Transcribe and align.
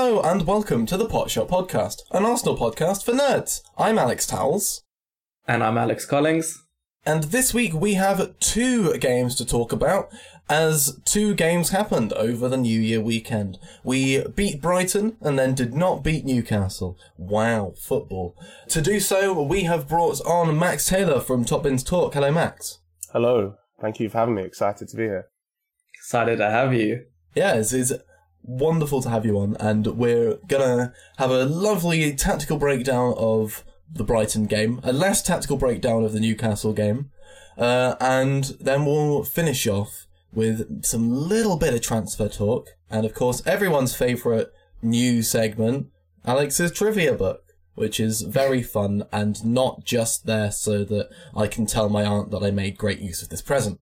Hello 0.00 0.20
and 0.20 0.46
welcome 0.46 0.86
to 0.86 0.96
the 0.96 1.08
Potshot 1.08 1.48
Podcast, 1.48 2.02
an 2.12 2.24
Arsenal 2.24 2.56
podcast 2.56 3.04
for 3.04 3.10
nerds. 3.10 3.62
I'm 3.76 3.98
Alex 3.98 4.28
Towells, 4.28 4.82
And 5.48 5.60
I'm 5.60 5.76
Alex 5.76 6.06
Collings. 6.06 6.62
and 7.04 7.24
this 7.24 7.52
week 7.52 7.74
we 7.74 7.94
have 7.94 8.38
two 8.38 8.96
games 8.98 9.34
to 9.34 9.44
talk 9.44 9.72
about, 9.72 10.08
as 10.48 11.00
two 11.04 11.34
games 11.34 11.70
happened 11.70 12.12
over 12.12 12.48
the 12.48 12.56
New 12.56 12.80
Year 12.80 13.00
weekend. 13.00 13.58
We 13.82 14.22
beat 14.22 14.62
Brighton 14.62 15.16
and 15.20 15.36
then 15.36 15.56
did 15.56 15.74
not 15.74 16.04
beat 16.04 16.24
Newcastle. 16.24 16.96
Wow, 17.16 17.74
football. 17.76 18.36
To 18.68 18.80
do 18.80 19.00
so, 19.00 19.42
we 19.42 19.64
have 19.64 19.88
brought 19.88 20.20
on 20.24 20.56
Max 20.56 20.86
Taylor 20.86 21.18
from 21.18 21.44
Top 21.44 21.64
Bins 21.64 21.82
Talk. 21.82 22.14
Hello, 22.14 22.30
Max. 22.30 22.78
Hello. 23.12 23.56
Thank 23.80 23.98
you 23.98 24.08
for 24.08 24.18
having 24.18 24.36
me. 24.36 24.44
Excited 24.44 24.86
to 24.90 24.96
be 24.96 25.02
here. 25.02 25.26
Excited 25.96 26.36
to 26.36 26.48
have 26.48 26.72
you. 26.72 27.06
Yeah, 27.34 27.54
it's, 27.54 27.72
it's 27.72 27.92
wonderful 28.42 29.02
to 29.02 29.10
have 29.10 29.24
you 29.24 29.38
on, 29.38 29.56
and 29.60 29.86
we're 29.86 30.36
gonna 30.46 30.92
have 31.18 31.30
a 31.30 31.44
lovely 31.44 32.14
tactical 32.14 32.58
breakdown 32.58 33.14
of 33.16 33.64
the 33.90 34.04
Brighton 34.04 34.46
game, 34.46 34.80
a 34.82 34.92
less 34.92 35.22
tactical 35.22 35.56
breakdown 35.56 36.04
of 36.04 36.12
the 36.12 36.20
Newcastle 36.20 36.72
game, 36.72 37.10
uh, 37.56 37.94
and 38.00 38.56
then 38.60 38.84
we'll 38.84 39.24
finish 39.24 39.66
off 39.66 40.06
with 40.32 40.84
some 40.84 41.10
little 41.10 41.56
bit 41.56 41.74
of 41.74 41.80
transfer 41.80 42.28
talk, 42.28 42.70
and 42.90 43.04
of 43.04 43.14
course, 43.14 43.42
everyone's 43.46 43.96
favourite 43.96 44.48
new 44.82 45.22
segment, 45.22 45.88
Alex's 46.24 46.72
trivia 46.72 47.14
book. 47.14 47.44
Which 47.74 48.00
is 48.00 48.22
very 48.22 48.60
fun 48.60 49.04
and 49.12 49.44
not 49.44 49.84
just 49.84 50.26
there 50.26 50.50
so 50.50 50.82
that 50.82 51.10
I 51.32 51.46
can 51.46 51.64
tell 51.64 51.88
my 51.88 52.04
aunt 52.04 52.32
that 52.32 52.42
I 52.42 52.50
made 52.50 52.76
great 52.76 52.98
use 52.98 53.22
of 53.22 53.28
this 53.28 53.40
present. 53.40 53.78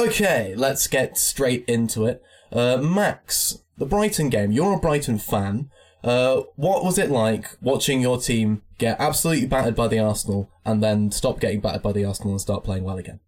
Okay, 0.00 0.54
let's 0.56 0.86
get 0.86 1.18
straight 1.18 1.64
into 1.66 2.06
it. 2.06 2.22
Uh, 2.50 2.78
Max, 2.78 3.58
the 3.76 3.84
Brighton 3.84 4.30
game. 4.30 4.50
You're 4.50 4.74
a 4.74 4.80
Brighton 4.80 5.18
fan. 5.18 5.70
Uh, 6.02 6.42
what 6.56 6.82
was 6.82 6.96
it 6.96 7.10
like 7.10 7.58
watching 7.60 8.00
your 8.00 8.18
team 8.18 8.62
get 8.78 8.98
absolutely 8.98 9.46
battered 9.46 9.76
by 9.76 9.88
the 9.88 9.98
Arsenal 9.98 10.50
and 10.64 10.82
then 10.82 11.10
stop 11.10 11.38
getting 11.38 11.60
battered 11.60 11.82
by 11.82 11.92
the 11.92 12.06
Arsenal 12.06 12.32
and 12.32 12.40
start 12.40 12.64
playing 12.64 12.82
well 12.84 12.96
again? 12.96 13.20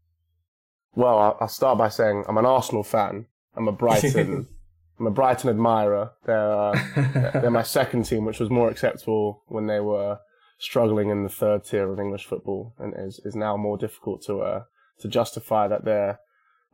Well, 0.94 1.36
I'll- 1.38 1.48
start 1.48 1.76
by 1.76 1.90
saying 1.90 2.24
I'm 2.26 2.38
an 2.38 2.46
Arsenal 2.46 2.82
fan. 2.82 3.26
I'm 3.54 3.68
a 3.68 3.72
Brighton. 3.72 4.46
I'm 4.98 5.06
a 5.06 5.10
Brighton 5.10 5.50
admirer. 5.50 6.12
They're 6.24 6.52
uh, 6.52 6.78
they're 7.34 7.50
my 7.50 7.62
second 7.62 8.04
team, 8.04 8.24
which 8.24 8.40
was 8.40 8.48
more 8.48 8.70
acceptable 8.70 9.42
when 9.48 9.66
they 9.66 9.80
were 9.80 10.20
struggling 10.58 11.10
in 11.10 11.22
the 11.22 11.28
third 11.28 11.64
tier 11.64 11.92
of 11.92 12.00
English 12.00 12.24
football, 12.24 12.74
and 12.78 12.94
is 12.96 13.20
is 13.26 13.34
now 13.36 13.58
more 13.58 13.76
difficult 13.76 14.22
to 14.22 14.40
uh, 14.40 14.62
to 15.00 15.08
justify 15.08 15.68
that 15.68 15.84
they're 15.84 16.18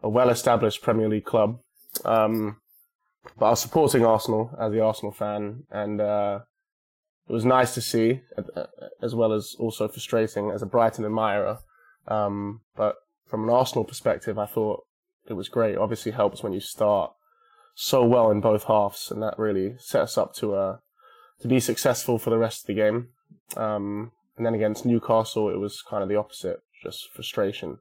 a 0.02 0.08
well-established 0.08 0.82
Premier 0.82 1.08
League 1.08 1.24
club. 1.24 1.58
Um, 2.04 2.60
but 3.38 3.46
I 3.46 3.50
was 3.50 3.60
supporting 3.60 4.04
Arsenal 4.04 4.56
as 4.60 4.72
the 4.72 4.80
Arsenal 4.80 5.12
fan, 5.12 5.64
and 5.70 6.00
uh, 6.00 6.40
it 7.28 7.32
was 7.32 7.44
nice 7.44 7.74
to 7.74 7.80
see, 7.80 8.20
uh, 8.36 8.64
as 9.02 9.14
well 9.14 9.32
as 9.32 9.54
also 9.58 9.88
frustrating 9.88 10.50
as 10.50 10.62
a 10.62 10.66
Brighton 10.66 11.04
admirer. 11.04 11.58
Um, 12.06 12.60
but 12.76 12.96
from 13.26 13.44
an 13.44 13.50
Arsenal 13.50 13.84
perspective, 13.84 14.38
I 14.38 14.46
thought 14.46 14.84
it 15.28 15.34
was 15.34 15.48
great. 15.48 15.76
Obviously, 15.76 16.12
helps 16.12 16.42
when 16.42 16.52
you 16.52 16.60
start 16.60 17.12
so 17.74 18.04
well 18.04 18.30
in 18.30 18.40
both 18.40 18.64
halves, 18.64 19.10
and 19.10 19.22
that 19.22 19.38
really 19.38 19.74
set 19.78 20.02
us 20.02 20.16
up 20.16 20.34
to 20.36 20.54
uh, 20.54 20.76
to 21.40 21.48
be 21.48 21.60
successful 21.60 22.18
for 22.18 22.30
the 22.30 22.38
rest 22.38 22.62
of 22.62 22.66
the 22.68 22.74
game. 22.74 23.08
Um, 23.56 24.12
and 24.36 24.46
then 24.46 24.54
against 24.54 24.86
Newcastle, 24.86 25.50
it 25.50 25.58
was 25.58 25.82
kind 25.82 26.02
of 26.02 26.08
the 26.08 26.16
opposite, 26.16 26.60
just 26.82 27.10
frustration. 27.12 27.78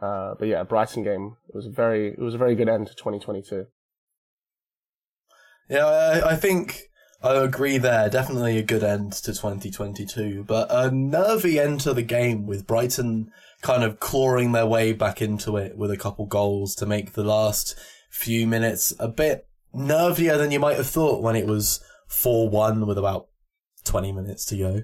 Uh, 0.00 0.34
but 0.38 0.48
yeah, 0.48 0.62
Brighton 0.62 1.02
game 1.02 1.36
it 1.48 1.54
was 1.54 1.66
a 1.66 1.70
very 1.70 2.08
it 2.08 2.18
was 2.18 2.34
a 2.34 2.38
very 2.38 2.54
good 2.54 2.68
end 2.68 2.88
to 2.88 2.94
2022. 2.94 3.66
Yeah, 5.68 5.86
I, 5.86 6.32
I 6.32 6.36
think 6.36 6.82
I 7.22 7.34
agree 7.34 7.78
there. 7.78 8.08
Definitely 8.10 8.58
a 8.58 8.62
good 8.62 8.84
end 8.84 9.12
to 9.12 9.32
2022, 9.32 10.44
but 10.44 10.68
a 10.70 10.90
nervy 10.90 11.58
end 11.58 11.80
to 11.80 11.94
the 11.94 12.02
game 12.02 12.46
with 12.46 12.66
Brighton 12.66 13.30
kind 13.62 13.82
of 13.82 13.98
clawing 13.98 14.52
their 14.52 14.66
way 14.66 14.92
back 14.92 15.22
into 15.22 15.56
it 15.56 15.76
with 15.76 15.90
a 15.90 15.96
couple 15.96 16.26
goals 16.26 16.74
to 16.76 16.86
make 16.86 17.12
the 17.12 17.24
last 17.24 17.74
few 18.10 18.46
minutes 18.46 18.92
a 18.98 19.08
bit 19.08 19.48
nervier 19.74 20.38
than 20.38 20.50
you 20.50 20.60
might 20.60 20.76
have 20.76 20.86
thought 20.86 21.22
when 21.22 21.36
it 21.36 21.46
was 21.46 21.80
4 22.08 22.48
1 22.48 22.86
with 22.86 22.98
about 22.98 23.28
20 23.84 24.12
minutes 24.12 24.44
to 24.46 24.56
go. 24.56 24.82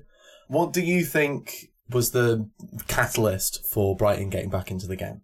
What 0.48 0.72
do 0.72 0.82
you 0.82 1.04
think 1.04 1.71
was 1.94 2.10
the 2.10 2.48
catalyst 2.88 3.64
for 3.72 3.96
Brighton 3.96 4.30
getting 4.30 4.50
back 4.50 4.70
into 4.70 4.86
the 4.86 4.96
game? 4.96 5.22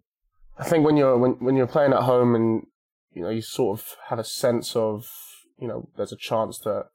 I 0.59 0.65
think 0.65 0.84
when 0.84 0.97
you're 0.97 1.17
when 1.17 1.33
when 1.33 1.56
you're 1.56 1.67
playing 1.67 1.93
at 1.93 2.03
home 2.03 2.34
and 2.34 2.67
you 3.12 3.23
know 3.23 3.31
you 3.31 3.43
sort 3.43 3.79
of 3.79 3.97
have 4.09 4.19
a 4.19 4.25
sense 4.25 4.75
of 4.75 5.07
you 5.59 5.69
know 5.69 5.89
there's 5.97 6.12
a 6.12 6.17
chance 6.17 6.59
that 6.61 6.87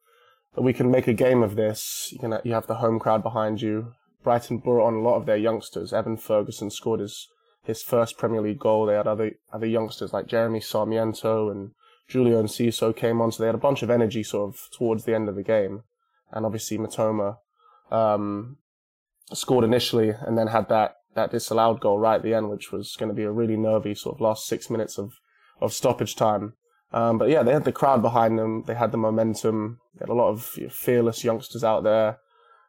that 0.55 0.61
we 0.61 0.73
can 0.73 0.91
make 0.91 1.07
a 1.07 1.13
game 1.13 1.41
of 1.43 1.55
this. 1.55 2.09
You 2.11 2.19
can 2.19 2.39
you 2.43 2.53
have 2.53 2.67
the 2.67 2.75
home 2.75 2.99
crowd 2.99 3.23
behind 3.23 3.61
you. 3.61 3.93
Brighton 4.23 4.57
brought 4.59 4.87
on 4.87 4.95
a 4.95 5.01
lot 5.01 5.17
of 5.17 5.25
their 5.25 5.37
youngsters. 5.37 5.93
Evan 5.93 6.17
Ferguson 6.17 6.69
scored 6.69 6.99
his 6.99 7.27
his 7.63 7.81
first 7.81 8.17
Premier 8.17 8.41
League 8.41 8.59
goal. 8.59 8.85
They 8.85 8.95
had 8.95 9.07
other 9.07 9.31
other 9.51 9.67
youngsters 9.67 10.13
like 10.13 10.27
Jeremy 10.27 10.59
Sarmiento 10.59 11.49
and 11.49 11.71
Julio 12.09 12.41
Enciso 12.41 12.95
came 12.95 13.21
on, 13.21 13.31
so 13.31 13.41
they 13.43 13.47
had 13.47 13.55
a 13.55 13.59
bunch 13.59 13.81
of 13.81 13.89
energy 13.89 14.23
sort 14.23 14.53
of 14.53 14.59
towards 14.77 15.05
the 15.05 15.15
end 15.15 15.29
of 15.29 15.35
the 15.35 15.43
game. 15.43 15.83
And 16.31 16.45
obviously 16.45 16.77
Mitoma 16.77 17.37
um, 17.91 18.57
scored 19.31 19.63
initially 19.63 20.09
and 20.09 20.37
then 20.37 20.47
had 20.47 20.69
that 20.69 20.95
that 21.15 21.31
disallowed 21.31 21.79
goal 21.79 21.99
right 21.99 22.15
at 22.15 22.23
the 22.23 22.33
end, 22.33 22.49
which 22.49 22.71
was 22.71 22.95
going 22.97 23.09
to 23.09 23.15
be 23.15 23.23
a 23.23 23.31
really 23.31 23.55
nervy 23.55 23.95
sort 23.95 24.15
of 24.15 24.21
last 24.21 24.47
six 24.47 24.69
minutes 24.69 24.97
of, 24.97 25.13
of 25.61 25.73
stoppage 25.73 26.15
time. 26.15 26.53
Um, 26.91 27.17
but 27.17 27.29
yeah, 27.29 27.43
they 27.43 27.53
had 27.53 27.65
the 27.65 27.71
crowd 27.71 28.01
behind 28.01 28.37
them. 28.37 28.63
They 28.65 28.75
had 28.75 28.91
the 28.91 28.97
momentum. 28.97 29.79
They 29.95 30.03
had 30.03 30.09
a 30.09 30.13
lot 30.13 30.29
of 30.29 30.43
fearless 30.43 31.23
youngsters 31.23 31.63
out 31.63 31.83
there. 31.83 32.17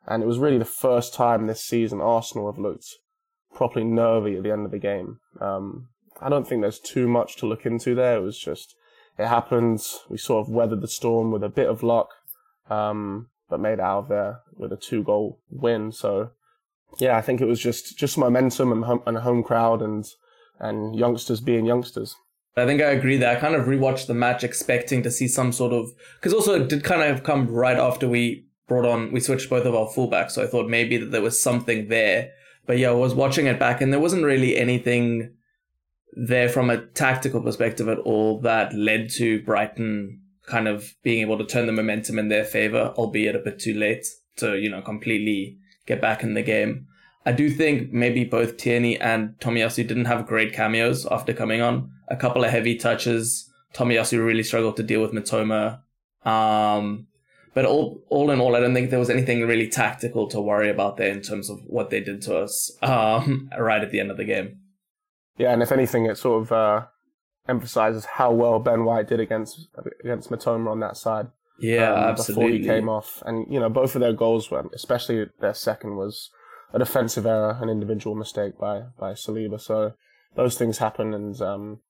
And 0.06 0.22
it 0.22 0.26
was 0.26 0.38
really 0.38 0.59
the 0.59 0.64
first 0.64 1.14
time 1.14 1.47
this 1.47 1.62
season 1.62 2.00
Arsenal 2.00 2.50
have 2.50 2.59
looked 2.59 2.87
properly 3.54 3.84
nervy 3.84 4.37
at 4.37 4.43
the 4.43 4.53
end 4.53 4.66
of 4.66 4.72
the 4.72 4.78
game. 4.78 5.20
Um, 5.41 5.88
I 6.20 6.28
don't 6.28 6.47
think 6.47 6.60
there's 6.60 6.78
too 6.78 7.09
much 7.09 7.37
to 7.37 7.47
look 7.47 7.64
into 7.64 7.94
there. 7.94 8.16
It 8.16 8.22
was 8.22 8.38
just, 8.38 8.75
it 9.19 9.26
happened. 9.26 9.81
We 10.09 10.19
sort 10.19 10.47
of 10.47 10.53
weathered 10.53 10.82
the 10.82 10.88
storm 10.88 11.31
with 11.31 11.43
a 11.43 11.48
bit 11.48 11.69
of 11.69 11.82
luck, 11.82 12.09
um, 12.69 13.28
but 13.48 13.60
made 13.60 13.81
out 13.81 14.00
of 14.00 14.09
there 14.09 14.41
with 14.56 14.72
a 14.72 14.76
two 14.76 15.03
goal 15.03 15.41
win. 15.50 15.93
So 15.93 16.31
yeah, 16.99 17.16
I 17.16 17.21
think 17.21 17.41
it 17.41 17.47
was 17.47 17.60
just 17.60 17.99
just 17.99 18.19
momentum 18.19 18.72
and 18.72 18.84
home, 18.84 19.03
and 19.06 19.19
home 19.19 19.43
crowd 19.43 19.82
and 19.82 20.05
and 20.60 20.97
youngsters 20.97 21.41
being 21.41 21.66
youngsters. 21.66 22.16
I 22.56 22.66
think 22.66 22.81
I 22.81 22.91
agree 22.91 23.16
that 23.16 23.37
I 23.37 23.41
kind 23.41 23.56
of 23.56 23.66
rewatched 23.66 24.06
the 24.06 24.15
match 24.15 24.44
expecting 24.44 25.03
to 25.03 25.10
see 25.10 25.27
some 25.27 25.53
sort 25.53 25.72
of 25.72 25.91
because 26.16 26.32
also 26.32 26.60
it 26.62 26.69
did 26.69 26.84
kind 26.84 27.03
of 27.03 27.25
come 27.25 27.49
right 27.49 27.78
after 27.78 28.09
we 28.09 28.47
brought 28.69 28.87
on 28.87 29.12
we 29.12 29.21
switched 29.21 29.50
both 29.50 29.66
of 29.66 29.75
our 29.75 29.88
fullbacks, 29.88 30.32
so 30.32 30.43
I 30.43 30.47
thought 30.47 30.69
maybe 30.69 30.97
that 30.97 31.10
there 31.10 31.22
was 31.22 31.41
something 31.41 31.88
there. 31.88 32.31
But 32.66 32.78
yeah, 32.78 32.91
I 32.91 32.93
was 32.93 33.15
watching 33.15 33.47
it 33.47 33.59
back 33.59 33.81
and 33.81 33.93
there 33.93 34.00
wasn't 34.00 34.25
really 34.25 34.56
anything 34.56 35.34
there 36.16 36.49
from 36.49 36.71
a 36.71 36.87
tactical 36.87 37.43
perspective 37.43 37.88
at 37.88 37.99
all 37.99 38.41
that 38.41 38.72
led 38.72 39.11
to 39.11 39.43
Brighton 39.43 40.21
kind 40.47 40.69
of 40.69 40.94
being 41.03 41.21
able 41.21 41.38
to 41.38 41.44
turn 41.44 41.66
the 41.66 41.72
momentum 41.72 42.19
in 42.19 42.28
their 42.28 42.44
favor, 42.44 42.93
albeit 42.97 43.34
a 43.34 43.41
bit 43.41 43.59
too 43.59 43.75
late 43.75 44.06
to, 44.37 44.56
you 44.59 44.71
know, 44.71 44.82
completely 44.82 45.59
get 45.86 46.00
back 46.00 46.22
in 46.22 46.34
the 46.34 46.42
game. 46.42 46.86
I 47.26 47.32
do 47.32 47.50
think 47.50 47.92
maybe 47.92 48.24
both 48.24 48.56
Tierney 48.56 49.00
and 49.00 49.30
Tomiyasu 49.38 49.86
didn't 49.86 50.04
have 50.04 50.26
great 50.26 50.52
cameos 50.52 51.06
after 51.06 51.32
coming 51.32 51.62
on. 51.62 51.90
A 52.08 52.16
couple 52.16 52.44
of 52.44 52.50
heavy 52.50 52.76
touches. 52.76 53.50
Tomiyasu 53.74 54.24
really 54.24 54.42
struggled 54.42 54.76
to 54.76 54.82
deal 54.82 55.00
with 55.00 55.12
Mitoma. 55.12 55.80
Um, 56.24 57.06
but 57.54 57.64
all, 57.64 58.02
all 58.10 58.30
in 58.30 58.40
all, 58.40 58.56
I 58.56 58.60
don't 58.60 58.74
think 58.74 58.90
there 58.90 58.98
was 58.98 59.10
anything 59.10 59.46
really 59.46 59.68
tactical 59.68 60.28
to 60.28 60.40
worry 60.40 60.68
about 60.68 60.96
there 60.96 61.10
in 61.10 61.22
terms 61.22 61.48
of 61.48 61.60
what 61.66 61.90
they 61.90 62.00
did 62.00 62.20
to 62.22 62.36
us 62.38 62.70
um, 62.82 63.48
right 63.58 63.82
at 63.82 63.90
the 63.90 64.00
end 64.00 64.10
of 64.10 64.16
the 64.16 64.25
game. 64.25 64.58
Yeah, 65.38 65.52
and 65.52 65.62
if 65.62 65.72
anything, 65.72 66.06
it 66.06 66.19
sort 66.19 66.42
of 66.42 66.52
uh, 66.52 66.87
emphasizes 67.48 68.04
how 68.04 68.32
well 68.32 68.58
Ben 68.58 68.84
White 68.84 69.08
did 69.08 69.20
against 69.20 69.69
against 70.04 70.30
Mitoma 70.30 70.70
on 70.70 70.80
that 70.80 70.96
side. 70.96 71.28
Yeah, 71.58 71.92
um, 71.92 71.98
absolutely. 72.10 72.58
Before 72.58 72.74
he 72.74 72.80
came 72.80 72.88
off, 72.88 73.22
and 73.24 73.52
you 73.52 73.60
know 73.60 73.68
both 73.68 73.94
of 73.94 74.00
their 74.00 74.12
goals 74.12 74.50
were, 74.50 74.64
especially 74.74 75.26
their 75.40 75.54
second, 75.54 75.96
was 75.96 76.30
a 76.72 76.78
defensive 76.78 77.26
error, 77.26 77.58
an 77.60 77.68
individual 77.68 78.16
mistake 78.16 78.58
by 78.58 78.82
by 78.98 79.12
Saliba. 79.12 79.60
So 79.60 79.92
those 80.34 80.58
things 80.58 80.78
happen, 80.78 81.14
and 81.14 81.40
um, 81.40 81.80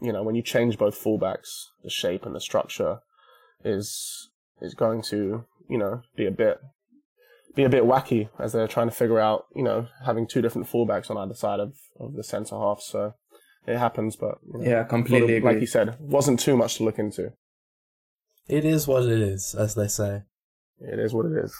you 0.00 0.12
know 0.12 0.22
when 0.22 0.34
you 0.34 0.42
change 0.42 0.78
both 0.78 1.02
fullbacks, 1.02 1.66
the 1.84 1.90
shape 1.90 2.24
and 2.24 2.34
the 2.34 2.40
structure 2.40 3.00
is 3.64 4.30
is 4.60 4.74
going 4.74 5.02
to 5.02 5.44
you 5.68 5.78
know 5.78 6.02
be 6.16 6.26
a 6.26 6.30
bit 6.30 6.58
be 7.54 7.64
a 7.64 7.68
bit 7.68 7.84
wacky 7.84 8.28
as 8.38 8.52
they're 8.52 8.68
trying 8.68 8.88
to 8.88 8.94
figure 8.94 9.18
out 9.18 9.46
you 9.54 9.62
know 9.62 9.88
having 10.06 10.26
two 10.26 10.40
different 10.40 10.68
fullbacks 10.70 11.10
on 11.10 11.18
either 11.18 11.34
side 11.34 11.60
of, 11.60 11.74
of 11.98 12.14
the 12.14 12.24
centre 12.24 12.56
half. 12.56 12.80
So 12.80 13.14
it 13.66 13.76
happens, 13.76 14.16
but 14.16 14.38
you 14.52 14.60
know, 14.60 14.70
Yeah, 14.70 14.84
completely 14.84 15.36
agree. 15.36 15.52
like 15.52 15.60
you 15.60 15.66
said, 15.66 15.96
wasn't 16.00 16.40
too 16.40 16.56
much 16.56 16.76
to 16.76 16.84
look 16.84 16.98
into. 16.98 17.32
It 18.50 18.64
is 18.64 18.88
what 18.88 19.04
it 19.04 19.20
is, 19.20 19.54
as 19.54 19.76
they 19.76 19.86
say. 19.86 20.22
It 20.80 20.98
is 20.98 21.14
what 21.14 21.26
it 21.26 21.44
is. 21.44 21.54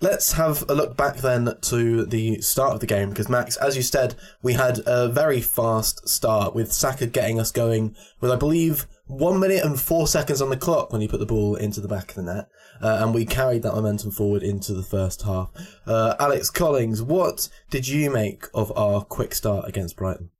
let's 0.00 0.32
have 0.32 0.64
a 0.68 0.74
look 0.74 0.96
back 0.96 1.18
then 1.18 1.54
to 1.60 2.06
the 2.06 2.40
start 2.40 2.72
of 2.72 2.80
the 2.80 2.86
game 2.86 3.10
because 3.10 3.28
Max, 3.28 3.56
as 3.58 3.76
you 3.76 3.82
said, 3.82 4.14
we 4.42 4.54
had 4.54 4.80
a 4.86 5.08
very 5.08 5.42
fast 5.42 6.08
start 6.08 6.54
with 6.54 6.72
Saka 6.72 7.06
getting 7.06 7.38
us 7.38 7.52
going 7.52 7.94
with, 8.20 8.30
I 8.30 8.36
believe, 8.36 8.86
one 9.06 9.38
minute 9.38 9.62
and 9.62 9.78
four 9.78 10.06
seconds 10.06 10.40
on 10.40 10.48
the 10.48 10.56
clock 10.56 10.90
when 10.90 11.02
he 11.02 11.08
put 11.08 11.20
the 11.20 11.26
ball 11.26 11.54
into 11.54 11.80
the 11.80 11.88
back 11.88 12.08
of 12.08 12.16
the 12.16 12.22
net, 12.22 12.48
uh, 12.80 12.98
and 13.02 13.14
we 13.14 13.26
carried 13.26 13.62
that 13.62 13.74
momentum 13.74 14.10
forward 14.10 14.42
into 14.42 14.72
the 14.72 14.82
first 14.82 15.22
half. 15.22 15.50
Uh, 15.86 16.14
Alex 16.18 16.48
Collings, 16.48 17.02
what 17.02 17.48
did 17.70 17.86
you 17.86 18.10
make 18.10 18.46
of 18.54 18.76
our 18.76 19.04
quick 19.04 19.34
start 19.34 19.68
against 19.68 19.96
Brighton? 19.96 20.30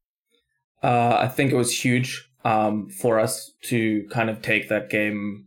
Uh, 0.83 1.19
I 1.21 1.29
think 1.29 1.53
it 1.53 1.57
was 1.57 1.85
huge 1.85 2.31
um, 2.45 2.89
for 2.89 3.21
us 3.21 3.53
to 3.65 4.09
kind 4.11 4.31
of 4.31 4.43
take 4.43 4.71
that 4.71 4.89
game 4.91 5.47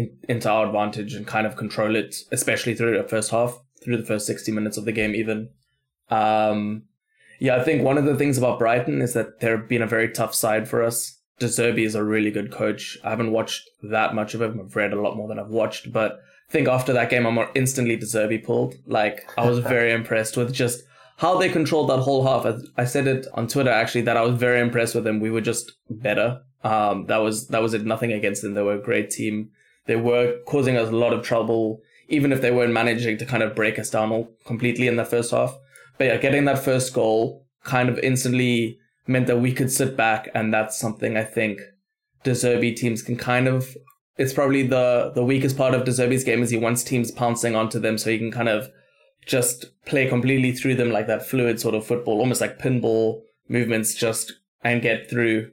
in, 0.00 0.16
into 0.28 0.50
our 0.50 0.66
advantage 0.66 1.14
and 1.14 1.26
kind 1.26 1.46
of 1.46 1.56
control 1.56 1.96
it, 1.96 2.16
especially 2.32 2.74
through 2.74 2.96
the 2.96 3.08
first 3.08 3.30
half, 3.30 3.58
through 3.82 3.96
the 3.96 4.06
first 4.06 4.26
60 4.26 4.52
minutes 4.52 4.76
of 4.76 4.84
the 4.84 4.92
game, 4.92 5.14
even. 5.14 5.50
Um, 6.10 6.84
yeah, 7.38 7.56
I 7.56 7.64
think 7.64 7.82
one 7.82 7.98
of 7.98 8.04
the 8.04 8.16
things 8.16 8.36
about 8.36 8.58
Brighton 8.58 9.00
is 9.00 9.14
that 9.14 9.40
they've 9.40 9.66
been 9.68 9.82
a 9.82 9.86
very 9.86 10.10
tough 10.10 10.34
side 10.34 10.68
for 10.68 10.82
us. 10.82 11.18
De 11.38 11.46
Zerbi 11.46 11.86
is 11.86 11.94
a 11.94 12.04
really 12.04 12.30
good 12.30 12.52
coach. 12.52 12.98
I 13.02 13.10
haven't 13.10 13.32
watched 13.32 13.68
that 13.82 14.14
much 14.14 14.34
of 14.34 14.42
him. 14.42 14.60
I've 14.60 14.76
read 14.76 14.92
a 14.92 15.00
lot 15.00 15.16
more 15.16 15.26
than 15.26 15.38
I've 15.38 15.48
watched, 15.48 15.90
but 15.90 16.20
I 16.48 16.52
think 16.52 16.68
after 16.68 16.92
that 16.92 17.08
game, 17.08 17.26
I'm 17.26 17.48
instantly 17.54 17.96
De 17.96 18.04
Zerbi 18.04 18.44
pulled. 18.44 18.74
Like, 18.86 19.30
I 19.38 19.48
was 19.48 19.58
very 19.76 19.92
impressed 19.92 20.36
with 20.36 20.52
just 20.52 20.82
how 21.20 21.38
they 21.38 21.48
controlled 21.48 21.90
that 21.90 22.00
whole 22.00 22.24
half. 22.26 22.46
I 22.76 22.84
said 22.84 23.06
it 23.06 23.26
on 23.34 23.46
Twitter 23.46 23.70
actually 23.70 24.02
that 24.02 24.16
I 24.16 24.22
was 24.22 24.36
very 24.36 24.60
impressed 24.60 24.94
with 24.94 25.04
them. 25.04 25.20
We 25.20 25.30
were 25.30 25.42
just 25.42 25.72
better. 25.88 26.40
Um, 26.64 27.06
that 27.06 27.18
was 27.18 27.48
that 27.48 27.62
was 27.62 27.74
it. 27.74 27.84
Nothing 27.84 28.12
against 28.12 28.42
them. 28.42 28.54
They 28.54 28.62
were 28.62 28.74
a 28.74 28.82
great 28.82 29.10
team. 29.10 29.50
They 29.86 29.96
were 29.96 30.38
causing 30.46 30.76
us 30.76 30.88
a 30.88 30.96
lot 30.96 31.12
of 31.12 31.24
trouble, 31.24 31.80
even 32.08 32.32
if 32.32 32.40
they 32.40 32.50
weren't 32.50 32.72
managing 32.72 33.18
to 33.18 33.26
kind 33.26 33.42
of 33.42 33.54
break 33.54 33.78
us 33.78 33.90
down 33.90 34.28
completely 34.44 34.86
in 34.86 34.96
the 34.96 35.04
first 35.04 35.30
half. 35.30 35.56
But 35.98 36.04
yeah, 36.04 36.16
getting 36.16 36.44
that 36.46 36.58
first 36.58 36.94
goal 36.94 37.46
kind 37.64 37.88
of 37.88 37.98
instantly 37.98 38.78
meant 39.06 39.26
that 39.26 39.40
we 39.40 39.52
could 39.52 39.70
sit 39.70 39.96
back, 39.96 40.28
and 40.34 40.52
that's 40.52 40.78
something 40.78 41.16
I 41.16 41.24
think 41.24 41.60
De 42.24 42.30
Zerbi 42.30 42.74
teams 42.74 43.02
can 43.02 43.16
kind 43.16 43.48
of. 43.48 43.76
It's 44.16 44.32
probably 44.32 44.66
the 44.66 45.12
the 45.14 45.24
weakest 45.24 45.56
part 45.56 45.74
of 45.74 45.84
De 45.84 45.90
Zerbi's 45.90 46.24
game 46.24 46.42
is 46.42 46.50
he 46.50 46.58
wants 46.58 46.82
teams 46.82 47.10
pouncing 47.10 47.54
onto 47.56 47.78
them, 47.78 47.98
so 47.98 48.10
he 48.10 48.18
can 48.18 48.30
kind 48.30 48.48
of 48.48 48.70
just 49.26 49.66
play 49.84 50.08
completely 50.08 50.52
through 50.52 50.74
them 50.74 50.90
like 50.90 51.06
that 51.06 51.26
fluid 51.26 51.60
sort 51.60 51.74
of 51.74 51.86
football, 51.86 52.18
almost 52.18 52.40
like 52.40 52.58
pinball 52.58 53.22
movements, 53.48 53.94
just 53.94 54.32
and 54.62 54.82
get 54.82 55.08
through. 55.10 55.50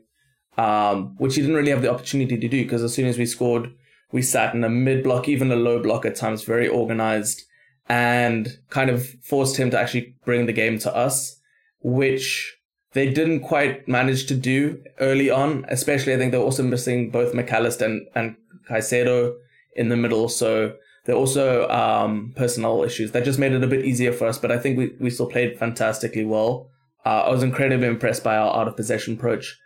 Um, 0.57 1.15
which 1.17 1.35
he 1.35 1.41
didn't 1.41 1.55
really 1.55 1.69
have 1.69 1.83
the 1.83 1.93
opportunity 1.93 2.35
to 2.35 2.47
do 2.47 2.63
because 2.63 2.81
as 2.83 2.91
soon 2.91 3.05
as 3.05 3.17
we 3.19 3.27
scored, 3.27 3.71
we 4.11 4.21
sat 4.21 4.53
in 4.53 4.63
a 4.63 4.69
mid 4.69 5.03
block, 5.03 5.27
even 5.27 5.51
a 5.51 5.55
low 5.55 5.81
block 5.81 6.05
at 6.05 6.15
times, 6.15 6.43
very 6.43 6.67
organized, 6.67 7.43
and 7.89 8.57
kind 8.69 8.89
of 8.89 9.07
forced 9.21 9.57
him 9.57 9.69
to 9.71 9.79
actually 9.79 10.15
bring 10.25 10.45
the 10.45 10.53
game 10.53 10.79
to 10.79 10.95
us, 10.95 11.39
which 11.81 12.57
they 12.93 13.09
didn't 13.11 13.41
quite 13.41 13.87
manage 13.87 14.25
to 14.27 14.35
do 14.35 14.81
early 14.99 15.29
on. 15.29 15.65
Especially, 15.67 16.13
I 16.13 16.17
think 16.17 16.31
they're 16.31 16.41
also 16.41 16.63
missing 16.63 17.09
both 17.11 17.33
Mac 17.33 17.51
Allister 17.51 17.85
and, 17.85 18.07
and 18.15 18.35
Caicedo 18.69 19.35
in 19.75 19.89
the 19.89 19.97
middle. 19.97 20.29
So 20.29 20.75
there 21.05 21.15
are 21.15 21.19
also 21.19 21.69
um, 21.69 22.33
personnel 22.35 22.83
issues 22.83 23.11
that 23.11 23.23
just 23.23 23.39
made 23.39 23.53
it 23.53 23.63
a 23.63 23.67
bit 23.67 23.85
easier 23.85 24.11
for 24.11 24.27
us. 24.27 24.37
But 24.37 24.51
I 24.51 24.57
think 24.57 24.77
we, 24.77 24.93
we 24.99 25.09
still 25.09 25.27
played 25.29 25.57
fantastically 25.57 26.25
well. 26.25 26.69
Uh, 27.05 27.23
I 27.25 27.29
was 27.29 27.43
incredibly 27.43 27.87
impressed 27.87 28.23
by 28.23 28.35
our 28.35 28.53
out 28.59 28.67
of 28.67 28.75
possession 28.75 29.13
approach. 29.13 29.57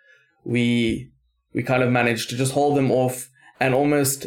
We 0.43 1.11
we 1.53 1.63
kind 1.63 1.83
of 1.83 1.91
managed 1.91 2.29
to 2.29 2.37
just 2.37 2.53
hold 2.53 2.77
them 2.77 2.91
off 2.91 3.30
and 3.61 3.75
almost 3.75 4.25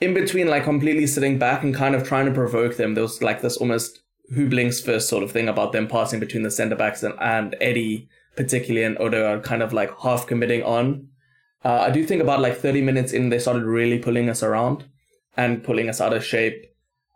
in 0.00 0.14
between 0.14 0.46
like 0.46 0.62
completely 0.62 1.06
sitting 1.06 1.36
back 1.36 1.64
and 1.64 1.74
kind 1.74 1.96
of 1.96 2.06
trying 2.06 2.26
to 2.26 2.32
provoke 2.32 2.76
them. 2.76 2.94
There 2.94 3.02
was 3.02 3.20
like 3.20 3.42
this 3.42 3.56
almost 3.56 4.00
who 4.34 4.48
blinks 4.48 4.80
first 4.80 5.08
sort 5.08 5.24
of 5.24 5.32
thing 5.32 5.48
about 5.48 5.72
them 5.72 5.88
passing 5.88 6.20
between 6.20 6.44
the 6.44 6.50
centre 6.50 6.76
backs 6.76 7.02
and, 7.02 7.14
and 7.20 7.56
Eddie 7.60 8.08
particularly 8.36 8.84
and 8.84 8.96
Odegaard 8.98 9.42
kind 9.42 9.62
of 9.62 9.72
like 9.72 9.90
half 10.00 10.26
committing 10.26 10.62
on. 10.62 11.08
Uh, 11.64 11.80
I 11.80 11.90
do 11.90 12.04
think 12.04 12.22
about 12.22 12.40
like 12.40 12.56
30 12.56 12.80
minutes 12.82 13.12
in, 13.12 13.28
they 13.28 13.38
started 13.38 13.64
really 13.64 13.98
pulling 13.98 14.28
us 14.30 14.42
around 14.42 14.84
and 15.36 15.62
pulling 15.62 15.88
us 15.88 16.00
out 16.00 16.12
of 16.12 16.24
shape, 16.24 16.64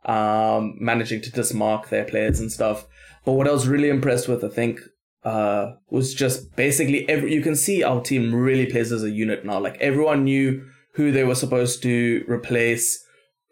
um, 0.05 0.77
managing 0.81 1.23
to 1.23 1.31
dismark 1.31 1.89
their 1.89 2.05
players 2.05 2.41
and 2.41 2.53
stuff. 2.53 2.87
But 3.25 3.33
what 3.33 3.49
I 3.49 3.53
was 3.53 3.67
really 3.69 3.89
impressed 3.89 4.29
with, 4.29 4.45
I 4.45 4.49
think, 4.49 4.81
uh, 5.25 5.73
was 5.91 6.13
just 6.13 6.55
basically 6.55 7.09
every, 7.09 7.33
you 7.33 7.41
can 7.41 7.57
see 7.57 7.83
our 7.83 8.01
team 8.01 8.35
really 8.35 8.67
plays 8.67 8.93
as 8.93 9.03
a 9.03 9.11
unit 9.11 9.45
now. 9.45 9.59
Like 9.59 9.79
everyone 9.79 10.25
knew 10.25 10.65
who 10.97 11.13
they 11.13 11.25
were 11.25 11.35
supposed 11.35 11.83
to 11.83 12.25
replace, 12.27 13.05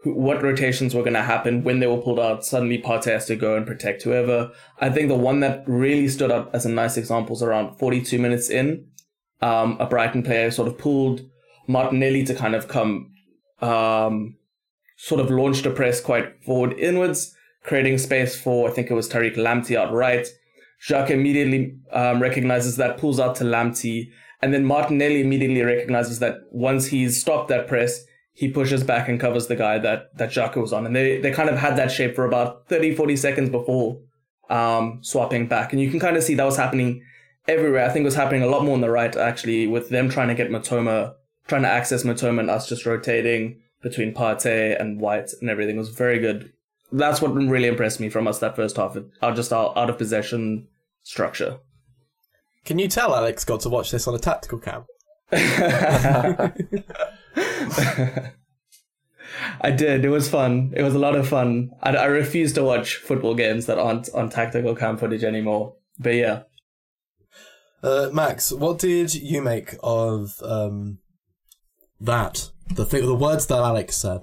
who, 0.03 0.15
what 0.15 0.43
rotations 0.43 0.95
were 0.95 1.03
going 1.03 1.13
to 1.13 1.23
happen 1.23 1.63
when 1.63 1.79
they 1.79 1.87
were 1.87 2.01
pulled 2.01 2.19
out. 2.19 2.45
Suddenly 2.45 2.81
Partey 2.81 3.13
has 3.13 3.27
to 3.27 3.37
go 3.37 3.55
and 3.55 3.67
protect 3.67 4.03
whoever. 4.03 4.51
I 4.81 4.89
think 4.89 5.09
the 5.09 5.15
one 5.15 5.41
that 5.41 5.63
really 5.67 6.09
stood 6.09 6.33
out 6.33 6.51
as 6.55 6.65
a 6.65 6.71
nice 6.71 6.97
example 6.97 7.37
is 7.37 7.43
around 7.43 7.79
42 7.79 8.19
minutes 8.19 8.49
in. 8.49 8.87
Um, 9.43 9.77
a 9.79 9.85
Brighton 9.85 10.23
player 10.23 10.51
sort 10.51 10.69
of 10.69 10.79
pulled 10.79 11.21
Martinelli 11.69 12.25
to 12.25 12.35
kind 12.35 12.55
of 12.55 12.67
come, 12.67 13.13
um, 13.61 14.37
sort 14.97 15.21
of 15.21 15.31
launched 15.31 15.67
a 15.67 15.71
press 15.71 16.01
quite 16.01 16.43
forward 16.45 16.73
inwards, 16.79 17.37
creating 17.63 17.99
space 17.99 18.41
for, 18.41 18.71
I 18.71 18.73
think 18.73 18.91
it 18.91 18.95
was 18.95 19.07
Tariq 19.07 19.37
Lamptey 19.37 19.77
out 19.77 19.93
right. 19.93 20.27
Xhaka 20.89 21.11
immediately 21.11 21.77
um, 21.93 22.23
recognizes 22.23 22.77
that, 22.77 22.97
pulls 22.97 23.21
out 23.21 23.37
to 23.37 23.45
Lamptey, 23.45 24.11
and 24.45 24.53
then 24.53 24.67
Martinelli 24.67 25.23
immediately 25.23 25.63
recognizes 25.63 26.19
that 26.19 26.41
once 26.51 26.85
he's 26.85 27.19
stopped 27.19 27.49
that 27.49 27.67
press, 27.67 28.05
he 28.35 28.47
pushes 28.47 28.85
back 28.85 29.09
and 29.09 29.19
covers 29.19 29.47
the 29.47 29.57
guy 29.57 29.79
that, 29.79 30.15
that 30.19 30.33
Xhaka 30.33 30.57
was 30.57 30.71
on. 30.71 30.85
And 30.85 30.95
they, 30.95 31.19
they 31.19 31.31
kind 31.31 31.49
of 31.49 31.57
had 31.57 31.77
that 31.79 31.91
shape 31.91 32.15
for 32.15 32.27
about 32.27 32.69
30, 32.69 32.95
40 32.95 33.17
seconds 33.17 33.49
before 33.49 34.03
um, 34.51 34.99
swapping 35.01 35.47
back. 35.47 35.73
And 35.73 35.81
you 35.81 35.91
can 35.91 35.99
kind 35.99 36.19
of 36.19 36.23
see 36.23 36.35
that 36.35 36.45
was 36.45 36.59
happening 36.59 37.03
everywhere. 37.49 37.87
I 37.87 37.89
think 37.89 38.03
it 38.03 38.05
was 38.05 38.17
happening 38.17 38.43
a 38.43 38.47
lot 38.47 38.67
more 38.67 38.75
on 38.75 38.83
the 38.83 38.91
right, 38.91 39.17
actually, 39.17 39.67
with 39.67 39.89
them 39.89 40.11
trying 40.11 40.29
to 40.29 40.35
get 40.35 40.51
Mitoma, 40.51 41.15
trying 41.49 41.63
to 41.63 41.69
access 41.69 42.03
Mitoma 42.03 42.41
and 42.41 42.51
us 42.51 42.69
just 42.69 42.85
rotating 42.85 43.63
between 43.83 44.13
Partey 44.13 44.79
and 44.79 45.01
White 45.01 45.31
and 45.41 45.49
everything. 45.49 45.77
It 45.77 45.79
was 45.79 45.89
very 45.89 46.19
good. 46.19 46.53
That's 46.93 47.23
what 47.23 47.33
really 47.35 47.69
impressed 47.69 47.99
me 47.99 48.11
from 48.11 48.27
us 48.27 48.41
that 48.41 48.57
first 48.57 48.77
half. 48.77 48.95
Our 49.23 49.33
just 49.33 49.55
our 49.55 49.73
out 49.75 49.89
of 49.89 49.97
possession 49.97 50.69
structure. 51.03 51.61
Can 52.65 52.79
you 52.79 52.89
tell 52.89 53.15
Alex 53.15 53.45
got 53.45 53.61
to 53.61 53.69
watch 53.69 53.91
this 53.91 54.09
on 54.09 54.15
a 54.15 54.19
tactical 54.19 54.59
cam? 54.59 54.85
I 59.61 59.71
did. 59.71 60.05
It 60.05 60.09
was 60.09 60.29
fun. 60.29 60.73
It 60.77 60.83
was 60.83 60.95
a 60.95 60.99
lot 60.99 61.17
of 61.17 61.29
fun. 61.29 61.71
I, 61.83 61.91
I 61.97 62.05
refuse 62.07 62.53
to 62.55 62.65
watch 62.65 62.97
football 62.97 63.35
games 63.35 63.67
that 63.67 63.79
aren't 63.79 64.09
on 64.15 64.31
tactical 64.31 64.75
cam 64.75 64.97
footage 64.97 65.25
anymore. 65.25 65.75
But 65.99 66.15
yeah. 66.15 66.43
Uh, 67.83 68.09
Max, 68.13 68.51
what 68.53 68.79
did 68.79 69.15
you 69.15 69.43
make 69.43 69.77
of 69.83 70.41
um, 70.43 70.99
that? 72.01 72.51
The 72.75 72.87
thing, 72.87 73.05
the 73.05 73.15
words 73.15 73.47
that 73.47 73.59
Alex 73.59 73.97
said. 73.97 74.23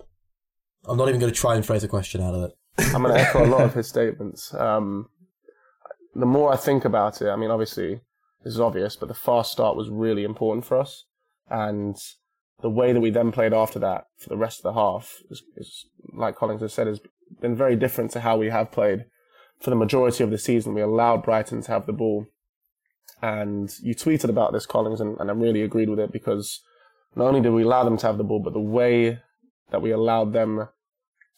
I'm 0.86 0.98
not 0.98 1.10
even 1.10 1.20
going 1.20 1.32
to 1.32 1.40
try 1.40 1.56
and 1.56 1.64
phrase 1.64 1.84
a 1.84 1.88
question 1.88 2.22
out 2.22 2.34
of 2.34 2.44
it. 2.44 2.52
I'm 2.96 3.04
going 3.04 3.14
to 3.14 3.22
echo 3.22 3.46
a 3.46 3.48
lot 3.48 3.62
of 3.62 3.76
his 3.76 3.88
statements. 3.88 4.52
Um, 4.56 5.10
the 6.16 6.26
more 6.26 6.52
I 6.52 6.58
think 6.58 6.86
about 6.86 7.22
it, 7.22 7.30
I 7.30 7.36
mean, 7.36 7.52
obviously, 7.52 8.02
this 8.44 8.54
is 8.54 8.60
obvious, 8.60 8.96
but 8.96 9.08
the 9.08 9.14
fast 9.14 9.52
start 9.52 9.76
was 9.76 9.90
really 9.90 10.24
important 10.24 10.66
for 10.66 10.80
us. 10.80 11.06
And 11.50 11.96
the 12.62 12.70
way 12.70 12.94
that 12.94 13.02
we 13.02 13.10
then 13.10 13.32
played 13.32 13.54
after 13.54 13.80
that 13.80 14.06
for 14.18 14.30
the 14.30 14.38
rest 14.38 14.60
of 14.60 14.64
the 14.64 14.80
half 14.80 15.18
is, 15.30 15.44
is, 15.56 15.86
like 16.14 16.36
Collings 16.36 16.62
has 16.62 16.74
said, 16.74 16.88
has 16.88 17.02
been 17.40 17.56
very 17.56 17.76
different 17.76 18.12
to 18.12 18.22
how 18.22 18.38
we 18.38 18.50
have 18.50 18.72
played 18.72 19.06
for 19.60 19.70
the 19.70 19.76
majority 19.76 20.24
of 20.24 20.32
the 20.32 20.38
season. 20.38 20.74
We 20.74 20.82
allowed 20.82 21.24
Brighton 21.24 21.62
to 21.64 21.72
have 21.72 21.86
the 21.86 21.94
ball. 21.94 22.28
And 23.22 23.72
you 23.82 23.94
tweeted 23.94 24.30
about 24.30 24.54
this, 24.54 24.66
Collings, 24.66 25.00
and, 25.00 25.20
and 25.20 25.30
I 25.30 25.34
really 25.34 25.62
agreed 25.62 25.90
with 25.90 26.00
it 26.00 26.12
because 26.12 26.62
not 27.16 27.28
only 27.28 27.42
did 27.42 27.52
we 27.52 27.64
allow 27.64 27.84
them 27.84 27.98
to 27.98 28.08
have 28.08 28.18
the 28.18 28.24
ball, 28.24 28.40
but 28.40 28.54
the 28.54 28.60
way 28.60 29.20
that 29.70 29.82
we 29.82 29.92
allowed 29.92 30.34
them 30.34 30.68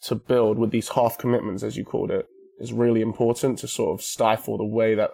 to 0.02 0.14
build 0.14 0.58
with 0.58 0.70
these 0.70 0.90
half 0.90 1.18
commitments, 1.18 1.62
as 1.62 1.76
you 1.76 1.84
called 1.84 2.10
it, 2.10 2.26
is 2.58 2.72
really 2.72 3.00
important 3.00 3.58
to 3.58 3.68
sort 3.68 3.98
of 3.98 4.04
stifle 4.04 4.56
the 4.56 4.64
way 4.64 4.94
that 4.94 5.10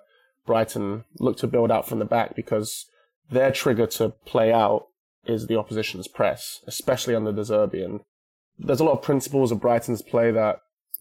Brighton 0.50 1.04
look 1.20 1.36
to 1.36 1.46
build 1.46 1.70
out 1.70 1.86
from 1.86 2.00
the 2.00 2.04
back 2.04 2.34
because 2.34 2.86
their 3.30 3.52
trigger 3.52 3.86
to 3.86 4.08
play 4.26 4.52
out 4.52 4.88
is 5.24 5.46
the 5.46 5.56
opposition's 5.56 6.08
press, 6.08 6.58
especially 6.66 7.14
under 7.14 7.30
De 7.30 7.42
Zerbi. 7.42 7.84
And 7.84 8.00
there's 8.58 8.80
a 8.80 8.84
lot 8.84 8.98
of 8.98 9.02
principles 9.02 9.52
of 9.52 9.60
Brighton's 9.60 10.02
play 10.02 10.32
that 10.32 10.56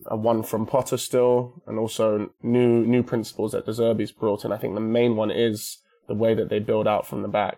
are 0.05 0.17
one 0.17 0.43
from 0.43 0.67
Potter 0.67 0.97
still, 0.97 1.63
and 1.65 1.79
also 1.79 2.29
new 2.43 2.85
new 2.85 3.01
principles 3.01 3.53
that 3.53 3.65
De 3.65 3.71
Zerbi's 3.71 4.11
brought 4.11 4.45
in. 4.45 4.51
I 4.51 4.57
think 4.57 4.75
the 4.75 4.81
main 4.81 5.15
one 5.15 5.31
is 5.31 5.79
the 6.07 6.13
way 6.13 6.35
that 6.35 6.49
they 6.49 6.59
build 6.59 6.87
out 6.87 7.07
from 7.07 7.23
the 7.23 7.27
back. 7.27 7.57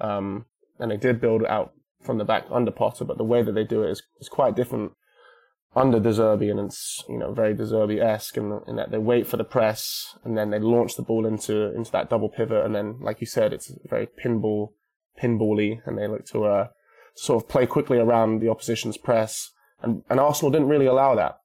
Um, 0.00 0.46
and 0.80 0.90
they 0.90 0.96
did 0.96 1.20
build 1.20 1.44
out 1.44 1.72
from 2.02 2.18
the 2.18 2.24
back 2.24 2.46
under 2.50 2.72
Potter, 2.72 3.04
but 3.04 3.16
the 3.16 3.22
way 3.22 3.42
that 3.42 3.52
they 3.52 3.62
do 3.62 3.84
it 3.84 3.90
is, 3.90 4.02
is 4.20 4.28
quite 4.28 4.56
different 4.56 4.90
under 5.76 6.00
De 6.00 6.10
Zerbi, 6.10 6.50
and 6.50 6.60
it's 6.60 7.04
you 7.08 7.18
know 7.18 7.32
very 7.32 7.54
De 7.54 7.64
Zerbi 7.64 8.00
esque, 8.02 8.36
in, 8.36 8.60
in 8.66 8.76
that 8.76 8.90
they 8.90 8.98
wait 8.98 9.26
for 9.26 9.36
the 9.36 9.44
press 9.44 10.16
and 10.24 10.36
then 10.36 10.50
they 10.50 10.58
launch 10.58 10.96
the 10.96 11.02
ball 11.02 11.26
into 11.26 11.74
into 11.74 11.90
that 11.92 12.10
double 12.10 12.28
pivot, 12.28 12.64
and 12.64 12.74
then 12.74 12.98
like 13.00 13.20
you 13.20 13.26
said, 13.26 13.52
it's 13.52 13.72
very 13.88 14.06
pinball 14.06 14.70
pinbally, 15.20 15.80
and 15.84 15.98
they 15.98 16.06
look 16.06 16.24
to 16.26 16.44
uh, 16.44 16.68
sort 17.14 17.42
of 17.42 17.48
play 17.48 17.66
quickly 17.66 17.98
around 17.98 18.40
the 18.40 18.48
opposition's 18.48 18.96
press, 18.96 19.50
and 19.82 20.02
and 20.08 20.18
Arsenal 20.20 20.50
didn't 20.50 20.68
really 20.68 20.86
allow 20.86 21.14
that. 21.14 21.38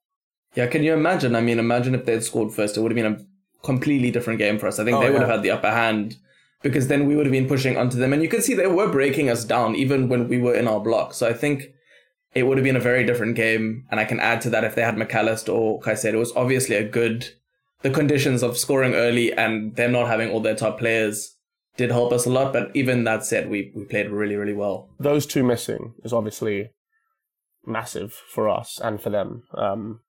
Yeah, 0.56 0.68
can 0.68 0.84
you 0.84 0.94
imagine? 0.94 1.36
I 1.36 1.42
mean, 1.42 1.60
imagine 1.60 1.96
if 1.96 2.06
they'd 2.06 2.24
scored 2.24 2.54
first. 2.54 2.78
It 2.78 2.82
would 2.82 2.92
have 2.92 3.04
been 3.04 3.14
a 3.14 3.66
completely 3.66 4.12
different 4.12 4.40
game 4.40 4.60
for 4.60 4.68
us. 4.68 4.78
I 4.80 4.84
think 4.84 4.98
Oh, 4.98 5.02
they 5.02 5.10
would 5.10 5.22
yeah. 5.22 5.28
have 5.28 5.36
had 5.38 5.44
the 5.44 5.50
upper 5.52 5.72
hand 5.72 6.16
because 6.62 6.88
then 6.88 7.08
we 7.08 7.16
would 7.16 7.26
have 7.26 7.32
been 7.32 7.48
pushing 7.48 7.76
onto 7.76 7.98
them. 7.98 8.14
And 8.14 8.22
you 8.22 8.30
can 8.30 8.42
see 8.42 8.54
they 8.54 8.68
were 8.68 8.92
breaking 8.92 9.30
us 9.30 9.44
down 9.44 9.76
even 9.76 10.10
when 10.10 10.28
we 10.28 10.40
were 10.40 10.54
in 10.54 10.68
our 10.68 10.80
block. 10.80 11.14
So 11.16 11.28
I 11.28 11.34
think 11.34 11.64
it 12.34 12.44
would 12.44 12.58
have 12.58 12.66
been 12.66 12.76
a 12.76 12.82
very 12.82 13.06
different 13.06 13.36
game. 13.36 13.86
And 13.92 14.00
I 14.00 14.06
can 14.06 14.20
add 14.20 14.42
to 14.42 14.50
that 14.52 14.64
if 14.64 14.76
they 14.76 14.82
had 14.82 14.98
Mac 14.98 15.14
Allister 15.14 15.52
or 15.52 15.80
Caicedo, 15.80 16.14
it 16.14 16.18
was 16.18 16.36
obviously 16.36 16.76
a 16.76 16.88
good. 16.88 17.30
The 17.82 17.90
conditions 17.90 18.44
of 18.44 18.58
scoring 18.58 18.94
early 18.94 19.34
and 19.34 19.76
them 19.76 19.92
not 19.92 20.08
having 20.08 20.30
all 20.30 20.40
their 20.40 20.56
top 20.56 20.80
players 20.80 21.36
did 21.76 21.92
help 21.92 22.14
us 22.14 22.26
a 22.26 22.30
lot. 22.30 22.54
But 22.54 22.72
even 22.74 23.04
that 23.04 23.26
said, 23.26 23.50
we, 23.50 23.74
we 23.76 23.84
played 23.84 24.10
really, 24.10 24.36
really 24.36 24.54
well. 24.54 24.90
Those 25.00 25.26
two 25.26 25.44
missing 25.44 25.94
is 26.04 26.14
obviously 26.14 26.70
massive 27.66 28.14
for 28.14 28.48
us 28.50 28.80
and 28.82 29.02
for 29.02 29.10
them. 29.10 29.44
Um, 29.54 30.00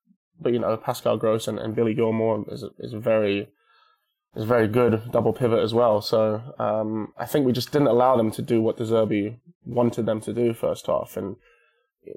but 0.41 0.53
you 0.53 0.59
know, 0.59 0.77
Pascal 0.77 1.17
Gross 1.17 1.49
and, 1.49 1.59
and 1.59 1.75
Billy 1.75 1.95
Gilmour 1.95 2.45
is 2.53 2.65
is 2.79 2.93
a 2.93 2.99
very 2.99 3.49
is 4.35 4.45
very 4.45 4.69
good 4.69 5.11
double 5.13 5.33
pivot 5.33 5.61
as 5.61 5.73
well. 5.73 6.01
So 6.01 6.55
um, 6.59 7.13
I 7.19 7.27
think 7.27 7.47
we 7.47 7.53
just 7.53 7.73
didn't 7.73 7.89
allow 7.89 8.17
them 8.17 8.31
to 8.33 8.43
do 8.43 8.61
what 8.61 8.77
De 8.77 8.85
Zerbi 8.85 9.39
wanted 9.65 10.07
them 10.07 10.21
to 10.23 10.33
do 10.33 10.53
first 10.53 10.87
half, 10.87 11.17
and 11.17 11.37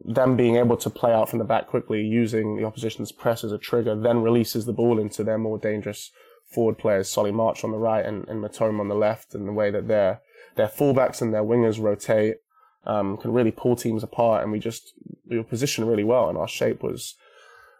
them 0.03 0.35
being 0.35 0.55
able 0.55 0.77
to 0.77 0.89
play 0.89 1.13
out 1.13 1.29
from 1.29 1.39
the 1.39 1.45
back 1.45 1.67
quickly, 1.67 2.01
using 2.01 2.57
the 2.57 2.65
opposition's 2.65 3.11
press 3.11 3.43
as 3.43 3.51
a 3.51 3.57
trigger, 3.57 3.95
then 3.95 4.21
releases 4.21 4.65
the 4.65 4.73
ball 4.73 4.99
into 4.99 5.23
their 5.23 5.37
more 5.37 5.57
dangerous 5.57 6.11
forward 6.47 6.77
players, 6.77 7.09
Solly 7.09 7.31
March 7.31 7.63
on 7.63 7.71
the 7.71 7.77
right 7.77 8.05
and, 8.05 8.27
and 8.27 8.43
Mitoma 8.43 8.79
on 8.79 8.87
the 8.87 8.95
left, 8.95 9.35
and 9.35 9.47
the 9.47 9.53
way 9.53 9.71
that 9.71 9.87
their 9.87 10.21
their 10.55 10.67
fullbacks 10.67 11.21
and 11.21 11.33
their 11.33 11.43
wingers 11.43 11.81
rotate 11.81 12.37
um, 12.85 13.17
can 13.17 13.31
really 13.31 13.51
pull 13.51 13.75
teams 13.75 14.03
apart. 14.03 14.43
And 14.43 14.51
we 14.51 14.59
just 14.59 14.93
we 15.27 15.37
were 15.37 15.43
positioned 15.43 15.87
really 15.87 16.03
well, 16.03 16.29
and 16.29 16.37
our 16.37 16.47
shape 16.47 16.81
was 16.81 17.15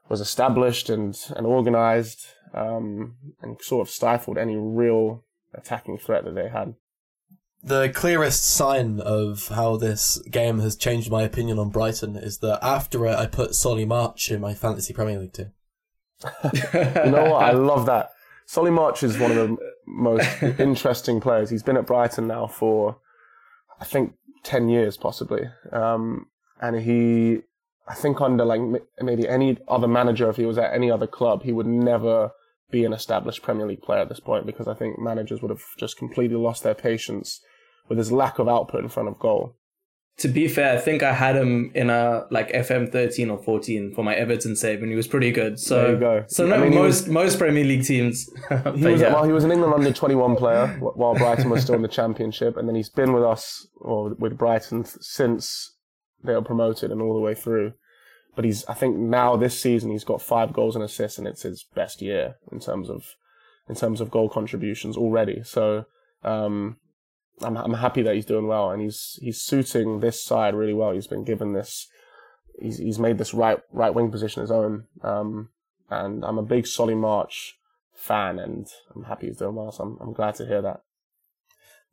was 0.10 0.22
established 0.22 0.90
and 0.90 1.18
and 1.36 1.46
organized, 1.46 2.28
um, 2.54 3.16
and 3.42 3.62
sort 3.62 3.88
of 3.88 3.92
stifled 3.92 4.38
any 4.38 4.56
real 4.56 5.24
attacking 5.54 5.98
threat 5.98 6.24
that 6.26 6.36
they 6.36 6.50
had. 6.50 6.76
The 7.68 7.90
clearest 7.90 8.46
sign 8.46 9.02
of 9.02 9.50
how 9.50 9.76
this 9.76 10.20
game 10.32 10.60
has 10.60 10.78
changed 10.78 11.12
my 11.12 11.24
opinion 11.24 11.60
on 11.60 11.70
Brighton 11.70 12.16
is 12.16 12.38
that 12.38 12.64
after 12.64 13.06
it, 13.06 13.16
I 13.16 13.26
put 13.26 13.56
Solly 13.56 13.84
March 13.84 14.32
in 14.32 14.40
my 14.40 14.54
fantasy 14.54 14.94
Premier 14.94 15.20
League 15.20 15.34
team. 15.34 15.52
You 16.74 17.12
know 17.12 17.32
what? 17.32 17.44
I 17.44 17.52
love 17.52 17.86
that. 17.88 18.12
Solly 18.46 18.72
March 18.72 19.04
is 19.04 19.18
one 19.18 19.32
of 19.32 19.36
the 19.36 19.58
most 19.86 20.42
interesting 20.60 21.20
players. 21.20 21.50
He's 21.50 21.62
been 21.62 21.76
at 21.76 21.86
Brighton 21.86 22.26
now 22.26 22.48
for, 22.48 23.00
I 23.82 23.84
think, 23.84 24.14
10 24.44 24.70
years 24.70 24.96
possibly. 24.96 25.42
Um, 25.74 26.28
and 26.62 26.80
he, 26.80 27.42
I 27.86 27.96
think 27.96 28.22
under 28.22 28.46
like 28.46 28.62
maybe 29.02 29.28
any 29.28 29.58
other 29.68 29.90
manager, 29.90 30.30
if 30.30 30.38
he 30.38 30.46
was 30.46 30.58
at 30.58 30.74
any 30.74 30.90
other 30.90 31.06
club, 31.06 31.44
he 31.44 31.52
would 31.52 31.68
never 31.68 32.32
be 32.72 32.86
an 32.86 32.94
established 32.94 33.42
Premier 33.42 33.68
League 33.68 33.82
player 33.82 34.00
at 34.00 34.08
this 34.08 34.22
point 34.22 34.46
because 34.46 34.70
I 34.70 34.74
think 34.74 34.98
managers 34.98 35.42
would 35.42 35.52
have 35.52 35.64
just 35.78 35.98
completely 35.98 36.38
lost 36.38 36.64
their 36.64 36.74
patience 36.74 37.42
with 37.90 37.98
his 37.98 38.12
lack 38.12 38.40
of 38.40 38.48
output 38.48 38.84
in 38.84 38.90
front 38.90 39.10
of 39.10 39.20
goal. 39.20 39.56
To 40.20 40.28
be 40.28 40.48
fair, 40.48 40.76
I 40.76 40.82
think 40.82 41.04
I 41.04 41.14
had 41.14 41.36
him 41.36 41.72
in 41.76 41.92
a 41.92 42.26
like 42.32 42.52
FM 42.52 42.92
thirteen 42.92 43.30
or 43.30 43.38
fourteen 43.38 43.94
for 43.94 44.04
my 44.04 44.16
Everton 44.16 44.56
save, 44.56 44.82
and 44.82 44.90
he 44.90 44.96
was 44.96 45.08
pretty 45.08 45.32
good. 45.32 45.60
So 45.60 45.96
go. 45.96 46.26
So 46.28 46.52
I 46.52 46.58
mean, 46.58 46.74
most 46.74 47.08
most 47.08 47.38
Premier 47.38 47.64
League 47.64 47.84
teams. 47.84 48.28
He 48.50 48.86
was, 48.86 49.02
yeah. 49.02 49.14
well, 49.14 49.24
he 49.24 49.32
was 49.32 49.44
an 49.44 49.52
England 49.52 49.74
under 49.74 49.94
21 49.94 50.36
player 50.36 50.68
while 50.80 51.14
Brighton 51.14 51.50
was 51.50 51.62
still 51.62 51.76
in 51.76 51.84
the 51.84 51.88
Championship, 51.88 52.58
and 52.58 52.68
then 52.68 52.76
he's 52.76 52.90
been 52.90 53.14
with 53.14 53.24
us 53.24 53.68
or 53.76 54.16
with 54.18 54.38
Brighton 54.38 54.86
since 54.86 55.76
they 56.24 56.34
were 56.34 56.42
promoted 56.42 56.92
and 56.92 57.02
all 57.02 57.14
the 57.14 57.20
way 57.20 57.36
through. 57.36 57.74
But 58.36 58.46
he's, 58.46 58.66
I 58.66 58.74
think 58.74 58.98
now 58.98 59.36
this 59.36 59.60
season 59.60 59.92
he's 59.92 60.04
got 60.04 60.22
five 60.22 60.54
goals 60.54 60.76
and 60.76 60.84
assists, 60.84 61.18
and 61.18 61.28
it's 61.28 61.44
his 61.44 61.66
best 61.76 62.02
year 62.02 62.36
in 62.52 62.60
terms 62.60 62.90
of 62.90 63.16
in 63.68 63.76
terms 63.76 64.02
of 64.02 64.12
goal 64.12 64.30
contributions 64.30 64.96
already. 64.96 65.42
So 65.44 65.86
um, 66.24 66.78
I'm 67.42 67.58
I'm 67.58 67.74
happy 67.76 68.02
that 68.04 68.16
he's 68.16 68.26
doing 68.26 68.48
well, 68.48 68.72
and 68.72 68.82
he's 68.82 69.20
he's 69.22 69.42
suiting 69.42 70.00
this 70.00 70.24
side 70.24 70.56
really 70.56 70.74
well. 70.74 70.92
He's 70.92 71.08
been 71.08 71.24
given 71.24 71.54
this. 71.54 71.88
He's 72.60 72.78
he's 72.78 73.00
made 73.00 73.18
this 73.18 73.34
right 73.34 73.60
right 73.72 73.94
wing 73.94 74.12
position 74.12 74.42
his 74.42 74.52
own, 74.52 74.86
um, 75.04 75.50
and 75.90 76.24
I'm 76.26 76.38
a 76.38 76.44
big 76.44 76.66
Solly 76.68 76.96
March 76.96 77.58
fan, 77.94 78.40
and 78.40 78.68
I'm 78.96 79.04
happy 79.04 79.28
he's 79.28 79.38
doing 79.38 79.56
well. 79.56 79.72
So 79.72 79.84
I'm 79.84 79.98
I'm 80.02 80.14
glad 80.14 80.36
to 80.36 80.46
hear 80.48 80.62
that. 80.64 80.82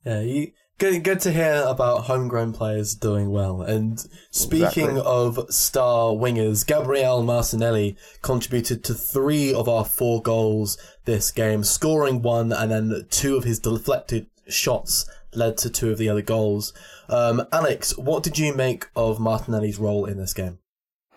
Yeah, 0.05 0.21
you, 0.21 0.53
good, 0.79 1.03
good 1.03 1.21
to 1.21 1.33
hear 1.33 1.65
about 1.67 2.05
homegrown 2.05 2.53
players 2.53 2.95
doing 2.95 3.31
well. 3.31 3.63
And 3.63 3.99
speaking 4.31 4.63
Exactly. 4.91 5.01
of 5.01 5.47
star 5.49 6.13
wingers, 6.13 6.67
Gabriel 6.67 7.23
Martinelli 7.23 7.97
contributed 8.21 8.85
to 8.85 8.95
three 8.95 9.53
of 9.55 9.67
our 9.69 9.85
four 9.85 10.21
goals 10.21 10.77
this 11.07 11.31
game, 11.31 11.65
scoring 11.65 12.21
one, 12.21 12.53
and 12.53 12.71
then 12.71 13.07
two 13.11 13.37
of 13.37 13.45
his 13.45 13.59
deflected 13.59 14.27
shots 14.49 15.07
led 15.37 15.57
to 15.59 15.71
two 15.71 15.91
of 15.91 15.99
the 15.99 16.09
other 16.09 16.23
goals. 16.23 16.73
Um, 17.09 17.47
Alex, 17.53 17.97
what 17.99 18.23
did 18.23 18.39
you 18.39 18.55
make 18.55 18.87
of 18.97 19.19
Martinelli's 19.19 19.79
role 19.79 20.05
in 20.07 20.17
this 20.19 20.35
game? 20.35 20.59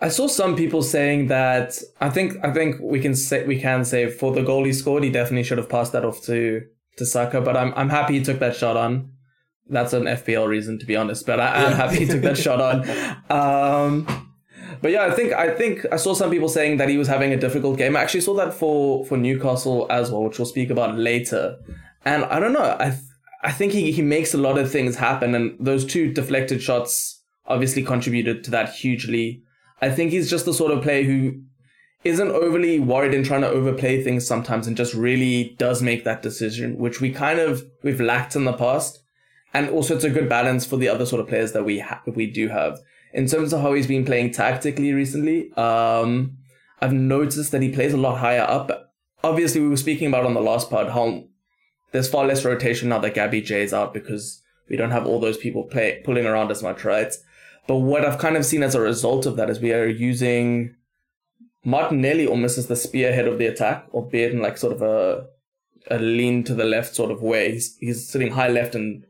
I 0.00 0.08
saw 0.10 0.28
some 0.28 0.54
people 0.54 0.82
saying 0.82 1.26
that 1.28 1.76
I 2.00 2.08
think 2.08 2.34
I 2.44 2.52
think 2.52 2.76
we 2.80 3.00
can 3.00 3.14
say 3.16 3.44
we 3.46 3.60
can 3.60 3.84
say 3.84 4.08
for 4.08 4.32
the 4.32 4.42
goal 4.42 4.64
he 4.64 4.72
scored, 4.72 5.02
he 5.02 5.10
definitely 5.10 5.42
should 5.42 5.58
have 5.58 5.68
passed 5.68 5.92
that 5.92 6.04
off 6.04 6.22
to 6.26 6.62
to 6.98 7.04
Saka. 7.06 7.40
But 7.40 7.56
I'm 7.56 7.72
I'm 7.74 7.88
happy 7.88 8.18
he 8.18 8.24
took 8.24 8.38
that 8.38 8.54
shot 8.54 8.76
on. 8.76 9.10
That's 9.68 9.92
an 9.92 10.04
FPL 10.04 10.46
reason 10.46 10.78
to 10.78 10.86
be 10.86 10.94
honest, 10.96 11.26
but 11.26 11.40
I 11.40 11.62
am 11.64 11.70
Yeah. 11.72 11.76
happy 11.76 11.96
he 11.98 12.06
took 12.06 12.22
that 12.22 12.38
shot 12.38 12.60
on. 12.60 12.86
Um, 13.30 14.06
but 14.80 14.92
yeah, 14.92 15.04
I 15.06 15.10
think 15.10 15.32
I 15.32 15.52
think 15.54 15.84
I 15.90 15.96
saw 15.96 16.14
some 16.14 16.30
people 16.30 16.48
saying 16.48 16.76
that 16.76 16.88
he 16.88 16.96
was 16.98 17.08
having 17.08 17.32
a 17.32 17.36
difficult 17.36 17.76
game. 17.78 17.96
I 17.96 18.00
actually 18.02 18.20
saw 18.20 18.34
that 18.34 18.54
for 18.54 19.04
for 19.06 19.16
Newcastle 19.16 19.86
as 19.90 20.10
well, 20.12 20.22
which 20.24 20.38
we'll 20.38 20.46
speak 20.46 20.70
about 20.70 20.96
later. 20.96 21.56
And 22.04 22.24
I 22.26 22.38
don't 22.38 22.52
know, 22.52 22.76
I 22.78 22.96
I 23.42 23.52
think 23.52 23.72
he 23.72 23.92
he 23.92 24.02
makes 24.02 24.34
a 24.34 24.38
lot 24.38 24.58
of 24.58 24.70
things 24.70 24.96
happen, 24.96 25.34
and 25.34 25.56
those 25.60 25.84
two 25.84 26.12
deflected 26.12 26.62
shots 26.62 27.22
obviously 27.46 27.82
contributed 27.82 28.44
to 28.44 28.50
that 28.50 28.74
hugely. 28.74 29.42
I 29.80 29.90
think 29.90 30.10
he's 30.10 30.28
just 30.28 30.44
the 30.44 30.54
sort 30.54 30.72
of 30.72 30.82
player 30.82 31.04
who 31.04 31.40
isn't 32.04 32.30
overly 32.30 32.78
worried 32.78 33.14
in 33.14 33.24
trying 33.24 33.40
to 33.40 33.48
overplay 33.48 34.02
things 34.02 34.26
sometimes 34.26 34.66
and 34.66 34.76
just 34.76 34.94
really 34.94 35.56
does 35.58 35.82
make 35.82 36.04
that 36.04 36.22
decision, 36.22 36.78
which 36.78 37.00
we 37.00 37.10
kind 37.10 37.38
of 37.38 37.64
we've 37.82 38.00
lacked 38.00 38.36
in 38.36 38.44
the 38.44 38.52
past. 38.52 39.02
And 39.54 39.70
also 39.70 39.96
it's 39.96 40.04
a 40.04 40.10
good 40.10 40.28
balance 40.28 40.66
for 40.66 40.76
the 40.76 40.88
other 40.88 41.06
sort 41.06 41.20
of 41.20 41.28
players 41.28 41.52
that 41.52 41.64
we 41.64 41.78
ha- 41.80 42.02
we 42.06 42.26
do 42.26 42.48
have. 42.48 42.78
In 43.14 43.26
terms 43.26 43.52
of 43.52 43.62
how 43.62 43.72
he's 43.72 43.86
been 43.86 44.04
playing 44.04 44.32
tactically 44.32 44.92
recently, 44.92 45.52
um, 45.54 46.36
I've 46.80 46.92
noticed 46.92 47.50
that 47.52 47.62
he 47.62 47.70
plays 47.70 47.94
a 47.94 47.96
lot 47.96 48.18
higher 48.18 48.42
up. 48.42 48.92
Obviously, 49.24 49.60
we 49.60 49.68
were 49.68 49.76
speaking 49.76 50.08
about 50.08 50.26
on 50.26 50.34
the 50.34 50.40
last 50.40 50.70
part 50.70 50.90
how 50.90 51.24
there's 51.92 52.08
far 52.08 52.26
less 52.26 52.44
rotation 52.44 52.88
now 52.88 52.98
that 52.98 53.14
Gabby 53.14 53.40
J 53.40 53.62
is 53.62 53.72
out 53.72 53.94
because 53.94 54.42
we 54.68 54.76
don't 54.76 54.90
have 54.90 55.06
all 55.06 55.20
those 55.20 55.38
people 55.38 55.64
play 55.64 56.02
pulling 56.04 56.26
around 56.26 56.50
as 56.50 56.62
much, 56.62 56.84
right? 56.84 57.12
But 57.66 57.76
what 57.76 58.04
I've 58.04 58.18
kind 58.18 58.36
of 58.36 58.44
seen 58.44 58.62
as 58.62 58.74
a 58.74 58.80
result 58.80 59.26
of 59.26 59.36
that 59.36 59.50
is 59.50 59.60
we 59.60 59.72
are 59.72 59.86
using 59.86 60.74
Martinelli 61.64 62.26
almost 62.26 62.58
as 62.58 62.66
the 62.66 62.76
spearhead 62.76 63.26
of 63.26 63.38
the 63.38 63.46
attack, 63.46 63.86
albeit 63.92 64.32
in 64.32 64.40
like 64.40 64.58
sort 64.58 64.72
of 64.72 64.82
a 64.82 65.26
a 65.90 65.98
lean 65.98 66.44
to 66.44 66.54
the 66.54 66.64
left 66.64 66.94
sort 66.94 67.10
of 67.10 67.22
way. 67.22 67.52
He's, 67.52 67.76
he's 67.78 68.06
sitting 68.06 68.32
high 68.32 68.48
left 68.48 68.74
and 68.74 69.04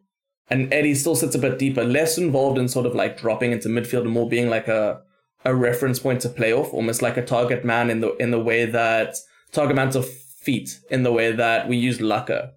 and 0.51 0.73
Eddie 0.73 0.95
still 0.95 1.15
sits 1.15 1.35
a 1.35 1.39
bit 1.39 1.59
deeper, 1.59 1.85
less 1.85 2.17
involved 2.17 2.59
in 2.59 2.69
sort 2.69 2.87
of 2.87 2.95
like 2.95 3.19
dropping 3.19 3.53
into 3.53 3.69
midfield 3.69 4.03
and 4.03 4.11
more 4.11 4.29
being 4.29 4.49
like 4.49 4.69
a 4.69 5.03
a 5.45 5.55
reference 5.55 5.99
point 5.99 6.21
to 6.23 6.29
play 6.29 6.53
off, 6.53 6.73
almost 6.73 7.01
like 7.01 7.17
a 7.17 7.25
target 7.25 7.65
man 7.65 7.91
in 7.91 8.01
the 8.01 8.15
in 8.17 8.31
the 8.31 8.41
way 8.41 8.65
that 8.65 9.17
target 9.53 9.77
man's 9.77 9.97
of 9.97 10.09
feet 10.09 10.81
in 10.91 11.03
the 11.03 11.13
way 11.13 11.33
that 11.33 11.69
we 11.69 11.77
use 11.77 11.99
Laca 11.99 12.53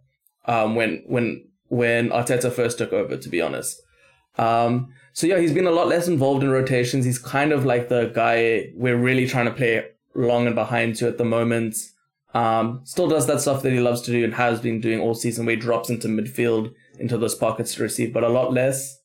um, 0.46 0.76
when 0.76 1.04
when 1.08 1.48
when 1.68 2.10
Arteta 2.10 2.52
first 2.52 2.78
took 2.78 2.94
over. 2.94 3.18
To 3.18 3.30
be 3.30 3.42
honest, 3.42 3.82
um, 4.38 4.94
so 5.14 5.28
yeah, 5.28 5.40
he's 5.40 5.54
been 5.54 5.68
a 5.68 5.72
lot 5.72 5.88
less 5.88 6.08
involved 6.08 6.44
in 6.44 6.50
rotations. 6.50 7.06
He's 7.06 7.20
kind 7.20 7.52
of 7.52 7.66
like 7.66 7.90
the 7.90 8.12
guy 8.14 8.72
we're 8.76 8.98
really 8.98 9.28
trying 9.28 9.46
to 9.46 9.54
play 9.54 9.86
long 10.16 10.46
and 10.46 10.56
behind 10.56 10.96
to 10.98 11.08
at 11.08 11.18
the 11.18 11.26
moment. 11.26 11.76
Um, 12.34 12.82
still 12.86 13.10
does 13.10 13.28
that 13.28 13.42
stuff 13.42 13.62
that 13.64 13.74
he 13.74 13.80
loves 13.80 14.02
to 14.04 14.12
do 14.12 14.24
and 14.24 14.34
has 14.36 14.62
been 14.62 14.80
doing 14.80 15.02
all 15.02 15.14
season, 15.14 15.46
where 15.46 15.56
he 15.56 15.62
drops 15.62 15.90
into 15.90 16.08
midfield 16.08 16.74
into 17.00 17.18
those 17.18 17.36
pockets 17.36 17.76
to 17.76 17.84
receive, 17.84 18.14
but 18.14 18.24
a 18.24 18.30
lot 18.30 18.54
less. 18.54 18.98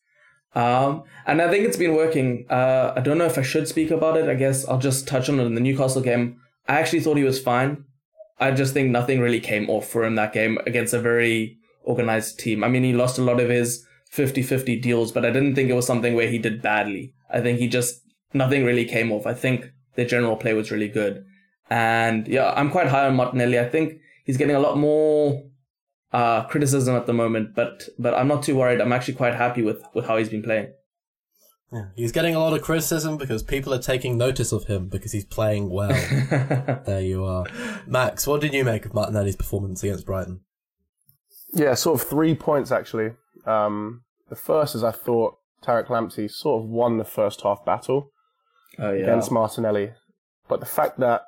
Um, 0.55 1.05
and 1.27 1.43
I 1.43 1.51
think 1.51 1.67
it's 1.67 1.77
been 1.77 1.95
working. 1.95 2.47
Uh, 2.49 2.93
I 2.97 3.01
don't 3.01 3.19
know 3.19 3.27
if 3.27 3.37
I 3.37 3.43
should 3.43 3.69
speak 3.69 3.91
about 3.91 4.17
it. 4.17 4.29
I 4.29 4.35
guess 4.35 4.67
I'll 4.67 4.79
just 4.79 5.07
touch 5.07 5.29
on 5.29 5.41
it 5.41 5.45
in 5.45 5.55
the 5.55 5.61
Newcastle 5.61 6.03
game. 6.03 6.41
I 6.69 6.81
actually 6.81 7.01
thought 7.01 7.17
he 7.17 7.25
was 7.25 7.41
fine. 7.41 7.85
I 8.39 8.51
just 8.51 8.75
think 8.75 8.91
nothing 8.91 9.21
really 9.21 9.41
came 9.41 9.71
off 9.71 9.89
for 9.89 10.05
him 10.05 10.15
that 10.17 10.33
game 10.33 10.59
against 10.67 10.95
a 10.95 11.01
very 11.01 11.59
organized 11.83 12.39
team. 12.39 12.63
I 12.63 12.69
mean, 12.69 12.85
he 12.85 12.93
lost 12.93 13.19
a 13.19 13.23
lot 13.23 13.41
of 13.41 13.49
his 13.49 13.85
50-50 14.13 14.81
deals, 14.83 15.13
but 15.13 15.25
I 15.25 15.31
didn't 15.31 15.55
think 15.55 15.71
it 15.71 15.75
was 15.75 15.87
something 15.87 16.15
where 16.15 16.29
he 16.29 16.39
did 16.39 16.63
badly. 16.63 17.15
I 17.31 17.41
think 17.41 17.59
he 17.59 17.69
just, 17.69 18.03
nothing 18.35 18.65
really 18.65 18.85
came 18.85 19.11
off. 19.11 19.27
I 19.27 19.35
think 19.35 19.71
the 19.95 20.05
general 20.05 20.37
play 20.37 20.53
was 20.53 20.71
really 20.71 20.89
good. 20.89 21.25
And 21.71 22.29
yeah, 22.29 22.53
I'm 22.55 22.71
quite 22.71 22.89
high 22.89 23.07
on 23.07 23.17
Martinelli. 23.17 23.59
I 23.59 23.69
think 23.69 23.95
he's 24.25 24.37
getting 24.37 24.57
a 24.57 24.61
lot 24.61 24.79
more 24.79 25.43
uh, 26.13 26.45
criticism 26.45 26.95
at 26.95 27.07
the 27.07 27.13
moment, 27.13 27.55
but 27.55 27.89
but 27.99 28.15
I'm 28.15 28.29
not 28.29 28.43
too 28.43 28.57
worried. 28.57 28.81
I'm 28.81 28.93
actually 28.93 29.15
quite 29.15 29.35
happy 29.35 29.63
with, 29.63 29.83
with 29.95 30.07
how 30.07 30.17
he's 30.17 30.29
been 30.29 30.43
playing. 30.43 30.73
Yeah. 31.73 31.87
He's 31.97 32.13
getting 32.13 32.35
a 32.35 32.39
lot 32.39 32.53
of 32.53 32.63
criticism 32.63 33.17
because 33.17 33.43
people 33.43 33.75
are 33.75 33.79
taking 33.83 34.17
notice 34.17 34.53
of 34.53 34.65
him 34.65 34.89
because 34.89 35.13
he's 35.13 35.25
playing 35.25 35.69
well. 35.71 35.89
there 36.87 37.01
you 37.01 37.25
are. 37.25 37.45
Max, 37.87 38.27
what 38.27 38.41
did 38.41 38.55
you 38.55 38.65
make 38.65 38.87
of 38.87 38.95
Martinelli's 38.95 39.37
performance 39.37 39.83
against 39.83 40.07
Brighton? 40.07 40.41
Yeah, 41.53 41.75
sort 41.75 42.01
of 42.01 42.07
three 42.07 42.35
points 42.35 42.71
actually. 42.71 43.13
Um, 43.47 44.03
the 44.29 44.37
first 44.37 44.75
is 44.75 44.85
I 44.85 44.93
thought 44.93 45.39
Tariq 45.65 45.87
Lamptey 45.87 46.31
sort 46.31 46.63
of 46.63 46.69
won 46.69 46.99
the 46.99 47.05
first 47.05 47.41
half 47.43 47.65
battle 47.65 48.13
Oh 48.79 48.93
yeah. 48.93 49.03
against 49.03 49.33
Martinelli. 49.33 49.93
But 50.49 50.61
the 50.61 50.67
fact 50.67 51.01
that 51.01 51.23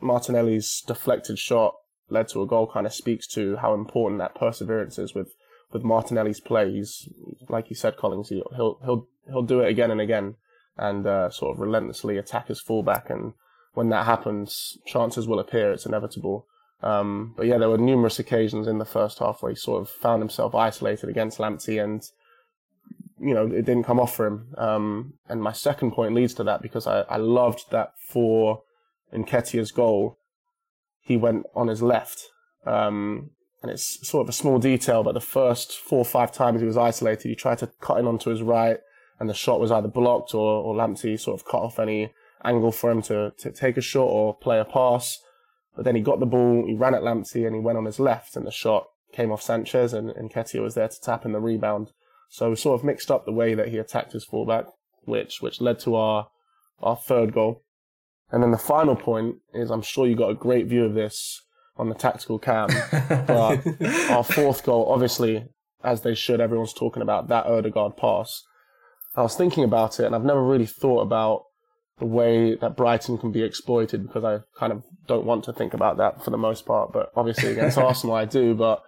Martinelli's 0.00 0.82
deflected 0.86 1.38
shot 1.38 1.74
led 2.08 2.28
to 2.28 2.42
a 2.42 2.46
goal 2.46 2.70
kind 2.72 2.86
of 2.86 2.94
speaks 2.94 3.26
to 3.28 3.56
how 3.56 3.74
important 3.74 4.18
that 4.20 4.34
perseverance 4.34 4.98
is 4.98 5.14
with, 5.14 5.32
with 5.76 5.84
Martinelli's 5.84 6.40
play. 6.40 6.72
He's, 6.72 7.08
like 7.48 7.68
you 7.68 7.76
said, 7.76 7.96
Collings, 7.96 8.30
he- 8.30 8.42
he'll, 8.56 8.78
he'll, 8.84 9.06
he'll 9.26 9.42
do 9.42 9.60
it 9.60 9.68
again 9.68 9.90
and 9.90 10.00
again 10.00 10.36
and 10.78 11.06
uh, 11.06 11.28
sort 11.30 11.54
of 11.54 11.60
relentlessly 11.60 12.16
attack 12.16 12.48
his 12.48 12.60
fullback. 12.60 13.10
And 13.10 13.34
when 13.74 13.90
that 13.90 14.06
happens, 14.06 14.78
chances 14.86 15.28
will 15.28 15.38
appear. 15.38 15.72
It's 15.72 15.86
inevitable. 15.86 16.46
Um, 16.82 17.34
but 17.36 17.46
yeah, 17.46 17.58
there 17.58 17.68
were 17.70 17.78
numerous 17.78 18.18
occasions 18.18 18.66
in 18.66 18.78
the 18.78 18.84
first 18.84 19.18
half 19.18 19.42
where 19.42 19.50
he 19.50 19.56
sort 19.56 19.82
of 19.82 19.90
found 19.90 20.22
himself 20.22 20.54
isolated 20.54 21.08
against 21.08 21.38
Lamptey 21.38 21.82
and 21.82 22.02
you 23.18 23.34
know, 23.34 23.46
it 23.46 23.64
didn't 23.64 23.84
come 23.84 23.98
off 23.98 24.14
for 24.14 24.26
him. 24.26 24.54
Um, 24.58 25.14
and 25.28 25.42
my 25.42 25.52
second 25.52 25.92
point 25.92 26.14
leads 26.14 26.34
to 26.34 26.44
that 26.44 26.60
because 26.62 26.86
I, 26.86 27.00
I 27.02 27.16
loved 27.16 27.70
that 27.70 27.92
for 27.98 28.62
Nketiah's 29.12 29.72
goal, 29.72 30.18
he 31.00 31.16
went 31.16 31.46
on 31.54 31.68
his 31.68 31.82
left. 31.82 32.28
Um, 32.66 33.30
and 33.66 33.72
it's 33.72 34.06
sort 34.06 34.24
of 34.24 34.28
a 34.28 34.32
small 34.32 34.60
detail, 34.60 35.02
but 35.02 35.14
the 35.14 35.20
first 35.20 35.72
four 35.72 35.98
or 35.98 36.04
five 36.04 36.30
times 36.30 36.60
he 36.60 36.66
was 36.66 36.76
isolated, 36.76 37.28
he 37.28 37.34
tried 37.34 37.58
to 37.58 37.70
cut 37.80 37.98
in 37.98 38.06
onto 38.06 38.30
his 38.30 38.40
right, 38.40 38.78
and 39.18 39.28
the 39.28 39.34
shot 39.34 39.58
was 39.58 39.72
either 39.72 39.88
blocked 39.88 40.34
or, 40.34 40.62
or 40.62 40.74
Lamptey 40.74 41.18
sort 41.18 41.40
of 41.40 41.44
cut 41.44 41.62
off 41.62 41.80
any 41.80 42.12
angle 42.44 42.70
for 42.70 42.92
him 42.92 43.02
to, 43.02 43.32
to 43.38 43.50
take 43.50 43.76
a 43.76 43.80
shot 43.80 44.04
or 44.04 44.36
play 44.36 44.60
a 44.60 44.64
pass. 44.64 45.18
But 45.74 45.84
then 45.84 45.96
he 45.96 46.00
got 46.00 46.20
the 46.20 46.26
ball, 46.26 46.64
he 46.64 46.74
ran 46.74 46.94
at 46.94 47.02
Lamptey, 47.02 47.44
and 47.44 47.56
he 47.56 47.60
went 47.60 47.76
on 47.76 47.86
his 47.86 47.98
left, 47.98 48.36
and 48.36 48.46
the 48.46 48.52
shot 48.52 48.86
came 49.12 49.32
off 49.32 49.42
Sanchez, 49.42 49.92
and, 49.92 50.10
and 50.10 50.30
Nketiah 50.30 50.62
was 50.62 50.76
there 50.76 50.88
to 50.88 51.00
tap 51.00 51.24
in 51.24 51.32
the 51.32 51.40
rebound. 51.40 51.90
So 52.28 52.50
we 52.50 52.56
sort 52.56 52.78
of 52.78 52.84
mixed 52.84 53.10
up 53.10 53.24
the 53.24 53.32
way 53.32 53.54
that 53.54 53.68
he 53.68 53.78
attacked 53.78 54.12
his 54.12 54.24
fullback, 54.24 54.66
which 55.02 55.42
which 55.42 55.60
led 55.60 55.80
to 55.80 55.96
our 55.96 56.28
our 56.80 56.96
third 56.96 57.32
goal. 57.32 57.64
And 58.30 58.44
then 58.44 58.52
the 58.52 58.58
final 58.58 58.94
point 58.94 59.36
is 59.52 59.70
I'm 59.70 59.82
sure 59.82 60.06
you 60.06 60.14
got 60.14 60.30
a 60.30 60.34
great 60.34 60.66
view 60.66 60.84
of 60.84 60.94
this 60.94 61.42
on 61.78 61.88
the 61.88 61.94
tactical 61.94 62.38
cam. 62.38 62.68
but 63.26 63.66
our 64.10 64.24
fourth 64.24 64.64
goal, 64.64 64.90
obviously, 64.90 65.46
as 65.84 66.02
they 66.02 66.14
should, 66.14 66.40
everyone's 66.40 66.72
talking 66.72 67.02
about 67.02 67.28
that 67.28 67.46
Odegaard 67.46 67.96
pass. 67.96 68.42
I 69.14 69.22
was 69.22 69.36
thinking 69.36 69.64
about 69.64 69.98
it 69.98 70.06
and 70.06 70.14
I've 70.14 70.24
never 70.24 70.42
really 70.42 70.66
thought 70.66 71.00
about 71.00 71.44
the 71.98 72.06
way 72.06 72.54
that 72.54 72.76
Brighton 72.76 73.16
can 73.16 73.32
be 73.32 73.42
exploited 73.42 74.06
because 74.06 74.24
I 74.24 74.40
kind 74.58 74.72
of 74.72 74.82
don't 75.06 75.24
want 75.24 75.44
to 75.44 75.52
think 75.52 75.72
about 75.72 75.96
that 75.96 76.22
for 76.22 76.30
the 76.30 76.36
most 76.36 76.66
part. 76.66 76.92
But 76.92 77.10
obviously 77.16 77.52
against 77.52 77.78
Arsenal 77.78 78.14
I 78.14 78.26
do. 78.26 78.54
But 78.54 78.82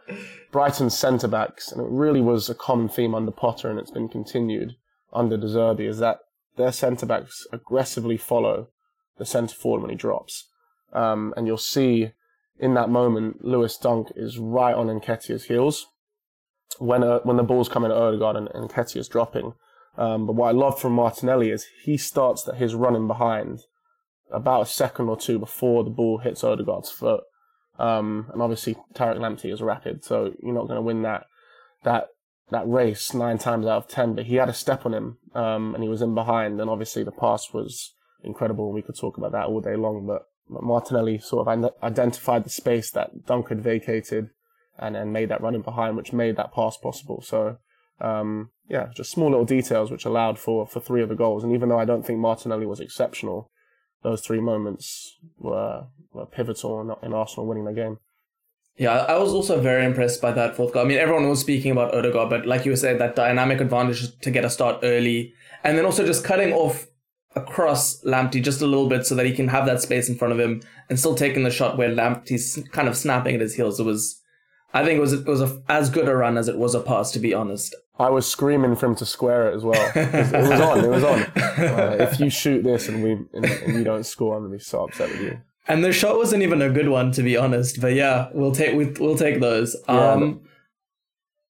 Brighton's 0.52 0.97
centre 0.97 1.28
backs, 1.28 1.73
and 1.73 1.80
it 1.80 1.88
really 1.88 2.21
was 2.21 2.50
a 2.50 2.54
common 2.54 2.88
theme 2.88 3.14
under 3.14 3.30
Potter, 3.30 3.71
and 3.71 3.78
it's 3.78 3.90
been 3.90 4.09
continued 4.09 4.76
under 5.12 5.38
De 5.38 5.47
Zerbi, 5.47 5.88
is 5.88 5.99
that 5.99 6.18
their 6.57 6.73
centre 6.73 7.07
backs 7.07 7.47
aggressively 7.52 8.18
follow 8.18 8.68
the 9.16 9.25
centre 9.25 9.54
forward 9.54 9.80
when 9.80 9.90
he 9.90 9.97
drops. 9.97 10.49
Um, 10.92 11.33
and 11.37 11.47
you'll 11.47 11.57
see 11.57 12.12
in 12.59 12.75
that 12.75 12.91
moment, 12.91 13.45
Lewis 13.45 13.77
Dunk 13.77 14.09
is 14.17 14.38
right 14.38 14.75
on 14.75 14.87
Nketiah's 14.87 15.45
heels 15.45 15.87
when 16.79 17.03
uh, 17.03 17.21
when 17.21 17.37
the 17.37 17.43
ball's 17.43 17.69
coming 17.69 17.91
at 17.91 17.97
Odegaard 17.97 18.37
and, 18.37 18.49
and 18.55 18.71
Nketiah's 18.71 19.09
dropping. 19.09 19.55
Um, 19.97 20.27
but 20.27 20.37
what 20.37 20.49
I 20.49 20.53
love 20.53 20.81
from 20.81 20.93
Martinelli 20.93 21.50
is 21.50 21.67
he 21.83 21.97
starts 21.97 22.45
that 22.45 22.57
his 22.57 22.75
running 22.75 23.07
behind 23.07 23.61
about 24.31 24.62
a 24.62 24.67
second 24.67 25.09
or 25.09 25.17
two 25.17 25.38
before 25.38 25.83
the 25.83 25.91
ball 25.91 26.19
hits 26.19 26.45
Odegaard's 26.45 26.91
foot. 26.91 27.23
Um, 27.79 28.29
and 28.33 28.43
obviously 28.43 28.77
Tariq 28.95 29.19
Lamptey 29.19 29.53
is 29.53 29.62
rapid, 29.62 30.05
so 30.05 30.35
you're 30.43 30.55
not 30.55 30.67
going 30.67 30.77
to 30.77 30.83
win 30.83 31.03
that 31.03 31.27
that 31.85 32.09
that 32.50 32.69
race 32.69 33.15
nine 33.15 33.38
times 33.38 33.67
out 33.67 33.85
of 33.85 33.88
ten. 33.88 34.15
But 34.15 34.27
he 34.27 34.37
had 34.37 34.49
a 34.49 34.54
step 34.54 34.85
on 34.85 34.95
him, 34.95 35.19
um, 35.35 35.75
and 35.75 35.82
he 35.82 35.89
was 35.89 36.02
in 36.02 36.15
behind, 36.15 36.61
and 36.61 36.71
obviously 36.71 37.04
the 37.04 37.13
pass 37.13 37.52
was 37.52 37.95
incredible. 38.23 38.73
We 38.73 38.82
could 38.82 38.99
talk 38.99 39.17
about 39.17 39.32
that 39.32 39.47
all 39.47 39.61
day 39.61 39.76
long, 39.76 40.06
but 40.06 40.23
Martinelli 40.49 41.19
sort 41.19 41.47
of 41.47 41.73
identified 41.82 42.45
the 42.45 42.50
space 42.50 42.91
that 42.93 43.26
Dunk 43.26 43.49
had 43.49 43.63
vacated, 43.63 44.30
and 44.78 44.95
then 44.95 45.13
made 45.13 45.28
that 45.28 45.41
running 45.41 45.63
behind, 45.63 45.97
which 45.97 46.13
made 46.13 46.37
that 46.37 46.54
pass 46.54 46.76
possible. 46.76 47.23
So. 47.23 47.58
Um, 48.00 48.50
yeah, 48.69 48.91
just 48.95 49.11
small 49.11 49.30
little 49.30 49.45
details 49.45 49.91
which 49.91 50.04
allowed 50.04 50.39
for, 50.39 50.69
for 50.69 50.78
three 50.78 51.02
of 51.02 51.08
the 51.08 51.17
goals. 51.17 51.43
And 51.43 51.52
even 51.52 51.69
though 51.69 51.80
I 51.80 51.84
don't 51.84 52.06
think 52.06 52.21
Martinelli 52.21 52.65
was 52.65 52.78
exceptional, 52.78 53.50
those 54.02 54.21
three 54.21 54.41
moments 54.41 55.19
were 55.37 55.87
were 56.13 56.26
pivotal 56.26 56.80
in, 56.80 57.06
in 57.06 57.13
Arsenal 57.13 57.47
winning 57.47 57.65
the 57.65 57.73
game. 57.73 57.99
Yeah, 58.76 58.93
I 58.93 59.19
was 59.19 59.32
also 59.32 59.61
very 59.61 59.84
impressed 59.84 60.23
by 60.23 60.30
that 60.32 60.54
fourth 60.54 60.73
goal. 60.73 60.84
I 60.84 60.89
mean, 60.89 60.99
everyone 60.99 61.28
was 61.28 61.41
speaking 61.41 61.73
about 61.73 61.93
Odegaard, 61.93 62.30
but 62.30 62.47
like 62.47 62.65
you 62.65 62.71
were 62.71 62.76
saying, 62.76 62.99
that 62.99 63.17
dynamic 63.17 63.61
advantage 63.61 64.17
to 64.21 64.30
get 64.30 64.45
a 64.45 64.50
start 64.50 64.78
early, 64.84 65.34
and 65.65 65.76
then 65.76 65.84
also 65.84 66.06
just 66.06 66.23
cutting 66.23 66.52
off 66.52 66.87
across 67.43 68.03
Lamptey 68.03 68.43
just 68.43 68.61
a 68.63 68.67
little 68.67 68.89
bit 68.89 69.07
so 69.07 69.15
that 69.15 69.27
he 69.27 69.33
can 69.33 69.49
have 69.49 69.67
that 69.67 69.81
space 69.81 70.09
in 70.09 70.17
front 70.17 70.33
of 70.33 70.41
him 70.41 70.63
and 70.89 70.99
still 70.99 71.15
taking 71.15 71.43
the 71.45 71.51
shot 71.51 71.77
where 71.79 71.91
Lamptey's 71.91 72.59
kind 72.73 72.89
of 72.89 72.97
snapping 72.97 73.35
at 73.35 73.41
his 73.41 73.55
heels. 73.55 73.79
It 73.81 73.85
was, 73.85 74.21
I 74.75 74.85
think, 74.85 74.99
it 74.99 75.01
was 75.01 75.13
it 75.13 75.27
was 75.27 75.41
a, 75.41 75.63
as 75.69 75.91
good 75.91 76.09
a 76.09 76.17
run 76.17 76.37
as 76.39 76.49
it 76.49 76.59
was 76.59 76.75
a 76.75 76.81
pass, 76.81 77.11
to 77.13 77.19
be 77.19 77.35
honest. 77.35 77.75
I 77.99 78.11
was 78.11 78.29
screaming 78.29 78.77
for 78.77 78.87
him 78.87 78.95
to 78.97 79.07
square 79.07 79.51
it 79.51 79.57
as 79.57 79.65
well. 79.65 79.93
It 79.97 80.33
was 80.33 80.61
on. 80.61 80.85
It 80.85 80.89
was 80.89 81.05
on. 81.05 81.21
Uh, 81.23 81.97
if 81.99 82.21
you 82.21 82.31
shoot 82.31 82.63
this 82.63 82.89
and 82.89 83.03
we 83.03 83.11
and, 83.33 83.45
and 83.45 83.75
you 83.75 83.85
don't 83.85 84.05
score, 84.05 84.37
I'm 84.37 84.45
gonna 84.45 84.55
be 84.55 84.61
so 84.63 84.85
upset 84.85 85.11
with 85.11 85.21
you. 85.21 85.41
And 85.67 85.85
the 85.85 85.93
shot 85.93 86.17
wasn't 86.17 86.43
even 86.43 86.63
a 86.63 86.71
good 86.71 86.89
one, 86.89 87.11
to 87.13 87.23
be 87.23 87.37
honest. 87.37 87.81
But 87.81 87.95
yeah, 87.95 88.29
we'll 88.33 88.53
take 88.55 88.75
we, 88.77 88.87
we'll 89.01 89.19
take 89.19 89.41
those. 89.41 89.77
Yeah, 89.89 90.13
Um, 90.13 90.41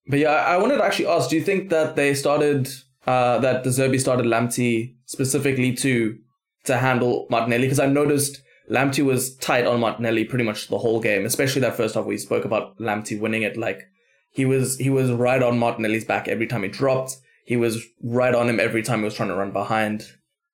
but 0.06 0.18
yeah, 0.18 0.30
I 0.30 0.56
wanted 0.56 0.78
to 0.78 0.84
actually 0.84 1.06
ask: 1.08 1.28
Do 1.30 1.36
you 1.36 1.42
think 1.42 1.68
that 1.70 1.96
they 1.96 2.14
started 2.14 2.68
uh, 3.08 3.38
that 3.38 3.64
De 3.64 3.70
Zerbi 3.70 3.98
started 3.98 4.26
Lamptey 4.26 4.94
specifically 5.06 5.72
to 5.76 6.18
to 6.64 6.76
handle 6.76 7.26
Martinelli? 7.30 7.64
Because 7.64 7.80
I 7.80 7.86
noticed 7.86 8.42
Lamptey 8.70 9.04
was 9.04 9.34
tight 9.36 9.66
on 9.66 9.80
Martinelli 9.80 10.24
pretty 10.24 10.44
much 10.44 10.68
the 10.68 10.78
whole 10.78 11.00
game, 11.00 11.24
especially 11.24 11.62
that 11.62 11.76
first 11.76 11.94
half 11.94 12.04
we 12.04 12.18
spoke 12.18 12.44
about 12.44 12.76
Lamptey 12.78 13.18
winning 13.18 13.42
it. 13.42 13.56
Like 13.56 13.84
he 14.30 14.44
was 14.44 14.76
he 14.76 14.90
was 14.90 15.10
right 15.10 15.42
on 15.42 15.58
Martinelli's 15.58 16.04
back 16.04 16.28
every 16.28 16.46
time 16.46 16.62
he 16.62 16.68
dropped. 16.68 17.16
He 17.44 17.56
was 17.56 17.82
right 18.02 18.34
on 18.34 18.48
him 18.50 18.60
every 18.60 18.82
time 18.82 18.98
he 18.98 19.06
was 19.06 19.14
trying 19.14 19.30
to 19.30 19.34
run 19.34 19.52
behind. 19.52 20.02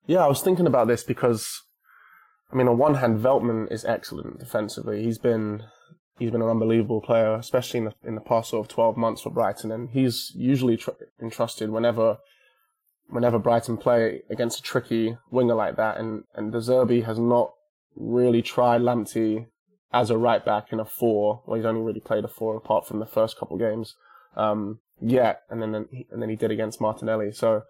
Yeah, 0.07 0.25
I 0.25 0.29
was 0.29 0.43
thinking 0.43 0.67
about 0.69 0.87
this 0.87 1.03
because, 1.03 1.63
I 2.53 2.57
mean, 2.57 2.69
on 2.69 2.79
one 2.79 2.97
hand, 2.97 3.19
Veltman 3.19 3.73
is 3.73 3.85
excellent 3.85 4.39
defensively. 4.39 5.03
He's 5.03 5.19
been 5.19 5.65
he's 6.19 6.31
been 6.31 6.43
an 6.43 6.49
unbelievable 6.49 7.01
player, 7.01 7.35
especially 7.35 7.79
in 7.79 7.85
the 7.87 7.95
in 8.05 8.15
the 8.15 8.21
past 8.21 8.51
sort 8.51 8.65
of 8.65 8.73
twelve 8.73 8.97
months 8.97 9.23
for 9.23 9.31
Brighton, 9.31 9.73
and 9.73 9.91
he's 9.91 10.31
usually 10.37 10.77
tr- 10.77 10.91
entrusted 11.21 11.71
whenever 11.71 12.19
whenever 13.09 13.39
Brighton 13.39 13.77
play 13.77 14.23
against 14.31 14.61
a 14.61 14.63
tricky 14.63 15.17
winger 15.31 15.55
like 15.55 15.77
that, 15.77 15.99
and 15.99 16.25
and 16.35 16.53
De 16.53 16.59
Zerbi 16.59 17.05
has 17.05 17.19
not 17.19 17.53
really 17.97 18.43
tried 18.43 18.81
Lamptey 18.81 19.47
as 19.93 20.11
a 20.11 20.19
right 20.19 20.45
back 20.45 20.73
in 20.73 20.81
a 20.81 20.85
four. 20.85 21.43
Well, 21.47 21.57
he's 21.57 21.65
only 21.65 21.81
really 21.81 22.01
played 22.01 22.25
a 22.25 22.29
four 22.29 22.57
apart 22.57 22.87
from 22.87 22.99
the 22.99 23.07
first 23.07 23.39
couple 23.39 23.57
games. 23.57 23.95
Um, 24.37 24.81
yet, 25.01 25.43
and 25.51 25.63
then 25.63 25.75
and 25.75 26.23
then 26.23 26.29
he 26.29 26.37
did 26.37 26.51
against 26.51 26.81
Martinelli. 26.81 27.33
So 27.33 27.63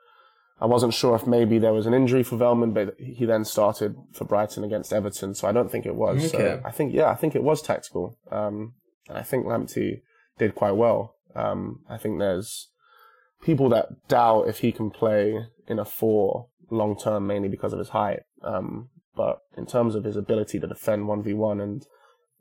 I 0.61 0.67
wasn't 0.67 0.95
sure 0.95 1.15
if 1.17 1.27
maybe 1.27 1.59
there 1.59 1.73
was 1.73 1.87
an 1.87 1.95
injury 1.95 2.23
for 2.23 2.37
Veltman, 2.37 2.73
but 2.75 2.95
he 2.99 3.25
then 3.25 3.45
started 3.45 3.97
for 4.13 4.25
Brighton 4.25 4.65
against 4.65 4.93
Everton, 4.93 5.35
so 5.35 5.49
I 5.49 5.53
don't 5.53 5.71
think 5.71 5.87
it 5.87 5.97
was. 5.97 6.31
So 6.31 6.63
I 6.65 6.71
think 6.71 6.95
yeah, 6.95 7.11
I 7.11 7.15
think 7.15 7.35
it 7.35 7.43
was 7.43 7.61
tactical. 7.61 8.19
Um, 8.31 8.75
and 9.09 9.19
I 9.19 9.23
think 9.23 9.47
Lamptey 9.47 10.03
did 10.39 10.55
quite 10.55 10.77
well. 10.77 11.17
Um, 11.35 11.81
I 11.89 11.99
think 11.99 12.19
there's 12.19 12.69
people 13.45 13.69
that 13.69 14.09
doubt 14.09 14.49
if 14.49 14.59
he 14.61 14.73
can 14.73 14.91
play 14.91 15.47
in 15.69 15.79
a 15.79 15.85
four 15.85 16.49
long 16.71 16.97
term, 16.99 17.27
mainly 17.27 17.49
because 17.49 17.73
of 17.73 17.79
his 17.79 17.91
height. 17.91 18.21
Um, 18.43 18.89
but 19.17 19.39
in 19.57 19.67
terms 19.67 19.95
of 19.95 20.05
his 20.05 20.17
ability 20.17 20.59
to 20.59 20.67
defend 20.67 21.07
one 21.07 21.23
v 21.23 21.35
one 21.35 21.61
and 21.61 21.87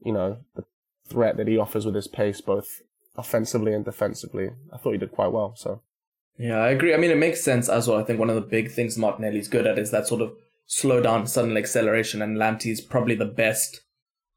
you 0.04 0.12
know 0.13 0.38
the 0.56 0.63
threat 1.08 1.38
that 1.38 1.48
he 1.48 1.58
offers 1.58 1.86
with 1.86 1.96
his 1.96 2.08
pace, 2.08 2.42
both 2.42 2.68
offensively 3.16 3.74
and 3.74 3.86
defensively, 3.86 4.50
I 4.74 4.78
thought 4.78 4.94
he 4.94 4.98
did 4.98 5.12
quite 5.12 5.32
well. 5.32 5.54
So. 5.56 5.82
Yeah, 6.39 6.58
I 6.58 6.70
agree. 6.70 6.96
I 6.96 6.98
mean, 6.98 7.12
it 7.12 7.18
makes 7.18 7.44
sense 7.44 7.70
as 7.70 7.88
well. 7.88 8.00
I 8.00 8.04
think 8.04 8.20
one 8.20 8.30
of 8.30 8.36
the 8.36 8.42
big 8.42 8.72
things 8.72 8.98
Martinelli's 8.98 9.48
good 9.48 9.68
at 9.68 9.78
is 9.78 9.92
that 9.92 10.08
sort 10.08 10.22
of 10.22 10.32
slow 10.66 11.00
down, 11.00 11.28
sudden 11.28 11.56
acceleration, 11.56 12.24
and 12.24 12.38
Lamptey's 12.38 12.82
probably 12.82 13.13
the 13.13 13.26
best 13.26 13.82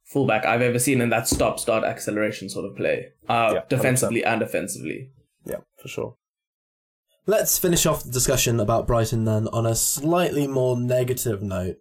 fullback 0.05 0.45
I've 0.45 0.61
ever 0.61 0.79
seen 0.79 1.01
in 1.01 1.09
that 1.09 1.27
stop 1.27 1.59
start 1.59 1.85
acceleration 1.85 2.51
sort 2.51 2.67
of 2.67 2.77
play, 2.77 3.13
uh, 3.31 3.53
Yeah, 3.55 3.61
100%. 3.63 3.69
defensively 3.71 4.25
and 4.25 4.43
offensively. 4.43 5.11
Yeah, 5.47 5.61
for 5.81 5.89
sure. 5.89 6.17
Let's 7.29 7.59
finish 7.59 7.87
off 7.87 8.05
the 8.05 8.11
discussion 8.13 8.61
about 8.61 8.87
Brighton 8.87 9.25
then 9.25 9.49
on 9.49 9.67
a 9.67 9.75
slightly 9.75 10.47
more 10.47 10.77
negative 10.79 11.43
note, 11.43 11.77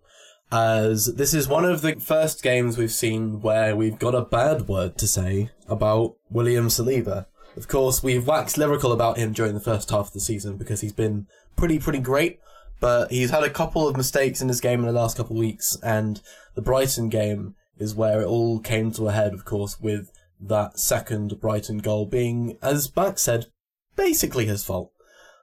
as 0.51 1.05
this 1.13 1.35
is 1.35 1.47
one 1.47 1.65
of 1.65 1.81
the 1.81 1.95
first 1.97 2.41
games 2.41 2.79
we've 2.79 2.91
seen 2.91 3.41
where 3.41 3.75
we've 3.75 3.99
got 3.99 4.15
a 4.15 4.21
bad 4.23 4.67
word 4.67 4.97
to 4.97 5.07
say 5.07 5.51
about 5.67 6.15
William 6.31 6.67
Saliba. 6.69 7.27
Of 7.55 7.67
course, 7.67 8.01
we've 8.01 8.25
waxed 8.25 8.57
lyrical 8.57 8.91
about 8.91 9.17
him 9.17 9.33
during 9.33 9.53
the 9.53 9.59
first 9.59 9.91
half 9.91 10.07
of 10.07 10.13
the 10.13 10.19
season 10.19 10.57
because 10.57 10.81
he's 10.81 10.93
been 10.93 11.27
pretty, 11.55 11.77
pretty 11.77 11.99
great. 11.99 12.39
but 12.79 13.11
he's 13.11 13.29
had 13.31 13.43
a 13.43 13.49
couple 13.49 13.87
of 13.87 13.97
mistakes 13.97 14.41
in 14.41 14.47
his 14.47 14.61
game 14.61 14.79
in 14.79 14.85
the 14.85 14.91
last 14.91 15.17
couple 15.17 15.35
of 15.35 15.39
weeks, 15.39 15.77
and 15.83 16.21
the 16.55 16.61
Brighton 16.61 17.09
game 17.09 17.55
is 17.77 17.95
where 17.95 18.21
it 18.21 18.27
all 18.27 18.59
came 18.59 18.91
to 18.91 19.07
a 19.07 19.11
head, 19.11 19.33
of 19.33 19.45
course, 19.45 19.79
with 19.79 20.11
that 20.39 20.79
second 20.79 21.39
Brighton 21.39 21.79
goal 21.79 22.05
being, 22.05 22.57
as 22.61 22.93
Max 22.95 23.21
said, 23.21 23.47
basically 23.95 24.45
his 24.45 24.63
fault. 24.63 24.91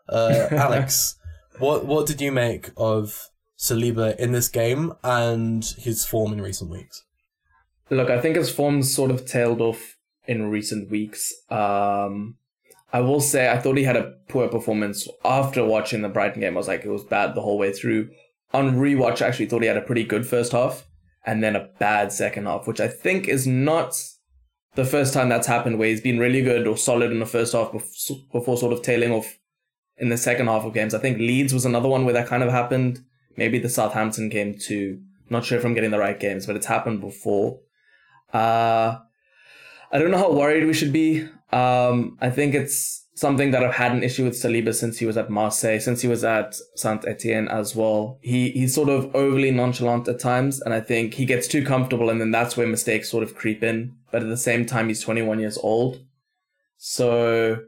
Uh, 0.08 0.48
Alex, 0.50 1.16
what 1.58 1.84
what 1.86 2.06
did 2.06 2.20
you 2.20 2.32
make 2.32 2.70
of 2.76 3.28
Saliba 3.58 4.16
in 4.16 4.32
this 4.32 4.48
game 4.48 4.92
and 5.02 5.64
his 5.78 6.04
form 6.04 6.32
in 6.32 6.40
recent 6.40 6.70
weeks? 6.70 7.04
Look, 7.90 8.10
I 8.10 8.20
think 8.20 8.36
his 8.36 8.50
form 8.50 8.82
sort 8.82 9.10
of 9.10 9.26
tailed 9.26 9.60
off 9.60 9.96
in 10.26 10.50
recent 10.50 10.90
weeks. 10.90 11.32
Um, 11.50 12.36
I 12.92 13.00
will 13.00 13.20
say 13.20 13.50
I 13.50 13.58
thought 13.58 13.76
he 13.76 13.84
had 13.84 13.96
a 13.96 14.14
poor 14.28 14.48
performance 14.48 15.08
after 15.24 15.64
watching 15.64 16.02
the 16.02 16.08
Brighton 16.08 16.40
game. 16.40 16.54
I 16.54 16.58
was 16.58 16.68
like, 16.68 16.84
it 16.84 16.90
was 16.90 17.04
bad 17.04 17.34
the 17.34 17.40
whole 17.40 17.58
way 17.58 17.72
through. 17.72 18.10
On 18.52 18.76
rewatch, 18.76 19.22
I 19.22 19.28
actually 19.28 19.46
thought 19.46 19.62
he 19.62 19.68
had 19.68 19.78
a 19.78 19.82
pretty 19.82 20.04
good 20.04 20.26
first 20.26 20.52
half 20.52 20.86
and 21.24 21.42
then 21.42 21.56
a 21.56 21.68
bad 21.78 22.12
second 22.12 22.46
half, 22.46 22.66
which 22.66 22.80
I 22.80 22.88
think 22.88 23.28
is 23.28 23.46
not 23.46 23.94
the 24.74 24.84
first 24.84 25.14
time 25.14 25.28
that's 25.28 25.46
happened 25.46 25.78
where 25.78 25.88
he's 25.88 26.00
been 26.00 26.18
really 26.18 26.42
good 26.42 26.66
or 26.66 26.76
solid 26.76 27.12
in 27.12 27.20
the 27.20 27.26
first 27.26 27.52
half 27.52 27.72
before 28.32 28.56
sort 28.56 28.72
of 28.72 28.82
tailing 28.82 29.12
off 29.12 29.38
in 29.98 30.08
the 30.08 30.16
second 30.16 30.46
half 30.46 30.64
of 30.64 30.74
games. 30.74 30.94
I 30.94 30.98
think 30.98 31.18
Leeds 31.18 31.54
was 31.54 31.64
another 31.64 31.88
one 31.88 32.04
where 32.04 32.14
that 32.14 32.26
kind 32.26 32.42
of 32.42 32.50
happened. 32.50 33.00
Maybe 33.36 33.58
the 33.58 33.68
Southampton 33.68 34.28
game 34.28 34.56
too. 34.58 35.00
Not 35.30 35.44
sure 35.44 35.58
if 35.58 35.64
I'm 35.64 35.74
getting 35.74 35.90
the 35.90 35.98
right 35.98 36.18
games, 36.18 36.46
but 36.46 36.56
it's 36.56 36.66
happened 36.66 37.00
before. 37.00 37.60
Uh, 38.32 38.98
I 39.90 39.98
don't 39.98 40.10
know 40.10 40.18
how 40.18 40.32
worried 40.32 40.66
we 40.66 40.74
should 40.74 40.92
be. 40.92 41.28
Um, 41.52 42.16
I 42.20 42.30
think 42.30 42.54
it's 42.54 43.06
something 43.14 43.50
that 43.50 43.62
I've 43.62 43.74
had 43.74 43.92
an 43.92 44.02
issue 44.02 44.24
with 44.24 44.34
Saliba 44.34 44.74
since 44.74 44.98
he 44.98 45.06
was 45.06 45.16
at 45.16 45.30
Marseille, 45.30 45.80
since 45.80 46.00
he 46.02 46.08
was 46.08 46.24
at 46.24 46.56
Saint 46.76 47.06
Etienne 47.06 47.48
as 47.48 47.76
well. 47.76 48.18
He 48.22 48.50
he's 48.50 48.74
sort 48.74 48.88
of 48.88 49.14
overly 49.14 49.50
nonchalant 49.50 50.08
at 50.08 50.18
times, 50.18 50.60
and 50.60 50.72
I 50.74 50.80
think 50.80 51.14
he 51.14 51.26
gets 51.26 51.46
too 51.46 51.64
comfortable, 51.64 52.10
and 52.10 52.20
then 52.20 52.30
that's 52.30 52.56
where 52.56 52.66
mistakes 52.66 53.10
sort 53.10 53.22
of 53.22 53.34
creep 53.34 53.62
in. 53.62 53.94
But 54.10 54.22
at 54.22 54.28
the 54.28 54.36
same 54.36 54.66
time, 54.66 54.88
he's 54.88 55.02
21 55.02 55.40
years 55.40 55.58
old, 55.58 56.00
so 56.78 57.62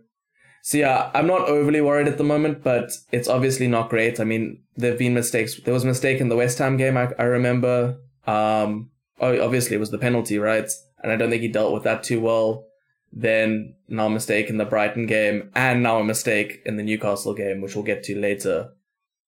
so 0.67 0.79
yeah, 0.79 1.11
I'm 1.13 1.27
not 1.27 1.43
overly 1.43 1.83
worried 1.83 2.09
at 2.09 2.17
the 2.17 2.25
moment, 2.25 2.65
but 2.65 2.91
it's 3.13 3.29
obviously 3.29 3.69
not 3.69 3.91
great. 3.91 4.19
I 4.19 4.25
mean, 4.25 4.63
there've 4.79 4.99
been 4.99 5.13
mistakes. 5.13 5.61
There 5.61 5.75
was 5.75 5.85
a 5.85 5.87
mistake 5.87 6.23
in 6.23 6.31
the 6.31 6.37
West 6.37 6.57
Ham 6.57 6.79
game. 6.79 6.97
I, 6.97 7.11
I 7.19 7.25
remember. 7.25 7.99
Um, 8.27 8.89
obviously 9.21 9.77
it 9.77 9.81
was 9.81 9.91
the 9.91 9.99
penalty, 9.99 10.39
right? 10.39 10.67
And 11.03 11.13
I 11.13 11.17
don't 11.17 11.29
think 11.29 11.43
he 11.43 11.49
dealt 11.49 11.75
with 11.75 11.83
that 11.83 12.03
too 12.03 12.19
well. 12.19 12.65
Then 13.13 13.75
now 13.89 14.07
a 14.07 14.11
mistake 14.11 14.49
in 14.49 14.57
the 14.57 14.65
Brighton 14.65 15.05
game, 15.05 15.51
and 15.55 15.83
now 15.83 15.99
a 15.99 16.05
mistake 16.05 16.63
in 16.65 16.79
the 16.79 16.83
Newcastle 16.83 17.35
game, 17.35 17.61
which 17.61 17.75
we'll 17.75 17.85
get 17.85 18.03
to 18.05 18.19
later. 18.19 18.71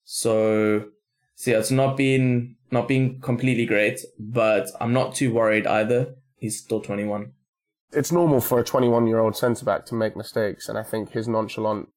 So, 0.04 0.86
so 1.34 1.50
yeah, 1.50 1.58
it's 1.58 1.70
not 1.70 1.98
been 1.98 2.56
not 2.70 2.88
been 2.88 3.20
completely 3.20 3.66
great, 3.66 4.00
but 4.18 4.68
I'm 4.80 4.94
not 4.94 5.14
too 5.14 5.34
worried 5.34 5.66
either. 5.66 6.14
He's 6.38 6.58
still 6.58 6.80
21 6.80 7.32
it's 7.92 8.12
normal 8.12 8.40
for 8.40 8.58
a 8.58 8.64
21 8.64 9.06
year 9.06 9.18
old 9.18 9.36
centre 9.36 9.64
back 9.64 9.86
to 9.86 9.94
make 9.94 10.16
mistakes, 10.16 10.68
and 10.68 10.78
I 10.78 10.82
think 10.82 11.10
his 11.10 11.28
nonchalant 11.28 11.88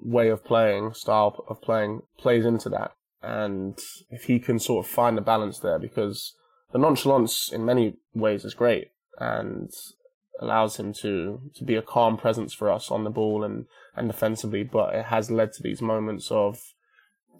way 0.00 0.28
of 0.28 0.44
playing, 0.44 0.94
style 0.94 1.44
of 1.48 1.60
playing, 1.60 2.02
plays 2.18 2.44
into 2.44 2.68
that. 2.70 2.92
And 3.22 3.78
if 4.10 4.24
he 4.24 4.38
can 4.38 4.58
sort 4.58 4.86
of 4.86 4.90
find 4.90 5.16
the 5.16 5.22
balance 5.22 5.58
there, 5.58 5.78
because 5.78 6.34
the 6.72 6.78
nonchalance 6.78 7.50
in 7.52 7.64
many 7.64 7.96
ways 8.14 8.44
is 8.44 8.54
great 8.54 8.88
and 9.18 9.70
allows 10.40 10.76
him 10.76 10.92
to, 10.92 11.40
to 11.56 11.64
be 11.64 11.74
a 11.74 11.82
calm 11.82 12.16
presence 12.16 12.54
for 12.54 12.70
us 12.70 12.90
on 12.90 13.04
the 13.04 13.10
ball 13.10 13.42
and, 13.42 13.66
and 13.96 14.08
defensively, 14.08 14.62
but 14.62 14.94
it 14.94 15.06
has 15.06 15.30
led 15.30 15.52
to 15.52 15.62
these 15.62 15.82
moments 15.82 16.30
of, 16.30 16.60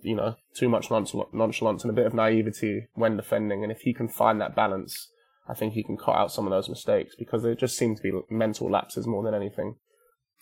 you 0.03 0.17
know, 0.17 0.35
too 0.57 0.69
much 0.69 0.91
nonchalance 0.91 1.85
and 1.85 1.91
a 1.91 1.95
bit 1.95 2.07
of 2.07 2.15
naivety 2.15 2.89
when 2.95 3.17
defending. 3.17 3.63
And 3.63 3.71
if 3.71 3.83
he 3.83 3.95
can 3.95 4.09
find 4.09 4.41
that 4.41 4.57
balance, 4.57 5.13
I 5.49 5.55
think 5.55 5.73
he 5.73 5.83
can 5.83 5.97
cut 5.97 6.17
out 6.17 6.33
some 6.33 6.47
of 6.47 6.51
those 6.51 6.69
mistakes 6.69 7.15
because 7.17 7.43
they 7.43 7.55
just 7.55 7.77
seem 7.77 7.97
to 7.97 8.03
be 8.03 8.13
mental 8.29 8.71
lapses 8.71 9.07
more 9.07 9.23
than 9.23 9.35
anything. 9.35 9.77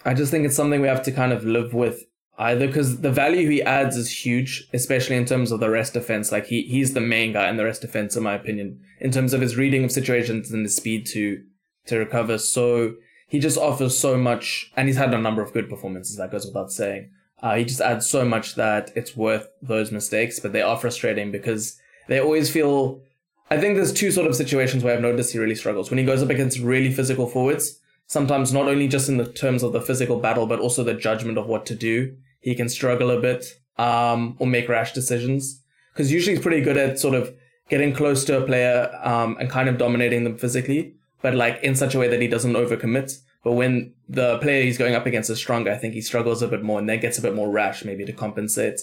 I 0.04 0.14
just 0.14 0.30
think 0.30 0.44
it's 0.44 0.56
something 0.56 0.80
we 0.80 0.88
have 0.88 1.04
to 1.04 1.12
kind 1.12 1.32
of 1.32 1.44
live 1.44 1.72
with 1.72 2.04
either 2.38 2.66
because 2.66 3.00
the 3.00 3.10
value 3.10 3.48
he 3.48 3.62
adds 3.62 3.96
is 3.96 4.24
huge, 4.24 4.68
especially 4.72 5.16
in 5.16 5.24
terms 5.24 5.52
of 5.52 5.60
the 5.60 5.70
rest 5.70 5.94
defense. 5.94 6.32
Like 6.32 6.46
he 6.46 6.62
he's 6.62 6.92
the 6.92 7.00
main 7.00 7.32
guy 7.32 7.48
in 7.48 7.56
the 7.56 7.64
rest 7.64 7.80
defense, 7.82 8.16
in 8.16 8.22
my 8.22 8.34
opinion, 8.34 8.80
in 9.00 9.10
terms 9.10 9.32
of 9.32 9.40
his 9.40 9.56
reading 9.56 9.84
of 9.84 9.92
situations 9.92 10.50
and 10.50 10.64
the 10.64 10.70
speed 10.70 11.06
to 11.06 11.42
to 11.86 11.98
recover. 11.98 12.38
So 12.38 12.94
he 13.28 13.38
just 13.38 13.58
offers 13.58 13.98
so 13.98 14.16
much, 14.16 14.70
and 14.76 14.88
he's 14.88 14.96
had 14.96 15.14
a 15.14 15.18
number 15.18 15.42
of 15.42 15.52
good 15.52 15.68
performances. 15.68 16.16
That 16.16 16.30
goes 16.30 16.46
without 16.46 16.72
saying. 16.72 17.10
Uh, 17.42 17.56
he 17.56 17.64
just 17.64 17.80
adds 17.80 18.08
so 18.08 18.24
much 18.24 18.54
that 18.54 18.90
it's 18.96 19.16
worth 19.16 19.48
those 19.60 19.92
mistakes, 19.92 20.40
but 20.40 20.52
they 20.52 20.62
are 20.62 20.78
frustrating 20.78 21.30
because 21.30 21.78
they 22.08 22.18
always 22.18 22.50
feel 22.50 23.02
I 23.48 23.58
think 23.58 23.76
there's 23.76 23.92
two 23.92 24.10
sort 24.10 24.26
of 24.26 24.34
situations 24.34 24.82
where 24.82 24.94
I've 24.94 25.02
noticed 25.02 25.32
he 25.32 25.38
really 25.38 25.54
struggles. 25.54 25.90
When 25.90 25.98
he 25.98 26.04
goes 26.04 26.22
up 26.22 26.30
against 26.30 26.58
really 26.58 26.92
physical 26.92 27.28
forwards, 27.28 27.78
sometimes 28.06 28.52
not 28.52 28.66
only 28.66 28.88
just 28.88 29.08
in 29.08 29.18
the 29.18 29.30
terms 29.32 29.62
of 29.62 29.72
the 29.72 29.80
physical 29.80 30.18
battle, 30.18 30.46
but 30.46 30.58
also 30.58 30.82
the 30.82 30.94
judgment 30.94 31.38
of 31.38 31.46
what 31.46 31.64
to 31.66 31.74
do, 31.74 32.16
he 32.40 32.54
can 32.54 32.68
struggle 32.68 33.10
a 33.10 33.20
bit 33.20 33.44
um, 33.78 34.36
or 34.38 34.46
make 34.46 34.68
rash 34.68 34.92
decisions. 34.92 35.62
Because 35.92 36.12
usually 36.12 36.34
he's 36.34 36.42
pretty 36.42 36.60
good 36.60 36.76
at 36.76 36.98
sort 36.98 37.14
of 37.14 37.34
getting 37.68 37.92
close 37.92 38.24
to 38.24 38.38
a 38.38 38.46
player 38.46 38.90
um, 39.02 39.36
and 39.38 39.48
kind 39.48 39.68
of 39.68 39.78
dominating 39.78 40.24
them 40.24 40.36
physically, 40.36 40.94
but 41.22 41.34
like 41.34 41.58
in 41.62 41.74
such 41.74 41.94
a 41.94 41.98
way 41.98 42.08
that 42.08 42.20
he 42.20 42.28
doesn't 42.28 42.52
overcommit. 42.52 43.20
But 43.42 43.52
when 43.52 43.94
the 44.08 44.38
player 44.38 44.62
he's 44.64 44.78
going 44.78 44.94
up 44.94 45.06
against 45.06 45.30
is 45.30 45.38
stronger, 45.38 45.70
I 45.70 45.76
think 45.76 45.94
he 45.94 46.00
struggles 46.00 46.42
a 46.42 46.48
bit 46.48 46.62
more 46.64 46.80
and 46.80 46.88
then 46.88 47.00
gets 47.00 47.18
a 47.18 47.22
bit 47.22 47.34
more 47.34 47.48
rash 47.48 47.84
maybe 47.84 48.04
to 48.04 48.12
compensate. 48.12 48.80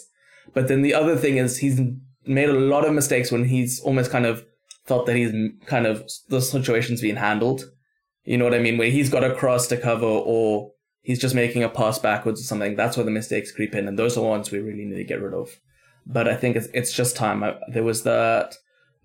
But 0.53 0.69
then 0.69 0.81
the 0.81 0.93
other 0.93 1.17
thing 1.17 1.37
is 1.37 1.57
he's 1.57 1.81
made 2.25 2.49
a 2.49 2.53
lot 2.53 2.85
of 2.85 2.93
mistakes 2.93 3.31
when 3.31 3.45
he's 3.45 3.81
almost 3.81 4.09
kind 4.09 4.25
of 4.25 4.45
felt 4.85 5.05
that 5.05 5.15
he's 5.15 5.31
kind 5.65 5.85
of 5.85 6.09
the 6.29 6.41
situation's 6.41 7.01
being 7.01 7.15
handled. 7.15 7.63
You 8.25 8.37
know 8.37 8.45
what 8.45 8.53
I 8.53 8.59
mean? 8.59 8.77
Where 8.77 8.89
he's 8.89 9.09
got 9.09 9.23
a 9.23 9.35
cross 9.35 9.67
to 9.67 9.77
cover 9.77 10.05
or 10.05 10.71
he's 11.01 11.19
just 11.19 11.35
making 11.35 11.63
a 11.63 11.69
pass 11.69 11.99
backwards 11.99 12.41
or 12.41 12.45
something. 12.45 12.75
That's 12.75 12.97
where 12.97 13.05
the 13.05 13.11
mistakes 13.11 13.51
creep 13.51 13.75
in, 13.75 13.87
and 13.87 13.99
those 13.99 14.17
are 14.17 14.21
the 14.21 14.27
ones 14.27 14.51
we 14.51 14.59
really 14.59 14.85
need 14.85 14.97
to 14.97 15.03
get 15.03 15.21
rid 15.21 15.33
of. 15.33 15.49
But 16.05 16.27
I 16.27 16.35
think 16.35 16.55
it's 16.55 16.67
it's 16.73 16.93
just 16.93 17.15
time. 17.15 17.43
I, 17.43 17.55
there 17.67 17.83
was 17.83 18.03
that 18.03 18.55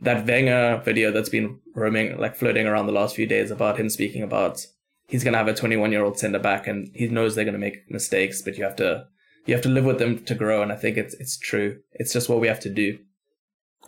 that 0.01 0.27
Wenger 0.27 0.81
video 0.85 1.11
that's 1.11 1.29
been 1.29 1.59
roaming 1.75 2.19
like 2.19 2.37
floating 2.37 2.67
around 2.67 2.87
the 2.87 2.93
last 2.93 3.17
few 3.17 3.27
days 3.27 3.51
about 3.51 3.79
him 3.79 3.91
speaking 3.91 4.23
about 4.23 4.65
he's 5.09 5.25
gonna 5.25 5.39
have 5.39 5.49
a 5.49 5.55
21 5.55 5.91
year 5.91 6.05
old 6.05 6.19
centre 6.19 6.39
back 6.39 6.69
and 6.69 6.91
he 6.95 7.09
knows 7.09 7.35
they're 7.35 7.45
gonna 7.45 7.59
make 7.59 7.91
mistakes, 7.91 8.43
but 8.43 8.57
you 8.57 8.65
have 8.65 8.77
to 8.77 9.07
you 9.47 9.55
have 9.55 9.63
to 9.63 9.69
live 9.69 9.85
with 9.85 9.99
them 9.99 10.25
to 10.25 10.35
grow. 10.35 10.63
And 10.63 10.73
I 10.73 10.77
think 10.77 10.97
it's 10.97 11.15
it's 11.15 11.37
true. 11.37 11.81
It's 11.93 12.13
just 12.13 12.29
what 12.29 12.41
we 12.41 12.49
have 12.49 12.61
to 12.61 12.71
do 12.71 12.99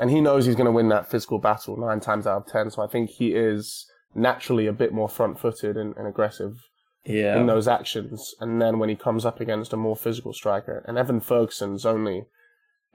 and 0.00 0.10
he 0.10 0.20
knows 0.22 0.46
he's 0.46 0.56
going 0.56 0.64
to 0.64 0.72
win 0.72 0.88
that 0.88 1.10
physical 1.10 1.38
battle 1.38 1.76
nine 1.76 2.00
times 2.00 2.26
out 2.26 2.38
of 2.38 2.46
ten. 2.46 2.70
So 2.70 2.82
I 2.82 2.86
think 2.86 3.10
he 3.10 3.34
is 3.34 3.86
naturally 4.14 4.66
a 4.66 4.72
bit 4.72 4.92
more 4.92 5.10
front-footed 5.10 5.76
and, 5.76 5.94
and 5.96 6.08
aggressive 6.08 6.56
yeah. 7.04 7.38
in 7.38 7.46
those 7.46 7.68
actions. 7.68 8.34
And 8.40 8.60
then 8.62 8.78
when 8.78 8.88
he 8.88 8.96
comes 8.96 9.26
up 9.26 9.40
against 9.40 9.74
a 9.74 9.76
more 9.76 9.94
physical 9.94 10.32
striker, 10.32 10.82
and 10.88 10.96
Evan 10.96 11.20
Ferguson's 11.20 11.84
only 11.84 12.24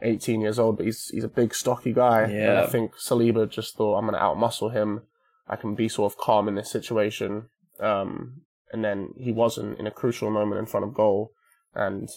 18 0.02 0.42
years 0.42 0.58
old, 0.58 0.78
but 0.78 0.88
he's 0.88 1.08
he's 1.10 1.24
a 1.24 1.30
big, 1.30 1.54
stocky 1.54 1.94
guy. 1.94 2.22
Yeah. 2.22 2.50
And 2.50 2.58
I 2.58 2.66
think 2.66 2.96
Saliba 2.96 3.48
just 3.48 3.76
thought, 3.76 3.98
I'm 3.98 4.08
going 4.08 4.16
to 4.16 4.20
outmuscle 4.20 4.74
him. 4.74 5.04
I 5.48 5.58
can 5.58 5.76
be 5.76 5.88
sort 5.88 6.12
of 6.12 6.18
calm 6.18 6.48
in 6.48 6.56
this 6.56 6.72
situation. 6.72 7.50
Um, 7.80 8.42
and 8.72 8.84
then 8.84 9.10
he 9.16 9.32
wasn't 9.32 9.80
in 9.80 9.86
a 9.86 9.92
crucial 9.92 10.32
moment 10.32 10.58
in 10.58 10.66
front 10.66 10.88
of 10.88 10.96
goal. 10.96 11.34
And, 11.76 12.10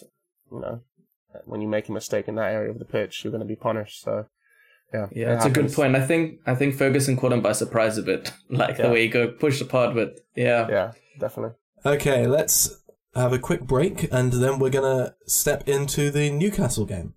you 0.51 0.59
know, 0.59 0.81
when 1.45 1.61
you 1.61 1.67
make 1.67 1.89
a 1.89 1.91
mistake 1.91 2.27
in 2.27 2.35
that 2.35 2.51
area 2.51 2.71
of 2.71 2.79
the 2.79 2.85
pitch, 2.85 3.23
you're 3.23 3.31
going 3.31 3.39
to 3.41 3.47
be 3.47 3.55
punished. 3.55 4.01
So 4.01 4.25
yeah, 4.93 5.07
yeah, 5.11 5.35
it's 5.35 5.45
a 5.45 5.49
good 5.49 5.71
point. 5.71 5.95
I 5.95 6.05
think 6.05 6.39
I 6.45 6.55
think 6.55 6.75
Ferguson 6.75 7.15
caught 7.17 7.31
him 7.31 7.41
by 7.41 7.51
surprise 7.51 7.97
a 7.97 8.03
bit, 8.03 8.31
like 8.49 8.77
yeah. 8.77 8.87
the 8.87 8.93
way 8.93 9.03
he 9.03 9.07
go 9.07 9.27
pushed 9.27 9.61
apart. 9.61 9.95
But 9.95 10.19
yeah, 10.35 10.67
yeah, 10.69 10.91
definitely. 11.19 11.55
Okay, 11.85 12.27
let's 12.27 12.81
have 13.15 13.33
a 13.33 13.39
quick 13.39 13.61
break, 13.61 14.11
and 14.11 14.33
then 14.33 14.59
we're 14.59 14.69
gonna 14.69 15.15
step 15.25 15.67
into 15.67 16.11
the 16.11 16.29
Newcastle 16.31 16.85
game. 16.85 17.13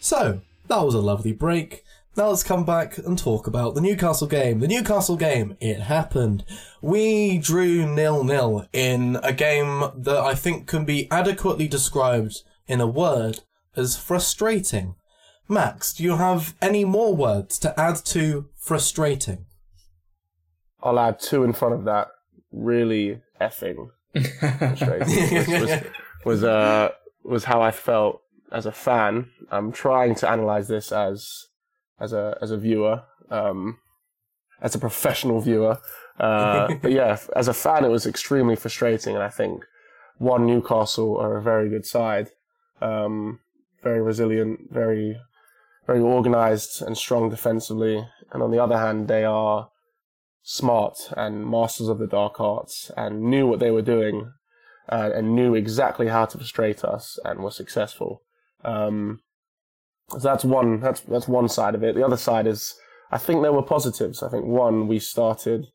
So 0.00 0.40
that 0.68 0.82
was 0.82 0.94
a 0.94 1.00
lovely 1.00 1.32
break. 1.32 1.84
Now 2.16 2.28
let's 2.28 2.42
come 2.42 2.64
back 2.64 2.98
and 2.98 3.16
talk 3.16 3.46
about 3.46 3.74
the 3.74 3.80
Newcastle 3.80 4.26
game. 4.26 4.58
The 4.58 4.66
Newcastle 4.66 5.16
game, 5.16 5.56
it 5.60 5.80
happened. 5.80 6.44
We 6.82 7.38
drew 7.38 7.86
nil 7.86 8.24
nil 8.24 8.66
in 8.72 9.18
a 9.22 9.32
game 9.32 9.84
that 9.96 10.18
I 10.18 10.34
think 10.34 10.66
can 10.66 10.84
be 10.84 11.08
adequately 11.10 11.68
described 11.68 12.42
in 12.66 12.80
a 12.80 12.86
word 12.86 13.40
as 13.76 13.96
frustrating. 13.96 14.96
Max, 15.50 15.92
do 15.92 16.04
you 16.04 16.16
have 16.16 16.54
any 16.62 16.84
more 16.84 17.14
words 17.14 17.58
to 17.58 17.78
add 17.78 17.96
to 18.06 18.48
frustrating? 18.56 19.46
I'll 20.80 21.00
add 21.00 21.18
two 21.18 21.42
in 21.42 21.52
front 21.52 21.74
of 21.74 21.84
that. 21.86 22.08
Really 22.52 23.20
effing 23.40 23.90
frustrating 24.12 25.36
was, 25.36 25.48
was, 25.48 25.82
was, 26.24 26.44
uh, 26.44 26.90
was 27.24 27.44
how 27.44 27.62
I 27.62 27.72
felt 27.72 28.22
as 28.52 28.64
a 28.64 28.70
fan. 28.70 29.28
I'm 29.50 29.72
trying 29.72 30.14
to 30.16 30.30
analyze 30.30 30.68
this 30.68 30.92
as 30.92 31.46
as 31.98 32.12
a 32.12 32.38
as 32.40 32.52
a 32.52 32.56
viewer, 32.56 33.02
um, 33.28 33.78
as 34.62 34.76
a 34.76 34.78
professional 34.78 35.40
viewer. 35.40 35.78
Uh, 36.18 36.74
but 36.82 36.92
yeah, 36.92 37.18
as 37.34 37.48
a 37.48 37.54
fan, 37.54 37.84
it 37.84 37.88
was 37.88 38.06
extremely 38.06 38.54
frustrating, 38.54 39.16
and 39.16 39.24
I 39.24 39.30
think 39.30 39.64
one 40.18 40.46
Newcastle 40.46 41.16
are 41.18 41.36
a 41.36 41.42
very 41.42 41.68
good 41.68 41.86
side, 41.86 42.28
Um, 42.80 43.40
very 43.82 44.00
resilient, 44.00 44.70
very 44.70 45.18
very 45.86 46.00
organized 46.00 46.82
and 46.82 46.96
strong 46.96 47.30
defensively. 47.30 48.06
And 48.32 48.42
on 48.42 48.50
the 48.50 48.62
other 48.62 48.78
hand, 48.78 49.08
they 49.08 49.24
are 49.24 49.70
smart 50.42 51.12
and 51.16 51.46
masters 51.46 51.88
of 51.88 51.98
the 51.98 52.06
dark 52.06 52.40
arts 52.40 52.90
and 52.96 53.22
knew 53.22 53.46
what 53.46 53.60
they 53.60 53.70
were 53.70 53.82
doing 53.82 54.32
uh, 54.88 55.10
and 55.14 55.34
knew 55.34 55.54
exactly 55.54 56.08
how 56.08 56.26
to 56.26 56.38
frustrate 56.38 56.84
us 56.84 57.18
and 57.24 57.40
were 57.40 57.50
successful. 57.50 58.22
Um, 58.64 59.20
so 60.10 60.18
that's 60.18 60.44
one 60.44 60.80
that's 60.80 61.00
that's 61.00 61.28
one 61.28 61.48
side 61.48 61.74
of 61.74 61.84
it. 61.84 61.94
The 61.94 62.04
other 62.04 62.16
side 62.16 62.46
is 62.46 62.74
I 63.10 63.18
think 63.18 63.42
there 63.42 63.52
were 63.52 63.62
positives. 63.62 64.22
I 64.22 64.28
think 64.28 64.44
one 64.44 64.88
we 64.88 64.98
started 64.98 65.68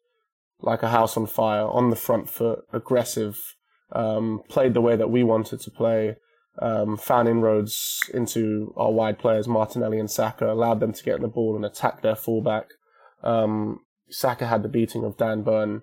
like 0.61 0.83
a 0.83 0.89
house 0.89 1.15
on 1.15 1.27
fire 1.27 1.67
on 1.67 1.89
the 1.89 1.95
front 1.95 2.29
foot, 2.29 2.59
aggressive, 2.73 3.55
um, 3.91 4.41
played 4.49 4.73
the 4.73 4.81
way 4.81 4.95
that 4.95 5.09
we 5.09 5.23
wanted 5.23 5.61
to 5.61 5.71
play, 5.71 6.15
um, 6.59 6.97
found 6.97 7.27
inroads 7.27 8.01
into 8.13 8.73
our 8.77 8.91
wide 8.91 9.19
players 9.19 9.47
Martinelli 9.47 9.99
and 9.99 10.09
Saka, 10.09 10.51
allowed 10.51 10.79
them 10.79 10.93
to 10.93 11.03
get 11.03 11.21
the 11.21 11.27
ball 11.27 11.55
and 11.55 11.65
attack 11.65 12.01
their 12.01 12.15
fullback. 12.15 12.67
Um, 13.23 13.79
Saka 14.09 14.47
had 14.47 14.63
the 14.63 14.69
beating 14.69 15.03
of 15.03 15.17
Dan 15.17 15.41
Burn 15.41 15.81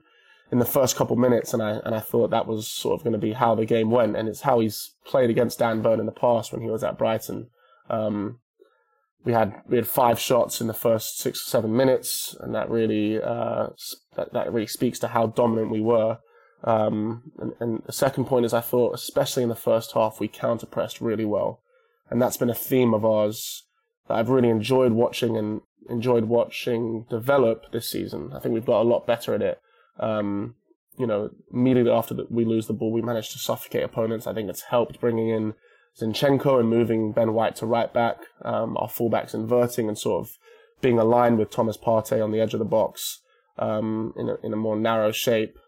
in 0.51 0.59
the 0.59 0.65
first 0.65 0.97
couple 0.97 1.17
minutes, 1.17 1.53
and 1.53 1.63
I 1.63 1.81
and 1.85 1.95
I 1.95 2.01
thought 2.01 2.31
that 2.31 2.47
was 2.47 2.69
sort 2.69 2.99
of 2.99 3.05
going 3.05 3.15
to 3.15 3.19
be 3.19 3.33
how 3.33 3.55
the 3.55 3.65
game 3.65 3.91
went, 3.91 4.17
and 4.17 4.29
it's 4.29 4.43
how 4.43 4.61
he's 4.61 4.95
played 5.05 5.31
against 5.31 5.59
Dan 5.59 5.83
Burn 5.83 6.01
in 6.01 6.07
the 6.07 6.13
past 6.13 6.53
when 6.53 6.63
he 6.63 6.71
was 6.71 6.85
at 6.85 6.99
Brighton. 6.99 7.49
Um, 7.91 8.39
we 9.25 9.33
had 9.33 9.55
we 9.69 9.77
had 9.77 9.87
five 9.87 10.19
shots 10.19 10.61
in 10.61 10.67
the 10.67 10.75
first 10.75 11.19
six 11.19 11.47
or 11.47 11.51
seven 11.51 11.77
minutes, 11.77 12.37
and 12.41 12.55
that 12.55 12.71
really 12.71 13.21
uh, 13.21 13.69
that 14.17 14.33
that 14.33 14.53
really 14.53 14.67
speaks 14.67 14.99
to 15.01 15.09
how 15.09 15.27
dominant 15.27 15.71
we 15.71 15.81
were. 15.81 16.19
Um, 16.64 17.33
and, 17.38 17.53
and 17.61 17.83
the 17.87 17.92
second 17.92 18.27
point 18.27 18.46
is 18.46 18.55
I 18.55 18.61
thought, 18.61 18.94
especially 18.94 19.42
in 19.42 19.48
the 19.48 19.55
first 19.55 19.92
half, 19.92 20.20
we 20.20 20.29
counter 20.29 20.66
pressed 20.66 21.01
really 21.01 21.25
well, 21.25 21.61
and 22.11 22.20
that's 22.20 22.37
been 22.37 22.51
a 22.51 22.55
theme 22.55 22.94
of 22.94 23.05
ours 23.05 23.64
that 24.09 24.14
I've 24.14 24.29
really 24.29 24.48
enjoyed 24.48 24.92
watching 24.92 25.37
and 25.37 25.62
enjoyed 25.88 26.25
watching 26.25 27.07
develop 27.11 27.72
this 27.72 27.90
season. 27.90 28.33
I 28.33 28.38
think 28.38 28.55
we've 28.55 28.64
got 28.64 28.83
a 28.83 28.88
lot 28.88 29.07
better 29.07 29.35
at 29.35 29.42
it. 29.42 29.61
Um, 29.98 30.55
you 30.98 31.07
know, 31.07 31.31
immediately 31.53 31.90
after 31.90 32.14
the, 32.14 32.27
we 32.29 32.44
lose 32.44 32.66
the 32.66 32.72
ball, 32.72 32.92
we 32.92 33.03
managed 33.03 33.33
to 33.33 33.38
suffocate 33.38 33.83
opponents. 33.83 34.27
I 34.27 34.35
think 34.35 34.48
it's 34.48 34.62
helped 34.62 35.01
bringing 35.01 35.31
in 35.31 35.55
Zinchenko 36.01 36.61
and 36.61 36.68
moving 36.68 37.12
Ben 37.12 37.33
White 37.33 37.57
to 37.57 37.66
right 37.66 37.92
back, 37.92 38.18
um, 38.42 38.77
our 38.77 38.88
fullbacks 38.88 39.35
inverting 39.35 39.88
and 39.88 39.98
sort 39.98 40.27
of 40.27 40.38
being 40.81 40.98
aligned 40.98 41.38
with 41.38 41.51
Thomas 41.51 41.77
Partey 41.77 42.22
on 42.22 42.33
the 42.33 42.40
edge 42.40 42.55
of 42.55 42.59
the 42.59 42.64
box 42.64 43.20
um, 43.59 44.12
in, 44.16 44.29
a, 44.29 44.37
in 44.42 44.53
a 44.53 44.57
more 44.57 44.77
narrow 44.77 45.12
shape. 45.12 45.59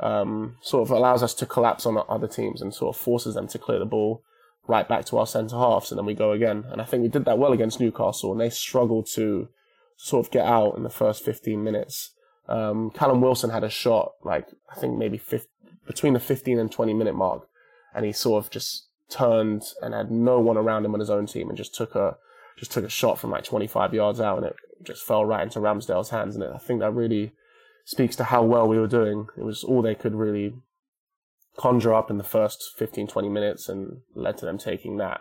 Um, 0.00 0.56
sort 0.62 0.82
of 0.82 0.90
allows 0.90 1.22
us 1.22 1.34
to 1.34 1.46
collapse 1.46 1.84
on 1.84 2.02
other 2.08 2.26
teams 2.26 2.62
and 2.62 2.74
sort 2.74 2.96
of 2.96 3.00
forces 3.00 3.34
them 3.34 3.46
to 3.48 3.58
clear 3.58 3.78
the 3.78 3.84
ball 3.84 4.22
right 4.66 4.88
back 4.88 5.04
to 5.06 5.18
our 5.18 5.26
centre 5.26 5.56
halves, 5.56 5.90
and 5.90 5.98
then 5.98 6.06
we 6.06 6.14
go 6.14 6.32
again. 6.32 6.64
And 6.70 6.80
I 6.80 6.84
think 6.84 7.02
we 7.02 7.08
did 7.08 7.24
that 7.26 7.38
well 7.38 7.52
against 7.52 7.80
Newcastle, 7.80 8.32
and 8.32 8.40
they 8.40 8.50
struggled 8.50 9.06
to 9.14 9.48
sort 9.96 10.24
of 10.24 10.32
get 10.32 10.46
out 10.46 10.76
in 10.76 10.82
the 10.82 10.90
first 10.90 11.24
15 11.24 11.62
minutes. 11.62 12.12
Um, 12.48 12.90
Callum 12.90 13.20
Wilson 13.20 13.50
had 13.50 13.64
a 13.64 13.70
shot, 13.70 14.12
like 14.24 14.46
I 14.70 14.80
think 14.80 14.96
maybe 14.96 15.18
50, 15.18 15.48
between 15.86 16.14
the 16.14 16.20
15 16.20 16.58
and 16.58 16.70
20 16.70 16.94
minute 16.94 17.14
mark, 17.14 17.48
and 17.94 18.04
he 18.06 18.12
sort 18.12 18.44
of 18.44 18.50
just 18.50 18.86
turned 19.08 19.64
and 19.82 19.92
had 19.92 20.10
no 20.10 20.38
one 20.38 20.56
around 20.56 20.84
him 20.84 20.94
on 20.94 21.00
his 21.00 21.10
own 21.10 21.26
team, 21.26 21.48
and 21.48 21.58
just 21.58 21.74
took 21.74 21.94
a 21.94 22.16
just 22.56 22.72
took 22.72 22.84
a 22.84 22.90
shot 22.90 23.18
from 23.18 23.30
like 23.30 23.44
25 23.44 23.92
yards 23.94 24.20
out, 24.20 24.38
and 24.38 24.46
it 24.46 24.56
just 24.82 25.04
fell 25.04 25.24
right 25.24 25.42
into 25.42 25.60
Ramsdale's 25.60 26.10
hands. 26.10 26.34
And 26.34 26.44
it, 26.44 26.50
I 26.54 26.58
think 26.58 26.80
that 26.80 26.92
really 26.92 27.32
speaks 27.84 28.16
to 28.16 28.24
how 28.24 28.42
well 28.42 28.68
we 28.68 28.78
were 28.78 28.86
doing. 28.86 29.26
It 29.36 29.44
was 29.44 29.64
all 29.64 29.82
they 29.82 29.94
could 29.94 30.14
really 30.14 30.54
conjure 31.56 31.94
up 31.94 32.10
in 32.10 32.18
the 32.18 32.24
first 32.24 32.72
15, 32.76 33.06
20 33.06 33.28
minutes, 33.28 33.68
and 33.68 33.98
led 34.14 34.38
to 34.38 34.46
them 34.46 34.58
taking 34.58 34.96
that 34.98 35.20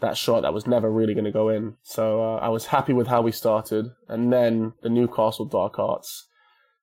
that 0.00 0.16
shot 0.16 0.42
that 0.42 0.52
was 0.52 0.66
never 0.66 0.90
really 0.90 1.14
going 1.14 1.24
to 1.24 1.32
go 1.32 1.48
in. 1.48 1.76
So 1.82 2.22
uh, 2.22 2.36
I 2.36 2.48
was 2.48 2.66
happy 2.66 2.92
with 2.92 3.06
how 3.06 3.22
we 3.22 3.32
started, 3.32 3.86
and 4.08 4.32
then 4.32 4.74
the 4.82 4.88
Newcastle 4.88 5.46
Dark 5.46 5.78
Arts 5.78 6.28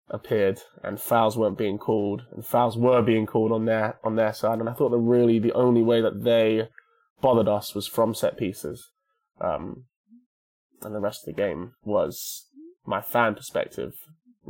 appeared, 0.09 0.59
and 0.83 0.99
fouls 0.99 1.37
weren't 1.37 1.57
being 1.57 1.77
called, 1.77 2.23
and 2.31 2.45
fouls 2.45 2.77
were 2.77 3.01
being 3.01 3.25
called 3.25 3.51
on 3.51 3.65
their 3.65 3.99
on 4.03 4.15
their 4.15 4.33
side, 4.33 4.59
and 4.59 4.69
I 4.69 4.73
thought 4.73 4.89
that 4.89 4.97
really 4.97 5.39
the 5.39 5.53
only 5.53 5.83
way 5.83 6.01
that 6.01 6.23
they 6.23 6.69
bothered 7.21 7.47
us 7.47 7.75
was 7.75 7.87
from 7.87 8.13
set 8.13 8.37
pieces, 8.37 8.89
um, 9.39 9.85
and 10.81 10.95
the 10.95 10.99
rest 10.99 11.27
of 11.27 11.35
the 11.35 11.41
game 11.41 11.73
was 11.83 12.47
my 12.85 13.01
fan 13.01 13.35
perspective 13.35 13.93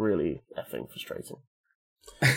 really 0.01 0.41
effing 0.57 0.89
frustrating. 0.91 1.37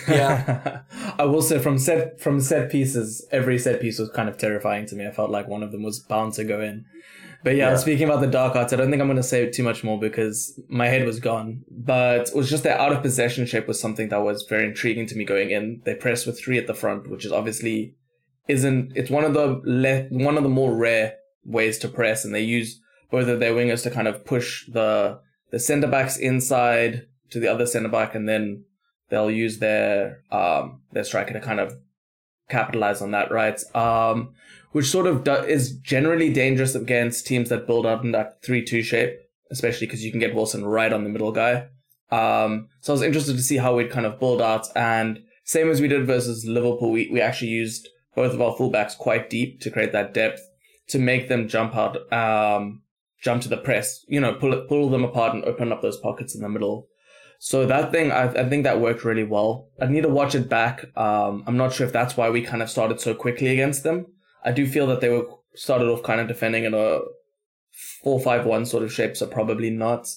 Yeah, 0.08 0.82
I 1.18 1.24
will 1.24 1.42
say 1.42 1.58
from 1.58 1.78
set 1.78 2.20
from 2.20 2.40
set 2.40 2.70
pieces, 2.70 3.26
every 3.32 3.58
set 3.58 3.80
piece 3.80 3.98
was 3.98 4.10
kind 4.10 4.28
of 4.28 4.38
terrifying 4.38 4.86
to 4.86 4.94
me. 4.96 5.06
I 5.06 5.10
felt 5.10 5.30
like 5.30 5.48
one 5.48 5.62
of 5.62 5.72
them 5.72 5.82
was 5.82 6.00
bound 6.00 6.34
to 6.34 6.44
go 6.44 6.60
in. 6.60 6.84
But 7.42 7.56
yeah, 7.56 7.70
Yeah. 7.70 7.76
speaking 7.76 8.08
about 8.08 8.20
the 8.22 8.26
dark 8.26 8.56
arts, 8.56 8.72
I 8.72 8.76
don't 8.76 8.90
think 8.90 9.02
I'm 9.02 9.08
going 9.08 9.16
to 9.18 9.22
say 9.22 9.50
too 9.50 9.62
much 9.62 9.84
more 9.84 9.98
because 10.00 10.58
my 10.68 10.88
head 10.88 11.04
was 11.04 11.20
gone. 11.20 11.64
But 11.70 12.28
it 12.28 12.34
was 12.34 12.48
just 12.48 12.62
their 12.62 12.78
out 12.78 12.92
of 12.92 13.02
possession 13.02 13.44
shape 13.46 13.66
was 13.68 13.78
something 13.80 14.08
that 14.08 14.22
was 14.22 14.46
very 14.48 14.64
intriguing 14.64 15.06
to 15.08 15.14
me 15.16 15.24
going 15.24 15.50
in. 15.50 15.82
They 15.84 15.94
pressed 15.94 16.26
with 16.26 16.40
three 16.42 16.58
at 16.58 16.66
the 16.66 16.74
front, 16.74 17.10
which 17.10 17.24
is 17.26 17.32
obviously 17.32 17.94
isn't. 18.48 18.92
It's 18.94 19.10
one 19.10 19.24
of 19.24 19.34
the 19.34 19.60
le- 19.64 20.08
one 20.24 20.36
of 20.38 20.42
the 20.42 20.48
more 20.48 20.74
rare 20.74 21.14
ways 21.44 21.78
to 21.78 21.88
press, 21.88 22.24
and 22.24 22.34
they 22.34 22.40
use 22.42 22.80
both 23.10 23.28
of 23.28 23.40
their 23.40 23.52
wingers 23.54 23.82
to 23.82 23.90
kind 23.90 24.08
of 24.08 24.24
push 24.24 24.66
the 24.68 25.20
the 25.50 25.60
centre 25.60 25.86
backs 25.88 26.16
inside 26.16 27.06
to 27.34 27.40
the 27.40 27.48
other 27.48 27.66
centre 27.66 27.90
back, 27.90 28.14
and 28.14 28.26
then 28.26 28.64
they'll 29.10 29.30
use 29.30 29.58
their 29.58 30.22
um 30.30 30.80
their 30.92 31.04
striker 31.04 31.34
to 31.34 31.40
kind 31.40 31.60
of 31.60 31.74
capitalize 32.48 33.02
on 33.02 33.10
that, 33.10 33.30
right? 33.30 33.60
Um, 33.74 34.34
which 34.72 34.86
sort 34.86 35.06
of 35.06 35.24
do- 35.24 35.32
is 35.56 35.72
generally 35.78 36.32
dangerous 36.32 36.74
against 36.74 37.26
teams 37.26 37.48
that 37.48 37.66
build 37.66 37.86
up 37.86 38.04
in 38.04 38.12
that 38.12 38.42
three-two 38.42 38.82
shape, 38.82 39.18
especially 39.50 39.86
because 39.86 40.04
you 40.04 40.10
can 40.10 40.20
get 40.20 40.34
Wilson 40.34 40.64
right 40.64 40.92
on 40.92 41.04
the 41.04 41.10
middle 41.10 41.32
guy. 41.32 41.68
Um, 42.10 42.68
so 42.80 42.92
I 42.92 42.94
was 42.94 43.02
interested 43.02 43.36
to 43.36 43.42
see 43.42 43.56
how 43.56 43.74
we'd 43.74 43.90
kind 43.90 44.06
of 44.06 44.20
build 44.20 44.40
out, 44.40 44.66
and 44.76 45.22
same 45.44 45.70
as 45.70 45.80
we 45.80 45.88
did 45.88 46.06
versus 46.06 46.44
Liverpool, 46.46 46.90
we 46.90 47.08
we 47.12 47.20
actually 47.20 47.50
used 47.50 47.88
both 48.14 48.32
of 48.32 48.40
our 48.40 48.54
fullbacks 48.56 48.96
quite 48.96 49.28
deep 49.28 49.60
to 49.60 49.70
create 49.70 49.92
that 49.92 50.14
depth 50.14 50.40
to 50.88 50.98
make 50.98 51.28
them 51.28 51.48
jump 51.48 51.74
out, 51.74 52.12
um, 52.12 52.82
jump 53.20 53.42
to 53.42 53.48
the 53.48 53.56
press, 53.56 54.04
you 54.08 54.20
know, 54.20 54.34
pull 54.34 54.64
pull 54.68 54.90
them 54.90 55.04
apart 55.04 55.34
and 55.34 55.44
open 55.44 55.72
up 55.72 55.82
those 55.82 55.98
pockets 55.98 56.34
in 56.34 56.42
the 56.42 56.48
middle. 56.48 56.88
So 57.46 57.66
that 57.66 57.92
thing, 57.92 58.10
I, 58.10 58.24
I 58.30 58.48
think 58.48 58.64
that 58.64 58.80
worked 58.80 59.04
really 59.04 59.22
well. 59.22 59.68
I 59.78 59.84
need 59.84 60.00
to 60.04 60.08
watch 60.08 60.34
it 60.34 60.48
back. 60.48 60.86
Um, 60.96 61.44
I'm 61.46 61.58
not 61.58 61.74
sure 61.74 61.86
if 61.86 61.92
that's 61.92 62.16
why 62.16 62.30
we 62.30 62.40
kind 62.40 62.62
of 62.62 62.70
started 62.70 63.02
so 63.02 63.14
quickly 63.14 63.48
against 63.48 63.82
them. 63.82 64.06
I 64.42 64.50
do 64.50 64.66
feel 64.66 64.86
that 64.86 65.02
they 65.02 65.10
were 65.10 65.26
started 65.54 65.88
off 65.88 66.02
kind 66.02 66.22
of 66.22 66.26
defending 66.26 66.64
in 66.64 66.72
a 66.72 67.00
four-five-one 68.02 68.64
sort 68.64 68.82
of 68.82 68.90
shape, 68.90 69.14
so 69.14 69.26
probably 69.26 69.68
not. 69.68 70.08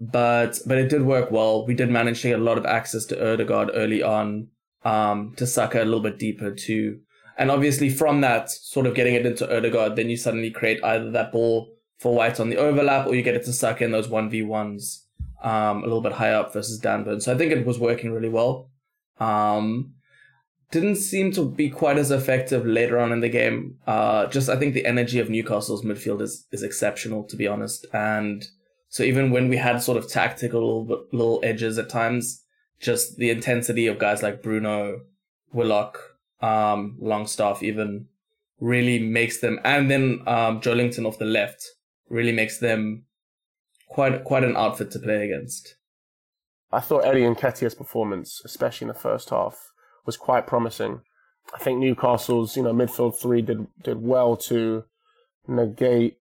But 0.00 0.58
but 0.66 0.76
it 0.76 0.88
did 0.88 1.02
work 1.02 1.30
well. 1.30 1.64
We 1.64 1.74
did 1.74 1.88
manage 1.88 2.20
to 2.22 2.30
get 2.30 2.40
a 2.40 2.42
lot 2.42 2.58
of 2.58 2.66
access 2.66 3.04
to 3.06 3.32
Odegaard 3.32 3.70
early 3.74 4.02
on, 4.02 4.48
um, 4.84 5.34
to 5.36 5.46
Saka 5.46 5.84
a 5.84 5.84
little 5.84 6.00
bit 6.00 6.18
deeper 6.18 6.50
too. 6.50 6.98
And 7.38 7.52
obviously 7.52 7.90
from 7.90 8.22
that, 8.22 8.50
sort 8.50 8.86
of 8.86 8.96
getting 8.96 9.14
it 9.14 9.24
into 9.24 9.56
Odegaard, 9.56 9.94
then 9.94 10.10
you 10.10 10.16
suddenly 10.16 10.50
create 10.50 10.82
either 10.82 11.12
that 11.12 11.30
ball 11.30 11.76
for 12.00 12.12
White 12.12 12.40
on 12.40 12.50
the 12.50 12.56
overlap, 12.56 13.06
or 13.06 13.14
you 13.14 13.22
get 13.22 13.36
it 13.36 13.44
to 13.44 13.52
Saka 13.52 13.84
in 13.84 13.92
those 13.92 14.08
one 14.08 14.28
v 14.28 14.42
ones 14.42 15.01
um, 15.42 15.78
a 15.78 15.86
little 15.86 16.00
bit 16.00 16.12
higher 16.12 16.36
up 16.36 16.52
versus 16.52 16.78
Dan 16.78 17.04
Burn. 17.04 17.20
So 17.20 17.34
I 17.34 17.38
think 17.38 17.52
it 17.52 17.66
was 17.66 17.78
working 17.78 18.12
really 18.12 18.28
well. 18.28 18.70
Um, 19.18 19.94
didn't 20.70 20.96
seem 20.96 21.32
to 21.32 21.44
be 21.44 21.68
quite 21.68 21.98
as 21.98 22.10
effective 22.10 22.64
later 22.64 22.98
on 22.98 23.12
in 23.12 23.20
the 23.20 23.28
game. 23.28 23.76
Uh, 23.86 24.26
just 24.26 24.48
I 24.48 24.56
think 24.56 24.72
the 24.72 24.86
energy 24.86 25.18
of 25.18 25.28
Newcastle's 25.28 25.84
midfield 25.84 26.22
is 26.22 26.46
is 26.50 26.62
exceptional, 26.62 27.24
to 27.24 27.36
be 27.36 27.46
honest. 27.46 27.86
And 27.92 28.44
so 28.88 29.02
even 29.02 29.30
when 29.30 29.48
we 29.48 29.58
had 29.58 29.82
sort 29.82 29.98
of 29.98 30.08
tactical 30.08 30.84
little, 30.84 31.06
little 31.12 31.40
edges 31.42 31.78
at 31.78 31.88
times, 31.88 32.42
just 32.80 33.16
the 33.16 33.30
intensity 33.30 33.86
of 33.86 33.98
guys 33.98 34.22
like 34.22 34.42
Bruno, 34.42 35.00
Willock, 35.52 35.98
um, 36.40 36.96
Longstaff, 37.00 37.62
even 37.62 38.06
really 38.60 38.98
makes 38.98 39.40
them, 39.40 39.60
and 39.64 39.90
then 39.90 40.22
um, 40.26 40.58
off 40.58 41.18
the 41.18 41.24
left 41.24 41.64
really 42.08 42.32
makes 42.32 42.58
them 42.58 43.04
quite 43.92 44.24
quite 44.24 44.44
an 44.44 44.56
outfit 44.56 44.90
to 44.92 44.98
play 44.98 45.24
against. 45.24 45.76
I 46.72 46.80
thought 46.80 47.04
Eddie 47.04 47.20
Nketiah's 47.20 47.74
performance, 47.74 48.40
especially 48.44 48.86
in 48.86 48.88
the 48.88 48.98
first 48.98 49.28
half, 49.30 49.72
was 50.06 50.16
quite 50.16 50.46
promising. 50.46 51.02
I 51.54 51.58
think 51.58 51.78
Newcastle's, 51.78 52.56
you 52.56 52.62
know, 52.62 52.72
midfield 52.72 53.20
three 53.20 53.42
did 53.42 53.66
did 53.82 54.00
well 54.00 54.36
to 54.48 54.84
negate 55.46 56.16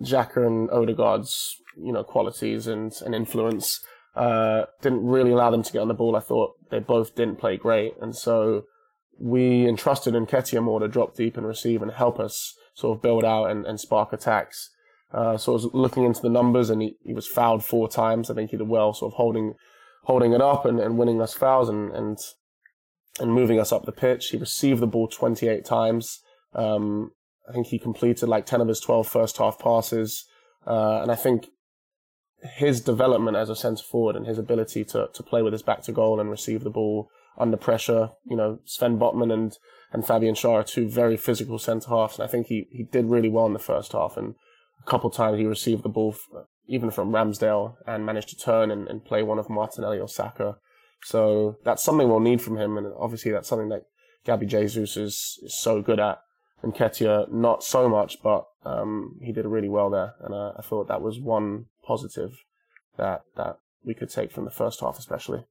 Xhaka 0.00 0.46
and 0.46 0.70
Odegaard's, 0.70 1.56
you 1.76 1.92
know, 1.92 2.04
qualities 2.04 2.66
and, 2.66 2.92
and 3.04 3.14
influence. 3.14 3.80
Uh, 4.14 4.66
didn't 4.82 5.04
really 5.04 5.32
allow 5.32 5.50
them 5.50 5.62
to 5.62 5.72
get 5.72 5.80
on 5.80 5.88
the 5.88 5.94
ball. 5.94 6.14
I 6.14 6.20
thought 6.20 6.54
they 6.70 6.78
both 6.78 7.14
didn't 7.14 7.40
play 7.40 7.56
great, 7.56 7.94
and 8.00 8.14
so 8.14 8.64
we 9.18 9.66
entrusted 9.66 10.14
Nketiah 10.14 10.62
more 10.62 10.80
to 10.80 10.88
drop 10.88 11.16
deep 11.16 11.36
and 11.36 11.46
receive 11.46 11.82
and 11.82 11.92
help 11.92 12.20
us 12.20 12.54
sort 12.74 12.96
of 12.96 13.02
build 13.02 13.24
out 13.24 13.46
and, 13.46 13.64
and 13.64 13.80
spark 13.80 14.12
attacks. 14.12 14.70
Uh, 15.14 15.36
so 15.36 15.52
I 15.52 15.54
was 15.54 15.66
looking 15.72 16.04
into 16.04 16.20
the 16.20 16.28
numbers, 16.28 16.70
and 16.70 16.82
he, 16.82 16.96
he 17.04 17.14
was 17.14 17.26
fouled 17.26 17.64
four 17.64 17.88
times. 17.88 18.30
I 18.30 18.34
think 18.34 18.50
he 18.50 18.56
did 18.56 18.68
well, 18.68 18.92
sort 18.92 19.12
of 19.12 19.16
holding 19.16 19.54
holding 20.04 20.32
it 20.32 20.42
up 20.42 20.66
and, 20.66 20.78
and 20.80 20.98
winning 20.98 21.22
us 21.22 21.32
fouls 21.32 21.68
and, 21.68 21.90
and 21.92 22.18
and 23.20 23.32
moving 23.32 23.60
us 23.60 23.72
up 23.72 23.84
the 23.84 23.92
pitch. 23.92 24.30
He 24.30 24.36
received 24.36 24.80
the 24.80 24.86
ball 24.86 25.08
28 25.08 25.64
times. 25.64 26.20
Um, 26.52 27.12
I 27.48 27.52
think 27.52 27.68
he 27.68 27.78
completed 27.78 28.28
like 28.28 28.46
10 28.46 28.60
of 28.60 28.68
his 28.68 28.80
12 28.80 29.06
first 29.06 29.38
half 29.38 29.58
passes. 29.58 30.24
Uh, 30.66 31.00
and 31.02 31.12
I 31.12 31.14
think 31.14 31.46
his 32.56 32.80
development 32.80 33.36
as 33.36 33.48
a 33.48 33.56
centre 33.56 33.82
forward 33.82 34.16
and 34.16 34.26
his 34.26 34.38
ability 34.38 34.84
to, 34.84 35.08
to 35.12 35.22
play 35.22 35.42
with 35.42 35.52
his 35.52 35.62
back 35.62 35.82
to 35.82 35.92
goal 35.92 36.20
and 36.20 36.30
receive 36.30 36.64
the 36.64 36.70
ball 36.70 37.08
under 37.38 37.56
pressure, 37.56 38.10
you 38.24 38.36
know, 38.36 38.60
Sven 38.64 38.98
Botman 38.98 39.32
and, 39.32 39.58
and 39.92 40.06
Fabian 40.06 40.34
Schär 40.34 40.60
are 40.60 40.64
two 40.64 40.88
very 40.88 41.16
physical 41.16 41.58
centre 41.58 41.90
halves. 41.90 42.18
And 42.18 42.26
I 42.26 42.30
think 42.30 42.48
he, 42.48 42.66
he 42.70 42.82
did 42.82 43.06
really 43.06 43.28
well 43.28 43.46
in 43.46 43.52
the 43.52 43.58
first 43.58 43.92
half. 43.92 44.16
And 44.16 44.34
a 44.86 44.90
couple 44.90 45.10
times 45.10 45.38
he 45.38 45.46
received 45.46 45.82
the 45.82 45.88
ball, 45.88 46.14
f- 46.14 46.44
even 46.66 46.90
from 46.90 47.12
Ramsdale, 47.12 47.76
and 47.86 48.06
managed 48.06 48.28
to 48.30 48.36
turn 48.36 48.70
and, 48.70 48.88
and 48.88 49.04
play 49.04 49.22
one 49.22 49.38
of 49.38 49.50
Martinelli 49.50 49.98
or 49.98 50.08
Saka. 50.08 50.56
So 51.04 51.56
that's 51.64 51.82
something 51.82 52.08
we'll 52.08 52.20
need 52.20 52.42
from 52.42 52.56
him. 52.56 52.76
And 52.78 52.86
obviously 52.98 53.30
that's 53.32 53.48
something 53.48 53.68
that 53.68 53.82
Gabby 54.24 54.46
Jesus 54.46 54.96
is, 54.96 55.38
is 55.42 55.56
so 55.58 55.82
good 55.82 56.00
at. 56.00 56.18
And 56.62 56.74
Nketiah, 56.74 57.30
not 57.30 57.62
so 57.62 57.88
much, 57.88 58.16
but 58.22 58.44
um, 58.64 59.18
he 59.20 59.32
did 59.32 59.44
really 59.44 59.68
well 59.68 59.90
there. 59.90 60.14
And 60.20 60.34
uh, 60.34 60.52
I 60.58 60.62
thought 60.62 60.88
that 60.88 61.02
was 61.02 61.20
one 61.20 61.66
positive 61.86 62.30
that, 62.96 63.22
that 63.36 63.58
we 63.84 63.94
could 63.94 64.10
take 64.10 64.32
from 64.32 64.46
the 64.46 64.50
first 64.50 64.80
half, 64.80 64.98
especially. 64.98 65.44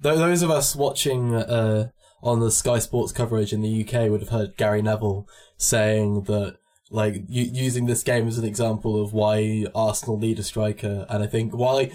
Those 0.00 0.42
of 0.42 0.50
us 0.50 0.74
watching 0.74 1.34
uh, 1.34 1.90
on 2.22 2.40
the 2.40 2.50
Sky 2.50 2.78
Sports 2.78 3.12
coverage 3.12 3.52
in 3.52 3.62
the 3.62 3.84
UK 3.84 4.10
would 4.10 4.20
have 4.20 4.30
heard 4.30 4.56
Gary 4.56 4.82
Neville 4.82 5.26
saying 5.56 6.22
that, 6.22 6.56
like, 6.90 7.24
u- 7.28 7.50
using 7.52 7.86
this 7.86 8.02
game 8.02 8.28
as 8.28 8.38
an 8.38 8.44
example 8.44 9.02
of 9.02 9.12
why 9.12 9.66
Arsenal 9.74 10.18
need 10.18 10.38
a 10.38 10.42
striker. 10.42 11.06
And 11.08 11.22
I 11.22 11.26
think 11.26 11.54
while 11.54 11.78
I, 11.78 11.90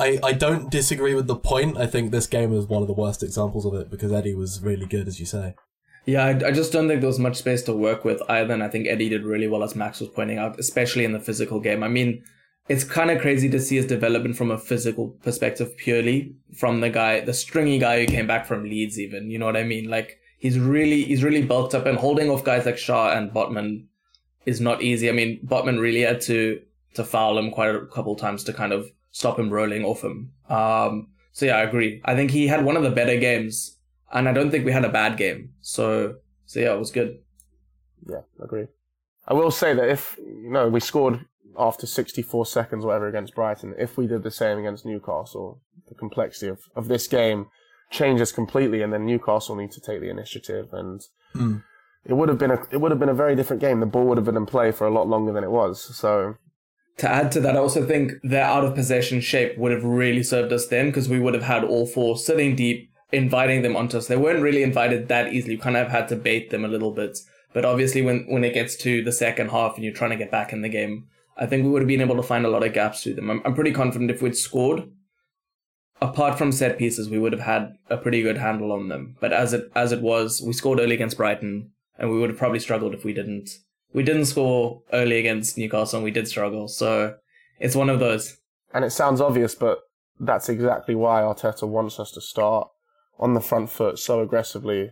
I, 0.00 0.18
I 0.22 0.32
don't 0.32 0.70
disagree 0.70 1.14
with 1.14 1.26
the 1.26 1.36
point, 1.36 1.76
I 1.76 1.86
think 1.86 2.12
this 2.12 2.26
game 2.26 2.52
is 2.52 2.66
one 2.66 2.82
of 2.82 2.88
the 2.88 2.94
worst 2.94 3.22
examples 3.22 3.66
of 3.66 3.74
it 3.74 3.90
because 3.90 4.12
Eddie 4.12 4.34
was 4.34 4.60
really 4.62 4.86
good, 4.86 5.08
as 5.08 5.18
you 5.18 5.26
say. 5.26 5.54
Yeah, 6.06 6.24
I, 6.24 6.30
I 6.46 6.50
just 6.52 6.72
don't 6.72 6.88
think 6.88 7.00
there 7.00 7.08
was 7.08 7.18
much 7.18 7.36
space 7.36 7.62
to 7.64 7.74
work 7.74 8.04
with 8.04 8.22
either. 8.30 8.54
And 8.54 8.62
I 8.62 8.68
think 8.68 8.86
Eddie 8.86 9.08
did 9.08 9.24
really 9.24 9.48
well, 9.48 9.64
as 9.64 9.74
Max 9.74 10.00
was 10.00 10.08
pointing 10.08 10.38
out, 10.38 10.58
especially 10.58 11.04
in 11.04 11.12
the 11.12 11.20
physical 11.20 11.60
game. 11.60 11.82
I 11.82 11.88
mean, 11.88 12.22
it's 12.68 12.84
kind 12.84 13.10
of 13.10 13.20
crazy 13.20 13.50
to 13.50 13.60
see 13.60 13.76
his 13.76 13.86
development 13.86 14.36
from 14.36 14.50
a 14.50 14.56
physical 14.56 15.08
perspective 15.22 15.76
purely 15.76 16.36
from 16.56 16.80
the 16.80 16.90
guy, 16.90 17.20
the 17.20 17.34
stringy 17.34 17.78
guy 17.78 18.00
who 18.00 18.06
came 18.06 18.26
back 18.26 18.46
from 18.46 18.62
Leeds, 18.62 18.98
even. 19.00 19.30
You 19.30 19.38
know 19.38 19.46
what 19.46 19.56
I 19.56 19.64
mean? 19.64 19.90
Like, 19.90 20.18
he's 20.38 20.58
really, 20.58 21.02
he's 21.02 21.24
really 21.24 21.42
bulked 21.42 21.74
up 21.74 21.86
and 21.86 21.98
holding 21.98 22.30
off 22.30 22.44
guys 22.44 22.66
like 22.66 22.76
Schär 22.76 23.16
and 23.16 23.30
Botman 23.32 23.87
is 24.48 24.60
not 24.60 24.82
easy. 24.82 25.08
I 25.08 25.12
mean, 25.12 25.40
Botman 25.44 25.80
really 25.80 26.00
had 26.00 26.20
to, 26.22 26.60
to 26.94 27.04
foul 27.04 27.38
him 27.38 27.50
quite 27.50 27.74
a 27.74 27.86
couple 27.86 28.16
times 28.16 28.44
to 28.44 28.52
kind 28.52 28.72
of 28.72 28.90
stop 29.10 29.38
him 29.38 29.50
rolling 29.50 29.84
off 29.84 30.02
him. 30.02 30.32
Um, 30.48 31.08
so 31.32 31.46
yeah, 31.46 31.56
I 31.56 31.62
agree. 31.62 32.00
I 32.04 32.14
think 32.14 32.30
he 32.30 32.48
had 32.48 32.64
one 32.64 32.76
of 32.76 32.82
the 32.82 32.90
better 32.90 33.18
games 33.18 33.76
and 34.12 34.28
I 34.28 34.32
don't 34.32 34.50
think 34.50 34.64
we 34.64 34.72
had 34.72 34.84
a 34.84 34.88
bad 34.88 35.16
game. 35.16 35.50
So, 35.60 36.16
so 36.46 36.60
yeah, 36.60 36.72
it 36.72 36.78
was 36.78 36.90
good. 36.90 37.18
Yeah, 38.08 38.22
agree. 38.42 38.66
I 39.26 39.34
will 39.34 39.50
say 39.50 39.74
that 39.74 39.88
if 39.88 40.16
you 40.18 40.50
know 40.50 40.68
we 40.68 40.80
scored 40.80 41.26
after 41.58 41.86
64 41.86 42.46
seconds, 42.46 42.84
or 42.84 42.88
whatever, 42.88 43.08
against 43.08 43.34
Brighton, 43.34 43.74
if 43.78 43.96
we 43.96 44.06
did 44.06 44.22
the 44.22 44.30
same 44.30 44.58
against 44.58 44.86
Newcastle, 44.86 45.60
the 45.88 45.94
complexity 45.94 46.48
of, 46.48 46.60
of 46.74 46.88
this 46.88 47.06
game 47.08 47.46
changes 47.90 48.32
completely, 48.32 48.80
and 48.80 48.92
then 48.92 49.04
Newcastle 49.04 49.56
need 49.56 49.72
to 49.72 49.80
take 49.80 50.00
the 50.00 50.10
initiative, 50.10 50.68
and 50.72 51.02
Mm. 51.34 51.62
It 52.04 52.14
would 52.14 52.28
have 52.28 52.38
been 52.38 52.50
a 52.50 52.62
it 52.70 52.80
would 52.80 52.90
have 52.90 53.00
been 53.00 53.08
a 53.08 53.14
very 53.14 53.36
different 53.36 53.60
game. 53.60 53.80
The 53.80 53.86
ball 53.86 54.06
would 54.06 54.18
have 54.18 54.24
been 54.24 54.36
in 54.36 54.46
play 54.46 54.72
for 54.72 54.86
a 54.86 54.92
lot 54.92 55.08
longer 55.08 55.32
than 55.32 55.44
it 55.44 55.50
was. 55.50 55.96
So 55.96 56.36
To 56.98 57.08
add 57.10 57.30
to 57.32 57.40
that, 57.40 57.56
I 57.56 57.60
also 57.60 57.86
think 57.86 58.12
their 58.22 58.44
out 58.44 58.64
of 58.64 58.74
possession 58.74 59.20
shape 59.20 59.56
would 59.58 59.72
have 59.72 59.84
really 59.84 60.22
served 60.22 60.52
us 60.52 60.66
then 60.66 60.86
because 60.86 61.08
we 61.08 61.20
would 61.20 61.34
have 61.34 61.44
had 61.44 61.64
all 61.64 61.86
four 61.86 62.16
sitting 62.16 62.56
deep, 62.56 62.90
inviting 63.12 63.62
them 63.62 63.76
onto 63.76 63.98
us. 63.98 64.06
They 64.08 64.16
weren't 64.16 64.42
really 64.42 64.62
invited 64.62 65.08
that 65.08 65.32
easily. 65.32 65.54
You 65.54 65.60
kind 65.60 65.76
of 65.76 65.88
had 65.88 66.08
to 66.08 66.16
bait 66.16 66.50
them 66.50 66.64
a 66.64 66.68
little 66.68 66.92
bit. 66.92 67.18
But 67.52 67.64
obviously, 67.64 68.02
when, 68.02 68.26
when 68.28 68.44
it 68.44 68.52
gets 68.52 68.76
to 68.78 69.02
the 69.02 69.12
second 69.12 69.50
half 69.50 69.76
and 69.76 69.84
you're 69.84 69.94
trying 69.94 70.10
to 70.10 70.16
get 70.16 70.30
back 70.30 70.52
in 70.52 70.62
the 70.62 70.68
game, 70.68 71.06
I 71.36 71.46
think 71.46 71.64
we 71.64 71.70
would 71.70 71.82
have 71.82 71.88
been 71.88 72.00
able 72.00 72.16
to 72.16 72.22
find 72.22 72.44
a 72.44 72.50
lot 72.50 72.66
of 72.66 72.72
gaps 72.74 73.02
through 73.02 73.14
them. 73.14 73.30
I'm, 73.30 73.42
I'm 73.44 73.54
pretty 73.54 73.72
confident 73.72 74.10
if 74.10 74.20
we'd 74.20 74.36
scored, 74.36 74.90
apart 76.02 76.36
from 76.36 76.52
set 76.52 76.78
pieces, 76.78 77.08
we 77.08 77.18
would 77.18 77.32
have 77.32 77.42
had 77.42 77.74
a 77.88 77.96
pretty 77.96 78.22
good 78.22 78.38
handle 78.38 78.72
on 78.72 78.88
them. 78.88 79.16
But 79.20 79.32
as 79.32 79.52
it 79.52 79.70
as 79.74 79.92
it 79.92 80.02
was, 80.02 80.42
we 80.44 80.52
scored 80.52 80.80
early 80.80 80.94
against 80.94 81.16
Brighton, 81.16 81.70
and 81.98 82.10
we 82.10 82.18
would 82.18 82.30
have 82.30 82.38
probably 82.38 82.60
struggled 82.60 82.94
if 82.94 83.04
we 83.04 83.12
didn't. 83.12 83.50
We 83.92 84.02
didn't 84.02 84.26
score 84.26 84.82
early 84.92 85.18
against 85.18 85.56
Newcastle, 85.58 85.98
and 85.98 86.04
we 86.04 86.10
did 86.10 86.28
struggle. 86.28 86.68
So 86.68 87.16
it's 87.58 87.74
one 87.74 87.90
of 87.90 87.98
those. 88.00 88.36
and 88.72 88.84
it 88.84 88.90
sounds 88.90 89.20
obvious, 89.20 89.54
but 89.54 89.78
that's 90.20 90.48
exactly 90.48 90.94
why 90.94 91.22
Arteta 91.22 91.66
wants 91.66 91.98
us 91.98 92.10
to 92.12 92.20
start 92.20 92.68
on 93.18 93.34
the 93.34 93.40
front 93.40 93.70
foot 93.70 93.98
so 93.98 94.20
aggressively, 94.20 94.90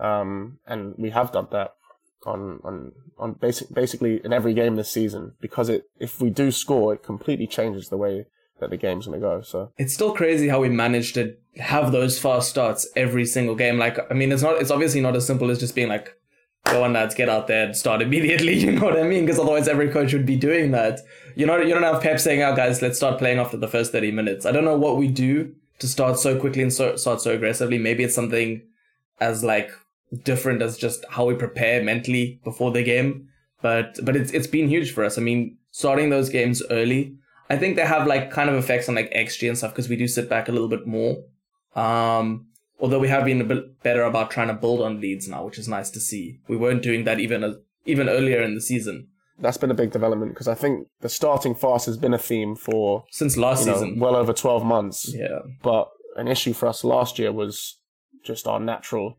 um, 0.00 0.58
and 0.66 0.94
we 0.96 1.10
have 1.10 1.32
done 1.32 1.48
that 1.52 1.74
on 2.26 2.60
on 2.64 2.92
on 3.18 3.32
basic 3.34 3.72
basically 3.72 4.20
in 4.24 4.32
every 4.32 4.52
game 4.54 4.76
this 4.76 4.90
season 4.90 5.32
because 5.40 5.68
it 5.68 5.84
if 6.00 6.20
we 6.20 6.30
do 6.30 6.50
score, 6.50 6.94
it 6.94 7.02
completely 7.02 7.46
changes 7.46 7.88
the 7.88 7.96
way 7.96 8.26
that 8.60 8.70
the 8.70 8.76
game's 8.76 9.06
going 9.06 9.20
to 9.20 9.24
go. 9.24 9.40
So 9.40 9.72
It's 9.78 9.94
still 9.94 10.12
crazy 10.14 10.48
how 10.48 10.60
we 10.60 10.68
managed 10.68 11.14
to 11.14 11.36
have 11.58 11.92
those 11.92 12.18
fast 12.18 12.48
starts 12.50 12.88
every 12.96 13.24
single 13.24 13.54
game. 13.54 13.78
Like, 13.78 13.98
I 14.10 14.14
mean, 14.14 14.32
it's 14.32 14.42
not. 14.42 14.60
It's 14.60 14.70
obviously 14.70 15.00
not 15.00 15.14
as 15.16 15.26
simple 15.26 15.50
as 15.50 15.60
just 15.60 15.74
being 15.76 15.88
like, 15.88 16.14
"Go 16.68 16.84
on, 16.84 16.92
lads, 16.92 17.14
get 17.14 17.28
out 17.28 17.46
there 17.46 17.66
and 17.66 17.76
start 17.76 18.02
immediately." 18.02 18.54
You 18.64 18.72
know 18.72 18.84
what 18.84 18.98
I 18.98 19.02
mean? 19.02 19.24
Because 19.24 19.38
otherwise, 19.40 19.68
every 19.68 19.88
coach 19.88 20.12
would 20.12 20.26
be 20.26 20.36
doing 20.36 20.70
that. 20.72 21.00
You 21.36 21.46
know, 21.46 21.56
you 21.58 21.74
don't 21.74 21.82
have 21.82 22.02
Pep 22.02 22.20
saying, 22.20 22.42
"Oh, 22.42 22.54
guys, 22.54 22.82
let's 22.82 22.96
start 22.96 23.18
playing 23.18 23.38
after 23.38 23.56
the 23.56 23.68
first 23.68 23.92
thirty 23.92 24.10
minutes." 24.10 24.46
I 24.46 24.52
don't 24.52 24.64
know 24.64 24.76
what 24.76 24.96
we 24.96 25.08
do 25.08 25.54
to 25.78 25.86
start 25.86 26.18
so 26.18 26.38
quickly 26.38 26.62
and 26.62 26.72
so, 26.72 26.96
start 26.96 27.20
so 27.20 27.32
aggressively. 27.32 27.78
Maybe 27.78 28.04
it's 28.04 28.14
something 28.14 28.62
as 29.20 29.44
like 29.44 29.70
different 30.24 30.62
as 30.62 30.76
just 30.76 31.04
how 31.10 31.26
we 31.26 31.34
prepare 31.34 31.82
mentally 31.82 32.40
before 32.44 32.70
the 32.70 32.82
game. 32.82 33.28
But 33.60 33.98
but 34.04 34.16
it's 34.16 34.32
it's 34.32 34.46
been 34.46 34.68
huge 34.68 34.92
for 34.92 35.04
us. 35.04 35.18
I 35.18 35.20
mean, 35.20 35.56
starting 35.70 36.10
those 36.10 36.28
games 36.28 36.62
early, 36.70 37.16
I 37.50 37.56
think 37.56 37.76
they 37.76 37.86
have 37.86 38.06
like 38.06 38.30
kind 38.30 38.48
of 38.50 38.56
effects 38.56 38.88
on 38.88 38.94
like 38.94 39.12
XG 39.12 39.48
and 39.48 39.58
stuff 39.58 39.72
because 39.72 39.88
we 39.88 39.96
do 39.96 40.06
sit 40.06 40.28
back 40.28 40.48
a 40.48 40.52
little 40.52 40.68
bit 40.68 40.86
more. 40.86 41.22
Um, 41.74 42.46
although 42.80 42.98
we 42.98 43.08
have 43.08 43.24
been 43.24 43.40
a 43.40 43.44
bit 43.44 43.82
better 43.82 44.02
about 44.02 44.30
trying 44.30 44.48
to 44.48 44.54
build 44.54 44.80
on 44.80 45.00
leads 45.00 45.28
now, 45.28 45.44
which 45.44 45.58
is 45.58 45.68
nice 45.68 45.90
to 45.90 46.00
see. 46.00 46.40
We 46.48 46.56
weren't 46.56 46.82
doing 46.82 47.04
that 47.04 47.20
even 47.20 47.44
as, 47.44 47.56
even 47.84 48.08
earlier 48.08 48.42
in 48.42 48.54
the 48.54 48.60
season 48.60 49.08
that's 49.40 49.56
been 49.56 49.70
a 49.70 49.74
big 49.74 49.92
development 49.92 50.32
because 50.32 50.48
I 50.48 50.54
think 50.54 50.88
the 51.00 51.08
starting 51.08 51.54
fast 51.54 51.86
has 51.86 51.96
been 51.96 52.14
a 52.14 52.18
theme 52.18 52.56
for 52.56 53.04
since 53.10 53.36
last 53.36 53.60
you 53.60 53.72
know, 53.72 53.74
season. 53.74 53.98
well 53.98 54.16
over 54.16 54.32
twelve 54.32 54.64
months. 54.64 55.14
yeah, 55.14 55.40
but 55.62 55.88
an 56.16 56.28
issue 56.28 56.52
for 56.52 56.66
us 56.66 56.84
last 56.84 57.18
year 57.18 57.32
was 57.32 57.78
just 58.24 58.46
our 58.46 58.60
natural 58.60 59.18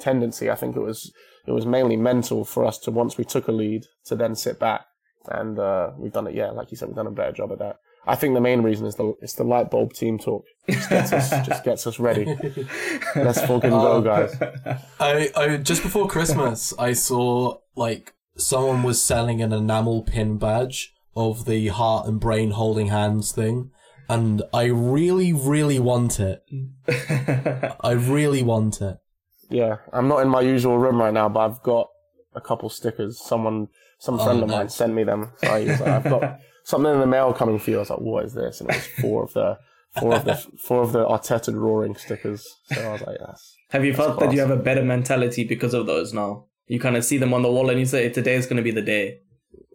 tendency. 0.00 0.50
I 0.50 0.56
think 0.56 0.76
it 0.76 0.80
was 0.80 1.12
it 1.46 1.52
was 1.52 1.64
mainly 1.64 1.96
mental 1.96 2.44
for 2.44 2.64
us 2.64 2.78
to 2.80 2.90
once 2.90 3.16
we 3.16 3.24
took 3.24 3.48
a 3.48 3.52
lead 3.52 3.84
to 4.06 4.16
then 4.16 4.34
sit 4.34 4.58
back, 4.58 4.86
and 5.30 5.58
uh, 5.58 5.92
we've 5.96 6.12
done 6.12 6.26
it. 6.26 6.34
Yeah, 6.34 6.50
like 6.50 6.70
you 6.70 6.76
said, 6.76 6.88
we've 6.88 6.96
done 6.96 7.06
a 7.06 7.12
better 7.12 7.32
job 7.32 7.52
at 7.52 7.58
that. 7.60 7.76
I 8.06 8.14
think 8.14 8.34
the 8.34 8.40
main 8.40 8.62
reason 8.62 8.86
is 8.86 8.94
the 8.94 9.14
it's 9.20 9.34
the 9.34 9.44
light 9.44 9.70
bulb 9.70 9.92
team 9.92 10.18
talk. 10.18 10.44
Just 10.68 10.90
gets 10.90 11.12
us 11.12 11.30
just 11.46 11.64
gets 11.64 11.86
us 11.86 11.98
ready. 11.98 12.24
Let's 13.16 13.40
fucking 13.40 13.70
go, 13.70 13.92
oh. 13.92 14.00
guys. 14.00 14.34
I, 15.00 15.30
I 15.36 15.56
just 15.56 15.82
before 15.82 16.06
Christmas, 16.08 16.72
I 16.78 16.92
saw 16.92 17.58
like 17.74 18.14
someone 18.36 18.82
was 18.82 19.02
selling 19.02 19.42
an 19.42 19.52
enamel 19.52 20.02
pin 20.02 20.38
badge 20.38 20.92
of 21.16 21.46
the 21.46 21.68
heart 21.68 22.06
and 22.06 22.20
brain 22.20 22.52
holding 22.52 22.88
hands 22.88 23.32
thing, 23.32 23.70
and 24.08 24.42
I 24.52 24.64
really, 24.64 25.32
really 25.32 25.78
want 25.80 26.20
it. 26.20 26.42
I 27.80 27.92
really 27.92 28.42
want 28.42 28.80
it. 28.80 28.98
Yeah, 29.50 29.76
I'm 29.92 30.08
not 30.08 30.18
in 30.18 30.28
my 30.28 30.42
usual 30.42 30.78
room 30.78 31.00
right 31.00 31.14
now, 31.14 31.28
but 31.28 31.40
I've 31.40 31.62
got 31.62 31.88
a 32.34 32.40
couple 32.40 32.68
stickers. 32.68 33.18
Someone, 33.18 33.68
some 33.98 34.18
friend 34.18 34.40
Oh, 34.40 34.44
of 34.44 34.50
mine 34.50 34.68
sent 34.68 34.94
me 34.94 35.04
them. 35.04 35.32
So 35.38 35.48
I 35.48 35.60
was 35.60 35.80
like, 35.80 35.88
I've 35.88 36.04
got 36.04 36.38
something 36.66 36.92
in 36.92 36.98
the 37.00 37.06
mail 37.06 37.32
coming 37.32 37.58
for 37.60 37.70
you. 37.70 37.76
I 37.76 37.80
was 37.80 37.90
like, 37.90 38.00
what 38.00 38.24
is 38.24 38.34
this? 38.34 38.60
And 38.60 38.68
it 38.68 38.76
was 38.76 38.86
four 39.00 39.22
of 39.22 39.32
the 39.32 39.58
four 39.98 40.14
of 40.14 40.24
the 40.24 40.34
four 40.58 40.82
of 40.82 40.92
the 40.92 41.06
Arteta 41.06 41.52
drawing 41.52 41.94
stickers. 41.96 42.46
So 42.72 42.82
I 42.82 42.92
was 42.92 43.02
like, 43.02 43.18
yes. 43.20 43.54
have 43.70 43.84
you 43.84 43.94
felt 43.94 44.18
that 44.20 44.32
you 44.32 44.40
have 44.40 44.50
a 44.50 44.56
better 44.56 44.82
mentality 44.82 45.44
because 45.44 45.74
of 45.74 45.86
those 45.86 46.12
now? 46.12 46.46
You 46.66 46.80
kind 46.80 46.96
of 46.96 47.04
see 47.04 47.18
them 47.18 47.32
on 47.32 47.42
the 47.42 47.50
wall 47.50 47.70
and 47.70 47.78
you 47.78 47.86
say, 47.86 48.08
"Today 48.08 48.34
is 48.34 48.46
going 48.46 48.56
to 48.56 48.62
be 48.62 48.72
the 48.72 48.82
day." 48.82 49.20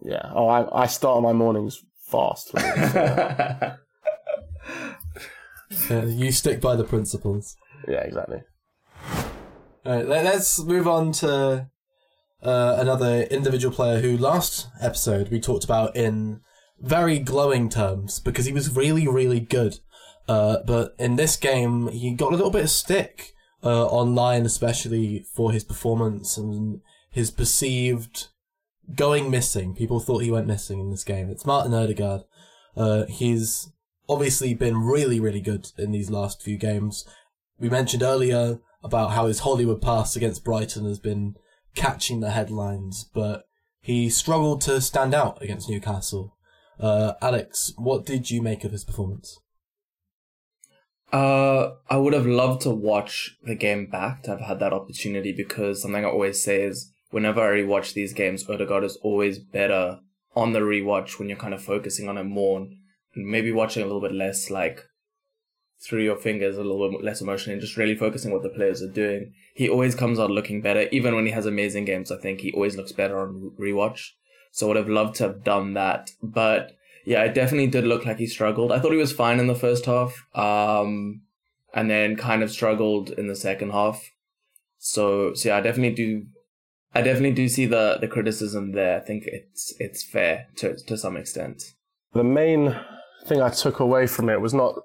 Yeah. 0.04 0.30
Oh, 0.36 0.47
I 0.49 0.84
I 0.84 0.88
start 0.88 1.23
my 1.23 1.32
mornings 1.32 1.82
fast. 2.08 2.54
let 2.54 2.65
me 2.65 2.81
just 2.81 2.94
say 2.94 3.06
that. 3.06 3.77
Uh, 5.89 6.06
you 6.06 6.33
stick 6.33 6.60
by 6.60 6.75
the 6.75 6.83
principles. 6.83 7.56
yeah, 7.87 8.02
exactly. 8.02 8.42
Alright, 9.85 10.08
let, 10.08 10.25
let's 10.25 10.60
move 10.62 10.85
on 10.85 11.13
to 11.13 11.69
uh, 12.44 12.75
another 12.77 13.23
individual 13.23 13.73
player 13.73 14.02
who 14.02 14.17
last 14.17 14.67
episode 14.81 15.29
we 15.31 15.39
talked 15.39 15.63
about 15.63 15.96
in 15.96 16.42
very 16.82 17.19
glowing 17.19 17.69
terms 17.69 18.19
because 18.19 18.46
he 18.46 18.54
was 18.54 18.75
really, 18.75 19.08
really 19.08 19.40
good. 19.40 19.79
Uh, 20.27 20.58
but 20.65 20.96
in 20.98 21.15
this 21.15 21.36
game, 21.36 21.88
he 21.90 22.13
got 22.13 22.34
a 22.34 22.36
little 22.36 22.52
bit 22.52 22.63
of 22.63 22.69
stick 22.69 23.34
uh, 23.63 23.86
online, 23.86 24.46
especially 24.46 25.25
for 25.34 25.52
his 25.52 25.63
performance 25.63 26.38
and 26.38 26.82
his 27.12 27.32
perceived 27.32 28.27
going 28.96 29.29
missing. 29.29 29.75
People 29.75 30.00
thought 30.00 30.23
he 30.23 30.32
went 30.32 30.48
missing 30.48 30.79
in 30.79 30.90
this 30.90 31.04
game. 31.04 31.29
It's 31.29 31.46
Martin 31.46 31.73
Odegaard. 31.73 32.21
Uh, 32.75 33.06
he's 33.06 33.71
obviously 34.10 34.54
been 34.54 34.77
really, 34.77 35.19
really 35.19 35.42
good 35.42 35.71
in 35.77 35.92
these 35.92 36.10
last 36.10 36.42
few 36.42 36.58
games. 36.58 37.06
We 37.60 37.69
mentioned 37.69 38.04
earlier 38.04 38.60
about 38.84 39.12
how 39.12 39.27
his 39.27 39.40
Hollywood 39.40 39.82
pass 39.82 40.15
against 40.15 40.44
Brighton 40.44 40.86
has 40.86 41.00
been 41.00 41.36
catching 41.75 42.19
the 42.19 42.32
headlines, 42.32 43.06
but 43.13 43.46
he 43.82 44.10
struggled 44.10 44.62
to 44.62 44.82
stand 44.82 45.13
out 45.13 45.42
against 45.42 45.69
Newcastle. 45.69 46.36
Uh, 46.82 47.13
Alex, 47.21 47.73
what 47.77 48.06
did 48.06 48.32
you 48.32 48.42
make 48.42 48.63
of 48.63 48.71
his 48.71 48.84
performance? 48.84 49.40
Uh, 51.13 51.75
I 51.90 51.98
would 51.98 52.13
have 52.13 52.25
loved 52.25 52.62
to 52.62 52.71
watch 52.71 53.38
the 53.44 53.54
game 53.54 53.86
back 53.86 54.23
to 54.23 54.32
have 54.32 54.42
had 54.42 54.60
that 54.62 54.73
opportunity 54.73 55.32
because 55.32 55.82
something 55.82 56.04
I 56.04 56.08
always 56.08 56.42
say 56.42 56.63
is 56.63 56.92
whenever 57.12 57.42
I 57.42 57.62
rewatch 57.62 57.94
these 57.94 58.13
games, 58.13 58.50
Odegaard 58.50 58.84
is 58.84 58.98
always 59.04 59.38
better 59.38 60.00
on 60.36 60.54
the 60.54 60.62
rewatch 60.62 61.19
when 61.19 61.29
you're 61.29 61.38
kind 61.38 61.54
of 61.54 61.62
focusing 61.62 62.10
on 62.10 62.17
it 62.17 62.23
more 62.23 62.62
and 62.62 63.27
maybe 63.27 63.52
watching 63.52 63.84
a 63.84 63.86
little 63.86 64.02
bit 64.02 64.13
less 64.13 64.50
like 64.50 64.86
through 65.84 66.04
your 66.04 66.15
fingers, 66.15 66.58
a 66.58 66.63
little 66.63 66.90
bit 66.90 67.04
less 67.04 67.21
emotionally, 67.21 67.54
and 67.54 67.62
just 67.62 67.77
really 67.77 67.96
focusing 67.96 68.32
on 68.32 68.38
what 68.38 68.44
the 68.44 68.56
players 68.56 68.82
are 68.82 68.92
doing. 68.92 69.34
He 69.54 69.67
always 69.69 69.94
comes 69.94 70.19
out 70.19 70.32
looking 70.32 70.62
better, 70.62 70.88
even 70.92 71.15
when 71.15 71.25
he 71.25 71.32
has 71.32 71.46
amazing 71.46 71.86
games. 71.86 72.12
I 72.12 72.17
think 72.17 72.40
he 72.40 72.52
always 72.54 72.77
looks 72.77 72.92
better 72.92 73.19
on 73.19 73.52
rewatch. 73.60 74.12
So 74.52 74.65
I 74.65 74.67
would 74.69 74.77
have 74.77 74.89
loved 74.89 75.15
to 75.15 75.23
have 75.23 75.43
done 75.43 75.73
that, 75.73 76.12
but 76.21 76.75
yeah, 77.06 77.23
it 77.23 77.33
definitely 77.33 77.67
did 77.67 77.85
look 77.85 78.06
like 78.06 78.17
he 78.17 78.27
struggled. 78.27 78.71
I 78.71 78.79
thought 78.79 78.91
he 78.91 78.97
was 78.97 79.13
fine 79.13 79.39
in 79.39 79.47
the 79.47 79.56
first 79.56 79.85
half, 79.85 80.25
um, 80.35 81.21
and 81.73 81.89
then 81.89 82.15
kind 82.15 82.43
of 82.43 82.52
struggled 82.52 83.12
in 83.12 83.27
the 83.27 83.35
second 83.35 83.71
half. 83.71 84.12
So, 84.77 85.33
so 85.33 85.49
yeah, 85.49 85.58
I 85.58 85.62
definitely 85.62 85.95
do, 85.95 86.25
I 86.93 87.02
definitely 87.02 87.33
do 87.33 87.47
see 87.47 87.65
the 87.65 87.97
the 87.99 88.08
criticism 88.08 88.73
there. 88.73 88.97
I 88.97 88.99
think 88.99 89.23
it's 89.25 89.73
it's 89.79 90.04
fair 90.04 90.47
to 90.58 90.75
to 90.75 90.97
some 90.97 91.17
extent. 91.17 91.63
The 92.13 92.23
main 92.23 92.75
thing 93.25 93.41
I 93.41 93.49
took 93.49 93.79
away 93.79 94.06
from 94.08 94.29
it 94.29 94.41
was 94.41 94.54
not 94.54 94.75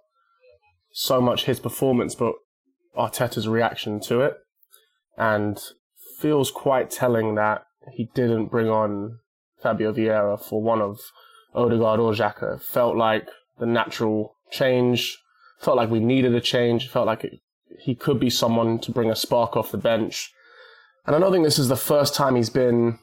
so 0.93 1.21
much 1.21 1.45
his 1.45 1.61
performance, 1.61 2.15
but 2.15 2.35
Arteta's 2.97 3.49
reaction 3.49 4.01
to 4.01 4.21
it, 4.21 4.35
and 5.19 5.61
feels 6.19 6.51
quite 6.51 6.91
telling 6.91 7.35
that 7.35 7.67
he 7.93 8.09
didn't 8.15 8.47
bring 8.47 8.69
on 8.69 9.19
Fabio 9.67 9.93
Vieira 9.93 10.41
for 10.41 10.63
one 10.63 10.81
of 10.81 11.01
Odegaard 11.53 11.99
or 11.99 12.13
Xhaka. 12.13 12.63
Felt 12.63 12.97
like 12.97 13.29
the 13.59 13.67
natural 13.67 14.37
change. 14.53 15.19
Felt 15.61 15.77
like 15.77 15.91
we 15.91 15.99
needed 15.99 16.33
a 16.37 16.41
change. 16.41 16.89
Felt 16.89 17.07
like 17.07 17.25
it, 17.25 17.41
he 17.81 17.97
could 17.97 18.21
be 18.21 18.31
someone 18.31 18.79
to 18.79 18.93
bring 18.93 19.11
a 19.11 19.17
spark 19.17 19.57
off 19.57 19.73
the 19.73 19.79
bench. 19.79 20.31
And 21.05 21.17
I 21.17 21.19
don't 21.19 21.33
think 21.33 21.43
this 21.43 21.59
is 21.59 21.67
the 21.67 21.77
first 21.77 22.15
time 22.15 22.37
he's 22.37 22.51
been 22.51 23.01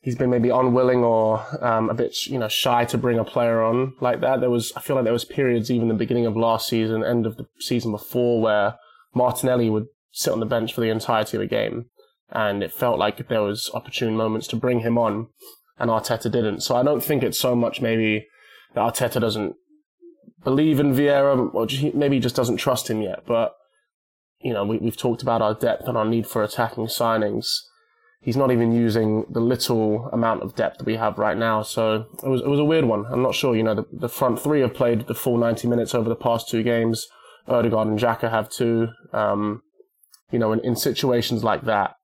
he's 0.00 0.16
been 0.16 0.30
maybe 0.30 0.48
unwilling 0.48 1.04
or 1.04 1.46
um, 1.64 1.90
a 1.90 1.94
bit 1.94 2.26
you 2.26 2.40
know 2.40 2.48
shy 2.48 2.84
to 2.86 2.98
bring 2.98 3.20
a 3.20 3.24
player 3.24 3.62
on 3.62 3.94
like 4.00 4.20
that. 4.20 4.40
There 4.40 4.50
was 4.50 4.72
I 4.74 4.80
feel 4.80 4.96
like 4.96 5.04
there 5.04 5.12
was 5.12 5.24
periods 5.24 5.70
even 5.70 5.86
the 5.86 5.94
beginning 5.94 6.26
of 6.26 6.36
last 6.36 6.66
season, 6.66 7.04
end 7.04 7.24
of 7.24 7.36
the 7.36 7.46
season 7.60 7.92
before, 7.92 8.40
where 8.40 8.74
Martinelli 9.14 9.70
would 9.70 9.86
sit 10.10 10.32
on 10.32 10.40
the 10.40 10.46
bench 10.46 10.74
for 10.74 10.80
the 10.80 10.90
entirety 10.90 11.36
of 11.36 11.40
the 11.40 11.46
game, 11.46 11.86
and 12.32 12.62
it 12.62 12.72
felt 12.72 12.98
like 12.98 13.28
there 13.28 13.42
was 13.42 13.70
opportune 13.74 14.16
moments 14.16 14.46
to 14.48 14.56
bring 14.56 14.80
him 14.80 14.98
on 14.98 15.28
and 15.78 15.90
Arteta 15.90 16.30
didn't. 16.30 16.62
So 16.62 16.74
I 16.76 16.82
don't 16.82 17.02
think 17.02 17.22
it's 17.22 17.38
so 17.38 17.54
much 17.54 17.80
maybe 17.80 18.26
that 18.74 18.80
Arteta 18.80 19.20
doesn't 19.20 19.54
believe 20.42 20.80
in 20.80 20.94
Vieira 20.94 21.54
or 21.54 21.96
maybe 21.96 22.16
he 22.16 22.20
just 22.20 22.36
doesn't 22.36 22.56
trust 22.56 22.88
him 22.88 23.02
yet. 23.02 23.24
But, 23.26 23.54
you 24.40 24.52
know, 24.52 24.64
we, 24.64 24.78
we've 24.78 24.96
talked 24.96 25.22
about 25.22 25.42
our 25.42 25.54
depth 25.54 25.86
and 25.86 25.96
our 25.96 26.04
need 26.04 26.26
for 26.26 26.42
attacking 26.42 26.86
signings. 26.86 27.46
He's 28.20 28.36
not 28.36 28.52
even 28.52 28.72
using 28.72 29.26
the 29.28 29.40
little 29.40 30.08
amount 30.12 30.42
of 30.42 30.54
depth 30.54 30.78
that 30.78 30.86
we 30.86 30.96
have 30.96 31.18
right 31.18 31.36
now. 31.36 31.62
So 31.62 32.06
it 32.22 32.28
was, 32.28 32.40
it 32.40 32.48
was 32.48 32.60
a 32.60 32.64
weird 32.64 32.84
one. 32.84 33.04
I'm 33.10 33.22
not 33.22 33.34
sure, 33.34 33.54
you 33.54 33.64
know, 33.64 33.74
the, 33.74 33.84
the 33.92 34.08
front 34.08 34.40
three 34.40 34.60
have 34.60 34.74
played 34.74 35.06
the 35.06 35.14
full 35.14 35.36
90 35.36 35.68
minutes 35.68 35.94
over 35.94 36.08
the 36.08 36.16
past 36.16 36.48
two 36.48 36.62
games. 36.62 37.06
Odegaard 37.48 37.88
and 37.88 37.98
Xhaka 37.98 38.30
have 38.30 38.48
too. 38.48 38.88
Um, 39.12 39.62
you 40.30 40.38
know, 40.38 40.52
in, 40.52 40.60
in 40.60 40.76
situations 40.76 41.42
like 41.42 41.62
that, 41.64 41.96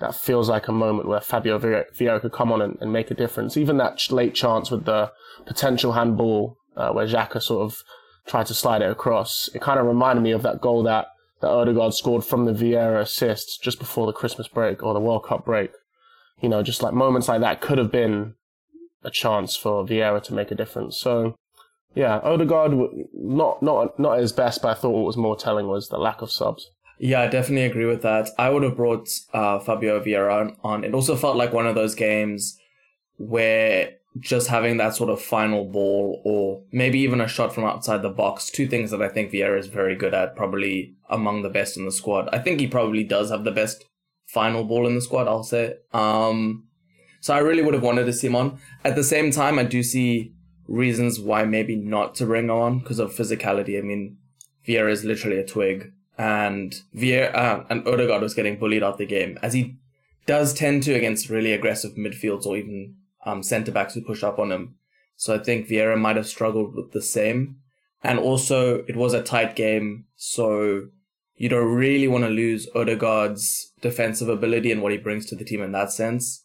that 0.00 0.14
feels 0.14 0.48
like 0.48 0.68
a 0.68 0.72
moment 0.72 1.08
where 1.08 1.20
Fabio 1.20 1.58
Vieira 1.58 2.20
could 2.20 2.32
come 2.32 2.50
on 2.50 2.60
and, 2.60 2.78
and 2.80 2.92
make 2.92 3.10
a 3.10 3.14
difference. 3.14 3.56
Even 3.56 3.76
that 3.76 4.10
late 4.10 4.34
chance 4.34 4.70
with 4.70 4.84
the 4.84 5.12
potential 5.46 5.92
handball 5.92 6.56
uh, 6.76 6.90
where 6.92 7.06
Xhaka 7.06 7.40
sort 7.40 7.62
of 7.62 7.78
tried 8.26 8.46
to 8.46 8.54
slide 8.54 8.82
it 8.82 8.90
across, 8.90 9.48
it 9.54 9.62
kind 9.62 9.78
of 9.78 9.86
reminded 9.86 10.22
me 10.22 10.32
of 10.32 10.42
that 10.42 10.60
goal 10.60 10.82
that, 10.82 11.06
that 11.40 11.50
Odegaard 11.50 11.94
scored 11.94 12.24
from 12.24 12.44
the 12.44 12.52
Vieira 12.52 13.00
assist 13.00 13.62
just 13.62 13.78
before 13.78 14.06
the 14.06 14.12
Christmas 14.12 14.48
break 14.48 14.82
or 14.82 14.94
the 14.94 15.00
World 15.00 15.24
Cup 15.24 15.44
break. 15.44 15.70
You 16.40 16.48
know, 16.48 16.62
just 16.62 16.82
like 16.82 16.92
moments 16.92 17.28
like 17.28 17.40
that 17.42 17.60
could 17.60 17.78
have 17.78 17.92
been 17.92 18.34
a 19.04 19.10
chance 19.10 19.56
for 19.56 19.86
Vieira 19.86 20.22
to 20.24 20.34
make 20.34 20.50
a 20.50 20.56
difference. 20.56 20.98
So, 20.98 21.36
yeah, 21.94 22.18
Odegaard 22.18 22.72
not 23.12 23.62
not 23.62 23.98
not 24.00 24.14
at 24.14 24.20
his 24.20 24.32
best, 24.32 24.62
but 24.62 24.70
I 24.70 24.74
thought 24.74 24.90
what 24.90 25.04
was 25.04 25.16
more 25.16 25.36
telling 25.36 25.68
was 25.68 25.88
the 25.88 25.98
lack 25.98 26.22
of 26.22 26.32
subs. 26.32 26.68
Yeah, 26.98 27.22
I 27.22 27.26
definitely 27.26 27.66
agree 27.66 27.86
with 27.86 28.02
that. 28.02 28.30
I 28.38 28.50
would 28.50 28.62
have 28.62 28.76
brought 28.76 29.08
uh, 29.32 29.58
Fabio 29.58 30.00
Vieira 30.00 30.56
on. 30.62 30.84
It 30.84 30.94
also 30.94 31.16
felt 31.16 31.36
like 31.36 31.52
one 31.52 31.66
of 31.66 31.74
those 31.74 31.94
games 31.94 32.58
where 33.16 33.94
just 34.20 34.46
having 34.46 34.76
that 34.76 34.94
sort 34.94 35.10
of 35.10 35.20
final 35.20 35.64
ball 35.64 36.22
or 36.24 36.62
maybe 36.70 37.00
even 37.00 37.20
a 37.20 37.26
shot 37.26 37.52
from 37.52 37.64
outside 37.64 38.02
the 38.02 38.10
box, 38.10 38.48
two 38.48 38.68
things 38.68 38.92
that 38.92 39.02
I 39.02 39.08
think 39.08 39.32
Vieira 39.32 39.58
is 39.58 39.66
very 39.66 39.96
good 39.96 40.14
at, 40.14 40.36
probably 40.36 40.94
among 41.10 41.42
the 41.42 41.48
best 41.48 41.76
in 41.76 41.84
the 41.84 41.92
squad. 41.92 42.28
I 42.32 42.38
think 42.38 42.60
he 42.60 42.68
probably 42.68 43.02
does 43.02 43.30
have 43.30 43.44
the 43.44 43.50
best 43.50 43.84
final 44.26 44.64
ball 44.64 44.86
in 44.86 44.94
the 44.94 45.00
squad, 45.00 45.26
I'll 45.26 45.42
say. 45.42 45.74
Um, 45.92 46.68
so 47.20 47.34
I 47.34 47.38
really 47.38 47.62
would 47.62 47.74
have 47.74 47.82
wanted 47.82 48.04
to 48.04 48.12
see 48.12 48.28
him 48.28 48.36
on. 48.36 48.60
At 48.84 48.94
the 48.94 49.04
same 49.04 49.32
time, 49.32 49.58
I 49.58 49.64
do 49.64 49.82
see 49.82 50.32
reasons 50.68 51.18
why 51.18 51.44
maybe 51.44 51.74
not 51.74 52.14
to 52.16 52.26
bring 52.26 52.50
on 52.50 52.78
because 52.78 53.00
of 53.00 53.12
physicality. 53.12 53.78
I 53.78 53.82
mean, 53.82 54.18
Vieira 54.66 54.90
is 54.92 55.04
literally 55.04 55.38
a 55.38 55.46
twig 55.46 55.92
and 56.16 56.74
Vier 56.94 57.34
uh, 57.34 57.64
and 57.68 57.86
Odegaard 57.86 58.22
was 58.22 58.34
getting 58.34 58.58
bullied 58.58 58.82
out 58.82 58.98
the 58.98 59.06
game, 59.06 59.38
as 59.42 59.52
he 59.52 59.76
does 60.26 60.54
tend 60.54 60.82
to 60.84 60.94
against 60.94 61.28
really 61.28 61.52
aggressive 61.52 61.92
midfields 61.92 62.46
or 62.46 62.56
even 62.56 62.96
um, 63.26 63.42
centre 63.42 63.72
backs 63.72 63.94
who 63.94 64.00
push 64.00 64.22
up 64.22 64.38
on 64.38 64.52
him. 64.52 64.76
So 65.16 65.34
I 65.34 65.38
think 65.38 65.68
Vieira 65.68 65.98
might 65.98 66.16
have 66.16 66.26
struggled 66.26 66.74
with 66.74 66.92
the 66.92 67.02
same. 67.02 67.56
And 68.02 68.18
also, 68.18 68.84
it 68.86 68.96
was 68.96 69.14
a 69.14 69.22
tight 69.22 69.56
game, 69.56 70.04
so 70.14 70.88
you 71.36 71.48
don't 71.48 71.74
really 71.74 72.06
want 72.06 72.24
to 72.24 72.30
lose 72.30 72.68
Odegaard's 72.74 73.72
defensive 73.80 74.28
ability 74.28 74.70
and 74.70 74.82
what 74.82 74.92
he 74.92 74.98
brings 74.98 75.26
to 75.26 75.36
the 75.36 75.44
team 75.44 75.62
in 75.62 75.72
that 75.72 75.90
sense. 75.90 76.44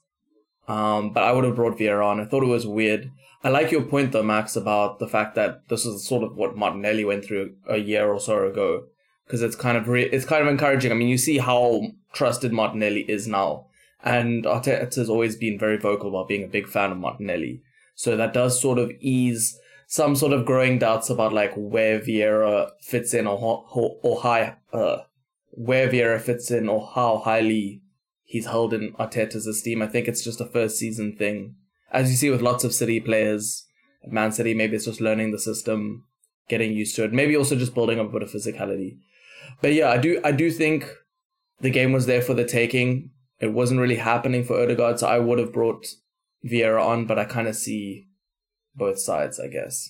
Um, 0.68 1.12
but 1.12 1.24
I 1.24 1.32
would 1.32 1.44
have 1.44 1.56
brought 1.56 1.78
Vieira 1.78 2.06
on. 2.06 2.22
I 2.22 2.26
thought 2.26 2.44
it 2.44 2.48
was 2.48 2.66
weird. 2.66 3.12
I 3.44 3.50
like 3.50 3.72
your 3.72 3.82
point 3.82 4.12
though, 4.12 4.24
Max, 4.24 4.56
about 4.56 5.00
the 5.00 5.08
fact 5.08 5.36
that 5.36 5.68
this 5.68 5.86
is 5.86 6.08
sort 6.08 6.24
of 6.24 6.36
what 6.36 6.56
Martinelli 6.56 7.04
went 7.04 7.26
through 7.26 7.56
a 7.68 7.78
year 7.78 8.08
or 8.08 8.20
so 8.20 8.48
ago 8.48 8.86
because 9.30 9.44
it's 9.44 9.56
kind 9.56 9.78
of 9.78 9.88
re- 9.88 10.10
it's 10.10 10.26
kind 10.26 10.42
of 10.42 10.48
encouraging. 10.48 10.92
I 10.92 10.96
mean, 10.96 11.08
you 11.08 11.18
see 11.20 11.38
how 11.38 11.84
trusted 12.14 12.52
Martinelli 12.52 13.02
is 13.02 13.28
now, 13.28 13.68
and 14.04 14.44
Arteta 14.44 14.96
has 14.96 15.08
always 15.08 15.36
been 15.36 15.60
very 15.60 15.78
vocal 15.78 16.10
about 16.10 16.28
being 16.28 16.44
a 16.44 16.48
big 16.48 16.68
fan 16.68 16.92
of 16.92 16.98
Martinelli. 16.98 17.62
So 17.94 18.18
that 18.18 18.34
does 18.34 18.60
sort 18.60 18.80
of 18.80 18.92
ease 19.00 19.60
some 19.88 20.16
sort 20.16 20.34
of 20.34 20.46
growing 20.46 20.80
doubts 20.80 21.12
about 21.12 21.32
like 21.32 21.54
where 21.56 22.00
Vieira 22.00 22.72
fits 22.82 23.14
in 23.14 23.28
or 23.28 23.66
or, 23.72 23.98
or 24.02 24.22
high 24.22 24.56
uh, 24.74 25.04
where 25.52 25.88
Vieira 25.88 26.20
fits 26.20 26.50
in 26.50 26.68
or 26.68 26.90
how 26.96 27.20
highly 27.20 27.82
he's 28.24 28.48
held 28.48 28.74
in 28.74 28.94
Arteta's 28.94 29.46
esteem. 29.46 29.84
I 29.84 29.88
think 29.88 30.08
it's 30.08 30.24
just 30.24 30.42
a 30.42 30.46
first 30.46 30.78
season 30.80 31.16
thing, 31.16 31.56
as 31.92 32.10
you 32.10 32.18
see 32.18 32.32
with 32.32 32.42
lots 32.42 32.64
of 32.64 32.74
City 32.74 33.00
players. 33.00 33.66
At 34.02 34.14
Man 34.14 34.32
City, 34.32 34.54
maybe 34.54 34.78
it's 34.78 34.86
just 34.86 35.02
learning 35.02 35.32
the 35.32 35.38
system, 35.40 36.06
getting 36.48 36.72
used 36.72 36.96
to 36.96 37.04
it. 37.04 37.12
Maybe 37.12 37.36
also 37.36 37.58
just 37.58 37.76
building 37.76 38.00
up 38.00 38.08
a 38.08 38.12
bit 38.14 38.24
of 38.24 38.32
physicality. 38.32 38.98
But 39.62 39.74
yeah, 39.74 39.90
I 39.90 39.98
do 39.98 40.22
I 40.24 40.32
do 40.32 40.52
think 40.52 40.90
the 41.60 41.70
game 41.70 41.92
was 41.92 42.06
there 42.06 42.22
for 42.22 42.34
the 42.34 42.46
taking. 42.46 43.12
It 43.40 43.54
wasn't 43.54 43.80
really 43.80 43.96
happening 43.96 44.44
for 44.44 44.62
Odegaard, 44.62 45.00
so 45.00 45.08
I 45.08 45.20
would 45.20 45.40
have 45.40 45.54
brought 45.54 45.86
Vieira 46.46 46.84
on, 46.86 47.06
but 47.06 47.20
I 47.20 47.26
kind 47.26 47.48
of 47.48 47.56
see 47.56 48.08
both 48.76 49.00
sides, 49.00 49.40
I 49.40 49.48
guess. 49.48 49.90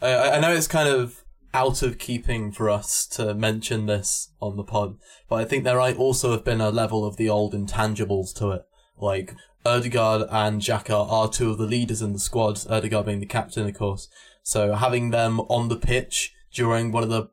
I, 0.00 0.30
I 0.30 0.40
know 0.40 0.52
it's 0.52 0.66
kind 0.68 0.88
of 0.88 1.24
out 1.54 1.82
of 1.82 1.98
keeping 1.98 2.52
for 2.52 2.68
us 2.68 3.06
to 3.06 3.34
mention 3.34 3.86
this 3.86 4.30
on 4.40 4.56
the 4.56 4.64
pod, 4.64 4.96
but 5.28 5.36
I 5.36 5.44
think 5.44 5.64
there 5.64 5.78
might 5.78 5.96
also 5.96 6.30
have 6.30 6.44
been 6.44 6.60
a 6.60 6.70
level 6.70 7.06
of 7.06 7.16
the 7.16 7.28
old 7.28 7.54
intangibles 7.54 8.34
to 8.36 8.50
it. 8.52 8.62
Like, 8.98 9.34
Odegaard 9.64 10.28
and 10.30 10.60
Xhaka 10.60 11.10
are 11.10 11.28
two 11.28 11.50
of 11.50 11.58
the 11.58 11.66
leaders 11.66 12.02
in 12.02 12.12
the 12.12 12.18
squad, 12.18 12.60
Odegaard 12.68 13.06
being 13.06 13.20
the 13.20 13.26
captain, 13.26 13.66
of 13.66 13.74
course. 13.74 14.08
So 14.42 14.74
having 14.74 15.10
them 15.10 15.40
on 15.40 15.68
the 15.68 15.76
pitch 15.76 16.32
during 16.52 16.92
one 16.92 17.02
of 17.02 17.08
the 17.08 17.28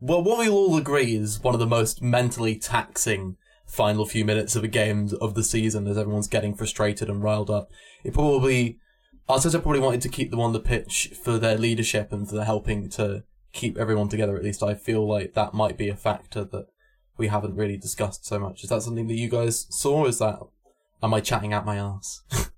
well, 0.00 0.22
what 0.22 0.38
we'll 0.38 0.54
all 0.54 0.76
agree 0.76 1.16
is 1.16 1.40
one 1.40 1.54
of 1.54 1.60
the 1.60 1.66
most 1.66 2.02
mentally 2.02 2.56
taxing 2.56 3.36
final 3.66 4.06
few 4.06 4.24
minutes 4.24 4.56
of 4.56 4.64
a 4.64 4.68
game 4.68 5.10
of 5.20 5.34
the 5.34 5.44
season 5.44 5.86
as 5.86 5.98
everyone's 5.98 6.28
getting 6.28 6.54
frustrated 6.54 7.10
and 7.10 7.22
riled 7.22 7.50
up. 7.50 7.70
It 8.04 8.14
probably, 8.14 8.78
Arteta 9.28 9.62
probably 9.62 9.80
wanted 9.80 10.00
to 10.02 10.08
keep 10.08 10.30
them 10.30 10.40
on 10.40 10.52
the 10.52 10.60
pitch 10.60 11.12
for 11.22 11.38
their 11.38 11.58
leadership 11.58 12.12
and 12.12 12.28
for 12.28 12.44
helping 12.44 12.88
to 12.90 13.24
keep 13.52 13.76
everyone 13.76 14.08
together. 14.08 14.36
At 14.36 14.44
least 14.44 14.62
I 14.62 14.74
feel 14.74 15.06
like 15.06 15.34
that 15.34 15.52
might 15.52 15.76
be 15.76 15.88
a 15.88 15.96
factor 15.96 16.44
that 16.44 16.66
we 17.16 17.28
haven't 17.28 17.56
really 17.56 17.76
discussed 17.76 18.24
so 18.24 18.38
much. 18.38 18.62
Is 18.62 18.70
that 18.70 18.82
something 18.82 19.08
that 19.08 19.14
you 19.14 19.28
guys 19.28 19.66
saw? 19.68 20.06
Is 20.06 20.20
that, 20.20 20.38
am 21.02 21.12
I 21.12 21.20
chatting 21.20 21.52
out 21.52 21.66
my 21.66 21.76
ass? 21.76 22.22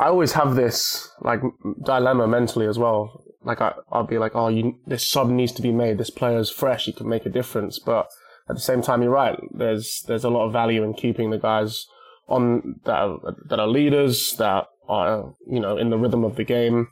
I 0.00 0.06
always 0.06 0.32
have 0.32 0.54
this 0.54 1.10
like 1.22 1.40
dilemma 1.84 2.26
mentally 2.28 2.66
as 2.66 2.78
well 2.78 3.24
like 3.44 3.60
I, 3.60 3.72
I'll 3.90 4.04
be 4.04 4.18
like, 4.18 4.32
oh, 4.34 4.48
you, 4.48 4.78
this 4.86 5.06
sub 5.06 5.28
needs 5.28 5.52
to 5.52 5.62
be 5.62 5.72
made. 5.72 5.98
This 5.98 6.10
player 6.10 6.38
is 6.38 6.50
fresh. 6.50 6.86
He 6.86 6.92
can 6.92 7.08
make 7.08 7.26
a 7.26 7.30
difference. 7.30 7.78
But 7.78 8.08
at 8.48 8.56
the 8.56 8.62
same 8.62 8.82
time, 8.82 9.02
you're 9.02 9.12
right. 9.12 9.38
There's 9.52 10.04
there's 10.06 10.24
a 10.24 10.30
lot 10.30 10.46
of 10.46 10.52
value 10.52 10.82
in 10.82 10.94
keeping 10.94 11.30
the 11.30 11.38
guys 11.38 11.86
on 12.28 12.80
that 12.84 12.96
are, 12.96 13.36
that 13.48 13.60
are 13.60 13.68
leaders 13.68 14.34
that 14.38 14.66
are 14.88 15.34
you 15.46 15.60
know 15.60 15.76
in 15.76 15.90
the 15.90 15.98
rhythm 15.98 16.24
of 16.24 16.36
the 16.36 16.44
game. 16.44 16.88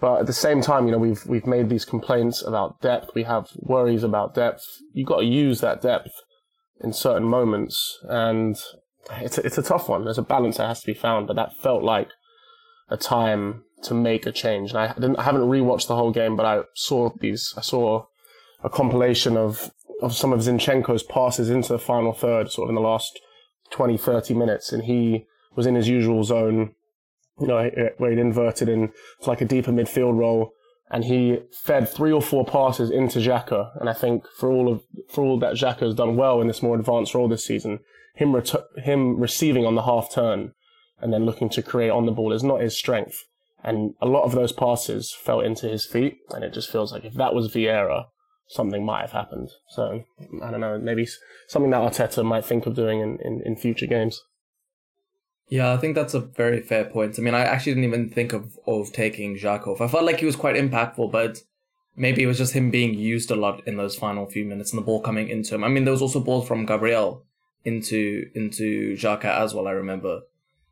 But 0.00 0.20
at 0.20 0.26
the 0.26 0.32
same 0.32 0.62
time, 0.62 0.86
you 0.86 0.92
know 0.92 0.98
we've 0.98 1.24
we've 1.26 1.46
made 1.46 1.68
these 1.68 1.84
complaints 1.84 2.42
about 2.42 2.80
depth. 2.80 3.14
We 3.14 3.24
have 3.24 3.48
worries 3.56 4.02
about 4.02 4.34
depth. 4.34 4.64
You 4.92 5.04
have 5.04 5.08
got 5.08 5.20
to 5.20 5.26
use 5.26 5.60
that 5.60 5.82
depth 5.82 6.12
in 6.80 6.92
certain 6.92 7.24
moments, 7.24 7.98
and 8.04 8.56
it's 9.10 9.38
a, 9.38 9.46
it's 9.46 9.58
a 9.58 9.62
tough 9.62 9.88
one. 9.88 10.04
There's 10.04 10.18
a 10.18 10.22
balance 10.22 10.56
that 10.56 10.68
has 10.68 10.80
to 10.80 10.86
be 10.86 10.94
found. 10.94 11.26
But 11.26 11.36
that 11.36 11.56
felt 11.56 11.82
like 11.82 12.08
a 12.88 12.96
time 12.96 13.64
to 13.82 13.94
make 13.94 14.26
a 14.26 14.32
change. 14.32 14.70
And 14.70 14.78
I 14.78 14.92
didn't 14.94 15.16
I 15.16 15.22
haven't 15.22 15.42
rewatched 15.42 15.88
the 15.88 15.96
whole 15.96 16.12
game, 16.12 16.36
but 16.36 16.46
I 16.46 16.62
saw 16.74 17.10
these. 17.20 17.54
I 17.56 17.60
saw 17.60 18.06
a 18.62 18.70
compilation 18.70 19.36
of 19.36 19.70
of 20.00 20.14
some 20.14 20.32
of 20.32 20.40
Zinchenko's 20.40 21.02
passes 21.02 21.50
into 21.50 21.72
the 21.72 21.78
final 21.78 22.12
third, 22.12 22.50
sort 22.50 22.66
of 22.66 22.70
in 22.70 22.74
the 22.76 22.88
last 22.88 23.18
20, 23.70 23.96
30 23.96 24.34
minutes, 24.34 24.72
and 24.72 24.84
he 24.84 25.26
was 25.56 25.66
in 25.66 25.74
his 25.74 25.88
usual 25.88 26.22
zone, 26.22 26.74
you 27.40 27.46
know, 27.46 27.58
eh, 27.58 27.70
eh, 27.76 27.88
where 27.98 28.10
he'd 28.10 28.18
inverted 28.18 28.68
in 28.68 28.92
like 29.26 29.40
a 29.40 29.44
deeper 29.44 29.72
midfield 29.72 30.16
role, 30.16 30.52
and 30.90 31.04
he 31.04 31.38
fed 31.52 31.88
three 31.88 32.12
or 32.12 32.22
four 32.22 32.44
passes 32.44 32.90
into 32.90 33.18
Xhaka. 33.18 33.70
And 33.80 33.88
I 33.88 33.92
think 33.92 34.24
for 34.36 34.50
all 34.50 34.72
of 34.72 34.82
for 35.10 35.24
all 35.24 35.38
that 35.40 35.54
Xhaka 35.54 35.80
has 35.80 35.94
done 35.94 36.16
well 36.16 36.40
in 36.40 36.46
this 36.46 36.62
more 36.62 36.78
advanced 36.78 37.14
role 37.14 37.28
this 37.28 37.44
season, 37.44 37.80
him 38.14 38.34
ret- 38.34 38.54
him 38.76 39.18
receiving 39.18 39.66
on 39.66 39.74
the 39.74 39.82
half 39.82 40.12
turn 40.12 40.52
and 41.00 41.12
then 41.12 41.24
looking 41.24 41.48
to 41.50 41.62
create 41.62 41.90
on 41.90 42.06
the 42.06 42.12
ball 42.12 42.32
is 42.32 42.42
not 42.42 42.60
his 42.60 42.76
strength. 42.76 43.24
And 43.64 43.94
a 44.00 44.06
lot 44.06 44.24
of 44.24 44.32
those 44.32 44.52
passes 44.52 45.12
fell 45.12 45.40
into 45.40 45.68
his 45.68 45.84
feet, 45.84 46.18
and 46.30 46.44
it 46.44 46.52
just 46.52 46.70
feels 46.70 46.92
like 46.92 47.04
if 47.04 47.14
that 47.14 47.34
was 47.34 47.52
Vieira, 47.52 48.04
something 48.46 48.84
might 48.84 49.02
have 49.02 49.12
happened. 49.12 49.50
So 49.70 50.04
I 50.42 50.50
don't 50.50 50.60
know, 50.60 50.78
maybe 50.78 51.06
something 51.48 51.70
that 51.70 51.82
Arteta 51.82 52.24
might 52.24 52.44
think 52.44 52.66
of 52.66 52.74
doing 52.74 53.00
in, 53.00 53.18
in, 53.20 53.42
in 53.44 53.56
future 53.56 53.86
games. 53.86 54.22
Yeah, 55.48 55.72
I 55.72 55.78
think 55.78 55.94
that's 55.94 56.14
a 56.14 56.20
very 56.20 56.60
fair 56.60 56.84
point. 56.84 57.18
I 57.18 57.22
mean, 57.22 57.34
I 57.34 57.40
actually 57.40 57.72
didn't 57.72 57.88
even 57.88 58.10
think 58.10 58.32
of, 58.32 58.58
of 58.66 58.92
taking 58.92 59.36
Xhaka 59.36 59.68
off. 59.68 59.80
I 59.80 59.88
felt 59.88 60.04
like 60.04 60.20
he 60.20 60.26
was 60.26 60.36
quite 60.36 60.56
impactful, 60.56 61.10
but 61.10 61.38
maybe 61.96 62.22
it 62.22 62.26
was 62.26 62.38
just 62.38 62.52
him 62.52 62.70
being 62.70 62.94
used 62.94 63.30
a 63.30 63.36
lot 63.36 63.66
in 63.66 63.76
those 63.76 63.96
final 63.96 64.26
few 64.26 64.44
minutes 64.44 64.72
and 64.72 64.80
the 64.80 64.84
ball 64.84 65.00
coming 65.00 65.28
into 65.28 65.54
him. 65.54 65.64
I 65.64 65.68
mean, 65.68 65.84
there 65.84 65.92
was 65.92 66.02
also 66.02 66.20
balls 66.20 66.46
from 66.46 66.66
Gabriel 66.66 67.24
into 67.64 68.30
into 68.34 68.96
Xhaka 68.96 69.24
as 69.24 69.54
well, 69.54 69.66
I 69.66 69.72
remember. 69.72 70.20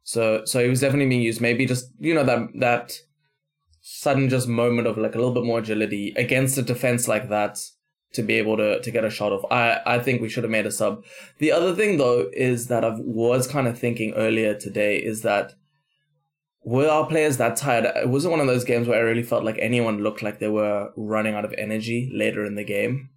So 0.07 0.45
so 0.45 0.63
he 0.63 0.69
was 0.69 0.81
definitely 0.81 1.09
being 1.09 1.23
used. 1.23 1.41
Maybe 1.41 1.67
just 1.67 1.91
you 1.99 2.15
know 2.15 2.23
that 2.23 2.49
that 2.61 3.01
sudden 3.81 4.29
just 4.29 4.47
moment 4.47 4.87
of 4.87 4.97
like 4.97 5.17
a 5.17 5.19
little 5.19 5.35
bit 5.35 5.45
more 5.45 5.59
agility 5.59 6.15
against 6.17 6.57
a 6.57 6.63
defense 6.63 7.09
like 7.09 7.29
that 7.29 7.59
to 8.13 8.23
be 8.23 8.35
able 8.35 8.57
to 8.57 8.81
to 8.81 8.91
get 8.93 9.05
a 9.05 9.11
shot 9.11 9.33
off. 9.33 9.45
I 9.51 9.81
I 9.85 9.99
think 9.99 10.23
we 10.23 10.29
should 10.29 10.45
have 10.45 10.51
made 10.53 10.65
a 10.65 10.71
sub. 10.71 11.05
The 11.39 11.51
other 11.51 11.75
thing 11.75 11.97
though 11.97 12.31
is 12.33 12.69
that 12.69 12.85
I 12.85 12.91
was 13.01 13.49
kind 13.49 13.67
of 13.67 13.77
thinking 13.77 14.15
earlier 14.15 14.55
today 14.55 14.97
is 14.97 15.23
that 15.23 15.55
were 16.63 16.89
our 16.89 17.07
players 17.09 17.39
that 17.39 17.57
tired? 17.57 17.87
It 17.87 18.09
wasn't 18.09 18.31
one 18.31 18.41
of 18.41 18.47
those 18.47 18.65
games 18.65 18.87
where 18.87 18.99
I 18.99 19.03
really 19.03 19.25
felt 19.25 19.43
like 19.43 19.59
anyone 19.59 20.05
looked 20.05 20.23
like 20.23 20.39
they 20.39 20.49
were 20.49 20.93
running 20.97 21.35
out 21.35 21.45
of 21.45 21.55
energy 21.59 22.13
later 22.15 22.45
in 22.45 22.55
the 22.55 22.65
game. 22.65 23.11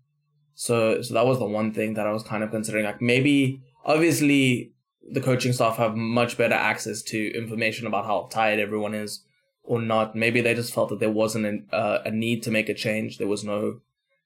So 0.56 1.04
so 1.04 1.14
that 1.14 1.28
was 1.28 1.38
the 1.38 1.46
one 1.46 1.72
thing 1.72 1.94
that 1.94 2.08
I 2.08 2.12
was 2.12 2.24
kind 2.24 2.44
of 2.44 2.50
considering. 2.50 2.86
Like 2.86 3.00
maybe 3.00 3.62
obviously 3.86 4.74
the 5.12 5.22
coaching 5.22 5.54
staff 5.54 5.78
have 5.78 5.96
much 5.96 6.38
better 6.38 6.56
access 6.56 7.02
to 7.04 7.34
information 7.36 7.88
about 7.88 8.06
how 8.06 8.28
tired 8.32 8.60
everyone 8.60 8.94
is 8.94 9.24
or 9.64 9.82
not. 9.82 10.16
Maybe 10.16 10.42
they 10.42 10.54
just 10.54 10.74
felt 10.74 10.90
that 10.90 11.00
there 11.00 11.12
wasn't 11.12 11.46
an, 11.46 11.68
uh, 11.72 12.00
a 12.06 12.12
need 12.12 12.44
to 12.44 12.52
make 12.52 12.70
a 12.70 12.74
change. 12.74 13.18
There 13.18 13.28
was 13.28 13.44
no 13.44 13.82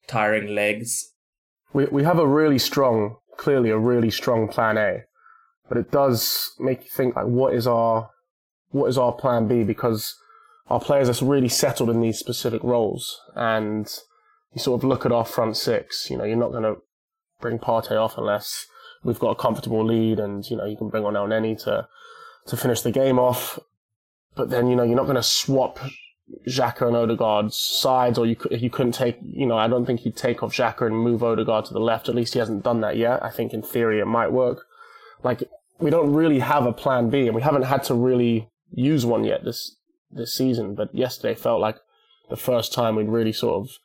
tiring 0.08 0.54
legs. 0.54 1.12
We 1.74 1.86
we 1.86 2.04
have 2.04 2.20
a 2.20 2.28
really 2.28 2.60
strong, 2.60 3.18
clearly 3.38 3.70
a 3.70 3.78
really 3.78 4.12
strong 4.12 4.48
plan 4.48 4.78
A, 4.78 5.04
but 5.70 5.78
it 5.78 5.92
does 5.92 6.54
make 6.60 6.84
you 6.84 6.90
think 6.90 7.16
like 7.16 7.26
what 7.26 7.54
is 7.54 7.68
our 7.68 8.10
what 8.72 8.88
is 8.88 8.98
our 8.98 9.14
plan 9.14 9.48
B 9.48 9.64
because 9.64 10.16
our 10.70 10.80
players 10.80 11.10
are 11.10 11.26
really 11.26 11.50
settled 11.50 11.90
in 11.90 12.02
these 12.02 12.18
specific 12.18 12.64
roles 12.64 13.20
and 13.36 13.88
you 14.54 14.62
sort 14.62 14.82
of 14.82 14.88
look 14.88 15.06
at 15.06 15.12
our 15.12 15.26
front 15.26 15.58
six. 15.58 16.10
You 16.10 16.18
know, 16.18 16.24
you're 16.24 16.38
not 16.38 16.52
going 16.52 16.64
to 16.64 16.78
bring 17.42 17.60
Partey 17.60 18.00
off 18.00 18.18
unless 18.18 18.66
we've 19.04 19.20
got 19.20 19.32
a 19.32 19.36
comfortable 19.36 19.86
lead 19.86 20.20
and 20.20 20.50
you 20.50 20.58
know 20.58 20.66
you 20.66 20.78
can 20.78 20.90
bring 20.90 21.06
on 21.06 21.14
Elneny 21.14 21.62
to 21.64 21.88
to 22.48 22.58
finish 22.58 22.82
the 22.82 22.92
game 22.92 23.20
off. 23.20 23.60
But 24.36 24.50
then 24.50 24.68
you 24.68 24.76
know 24.76 24.84
you're 24.84 24.96
not 24.96 25.04
going 25.04 25.16
to 25.16 25.24
swap 25.24 25.80
Xhaka 26.48 26.88
and 26.88 26.96
Odegaard's 26.96 27.56
sides, 27.56 28.18
or 28.18 28.26
you 28.26 28.36
you 28.52 28.70
couldn't 28.70 28.94
take 28.94 29.18
you 29.22 29.46
know 29.46 29.58
I 29.58 29.68
don't 29.68 29.86
think 29.86 30.02
he'd 30.02 30.16
take 30.16 30.42
off 30.42 30.54
Xhaka 30.54 30.88
and 30.88 30.98
move 30.98 31.24
Odegaard 31.24 31.66
to 31.66 31.74
the 31.74 31.80
left. 31.80 32.10
At 32.10 32.16
least 32.16 32.34
he 32.34 32.40
hasn't 32.40 32.64
done 32.64 32.82
that 32.82 32.98
yet. 32.98 33.24
I 33.24 33.30
think 33.30 33.54
in 33.54 33.62
theory 33.62 34.00
it 34.00 34.06
might 34.06 34.32
work. 34.32 34.66
Like 35.24 35.44
we 35.80 35.90
don't 35.90 36.14
really 36.14 36.40
have 36.40 36.66
a 36.66 36.74
plan 36.74 37.10
B, 37.10 37.28
and 37.28 37.36
we 37.36 37.42
haven't 37.42 37.64
had 37.64 37.84
to 37.86 37.94
really 37.94 38.50
use 38.72 39.06
one 39.06 39.24
yet 39.24 39.44
this 39.44 39.76
this 40.12 40.34
season. 40.34 40.76
But 40.76 40.94
yesterday 40.96 41.36
felt 41.36 41.62
like 41.62 41.78
the 42.30 42.38
first 42.38 42.74
time 42.74 42.96
we'd 42.96 43.10
really 43.10 43.34
sort 43.34 43.56
of 43.56 43.78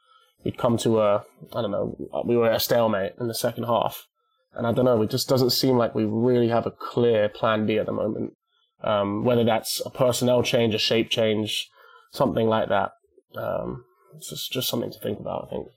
we'd 0.44 0.58
come 0.58 0.76
to 0.78 1.00
a 1.00 1.24
I 1.52 1.60
don't 1.62 1.70
know 1.70 1.96
we 2.24 2.36
were 2.36 2.48
at 2.48 2.56
a 2.56 2.60
stalemate 2.60 3.12
in 3.20 3.28
the 3.28 3.34
second 3.34 3.64
half, 3.64 4.06
and 4.54 4.66
I 4.66 4.72
don't 4.72 4.84
know 4.84 5.02
it 5.02 5.10
just 5.10 5.28
doesn't 5.28 5.50
seem 5.50 5.76
like 5.76 5.94
we 5.94 6.04
really 6.04 6.48
have 6.48 6.66
a 6.66 6.70
clear 6.70 7.28
plan 7.28 7.66
B 7.66 7.78
at 7.78 7.86
the 7.86 7.92
moment. 7.92 8.34
Um, 8.82 9.24
whether 9.24 9.44
that's 9.44 9.82
a 9.84 9.90
personnel 9.90 10.42
change, 10.42 10.74
a 10.74 10.78
shape 10.78 11.10
change, 11.10 11.68
something 12.12 12.46
like 12.46 12.68
that. 12.68 12.92
Um, 13.36 13.84
it's 14.16 14.30
just, 14.30 14.52
just 14.52 14.68
something 14.68 14.92
to 14.92 14.98
think 15.00 15.18
about, 15.18 15.46
I 15.46 15.50
think. 15.50 15.68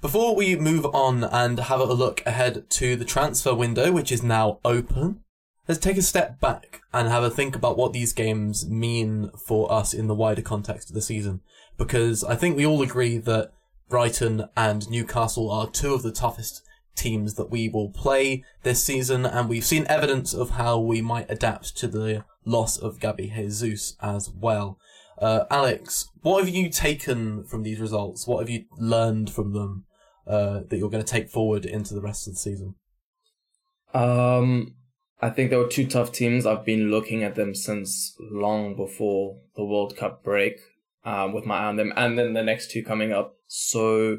Before 0.00 0.36
we 0.36 0.56
move 0.56 0.84
on 0.86 1.24
and 1.24 1.58
have 1.58 1.80
a 1.80 1.84
look 1.84 2.22
ahead 2.26 2.68
to 2.70 2.96
the 2.96 3.04
transfer 3.04 3.54
window, 3.54 3.90
which 3.90 4.12
is 4.12 4.22
now 4.22 4.60
open, 4.64 5.20
let's 5.66 5.80
take 5.80 5.96
a 5.96 6.02
step 6.02 6.38
back 6.40 6.82
and 6.92 7.08
have 7.08 7.22
a 7.22 7.30
think 7.30 7.56
about 7.56 7.78
what 7.78 7.92
these 7.92 8.12
games 8.12 8.68
mean 8.68 9.30
for 9.46 9.72
us 9.72 9.94
in 9.94 10.06
the 10.06 10.14
wider 10.14 10.42
context 10.42 10.90
of 10.90 10.94
the 10.94 11.00
season. 11.00 11.40
Because 11.78 12.22
I 12.22 12.36
think 12.36 12.56
we 12.56 12.66
all 12.66 12.82
agree 12.82 13.16
that 13.18 13.52
Brighton 13.88 14.48
and 14.56 14.88
Newcastle 14.90 15.50
are 15.50 15.66
two 15.66 15.94
of 15.94 16.02
the 16.02 16.12
toughest 16.12 16.62
teams 16.96 17.34
that 17.34 17.50
we 17.50 17.68
will 17.68 17.90
play 17.90 18.44
this 18.62 18.82
season, 18.82 19.24
and 19.26 19.48
we've 19.48 19.64
seen 19.64 19.86
evidence 19.88 20.34
of 20.34 20.50
how 20.50 20.78
we 20.78 21.00
might 21.00 21.30
adapt 21.30 21.76
to 21.78 21.86
the 21.86 22.24
loss 22.44 22.78
of 22.78 23.00
Gabby 23.00 23.32
Jesus 23.34 23.96
as 24.00 24.30
well. 24.30 24.78
Uh, 25.18 25.44
Alex, 25.50 26.08
what 26.22 26.44
have 26.44 26.54
you 26.54 26.68
taken 26.68 27.44
from 27.44 27.62
these 27.62 27.80
results? 27.80 28.26
What 28.26 28.40
have 28.40 28.50
you 28.50 28.64
learned 28.78 29.30
from 29.30 29.52
them 29.52 29.84
uh, 30.26 30.60
that 30.68 30.76
you're 30.76 30.90
going 30.90 31.04
to 31.04 31.10
take 31.10 31.30
forward 31.30 31.64
into 31.64 31.94
the 31.94 32.02
rest 32.02 32.26
of 32.26 32.34
the 32.34 32.38
season? 32.38 32.74
Um, 33.94 34.74
I 35.20 35.30
think 35.30 35.50
there 35.50 35.58
were 35.58 35.68
two 35.68 35.86
tough 35.86 36.12
teams. 36.12 36.44
I've 36.44 36.64
been 36.64 36.90
looking 36.90 37.22
at 37.22 37.34
them 37.34 37.54
since 37.54 38.14
long 38.20 38.76
before 38.76 39.38
the 39.56 39.64
World 39.64 39.96
Cup 39.96 40.22
break, 40.22 40.58
um, 41.04 41.32
with 41.32 41.46
my 41.46 41.60
eye 41.60 41.66
on 41.66 41.76
them, 41.76 41.92
and 41.96 42.18
then 42.18 42.34
the 42.34 42.42
next 42.42 42.70
two 42.70 42.82
coming 42.82 43.12
up. 43.12 43.36
So, 43.46 44.18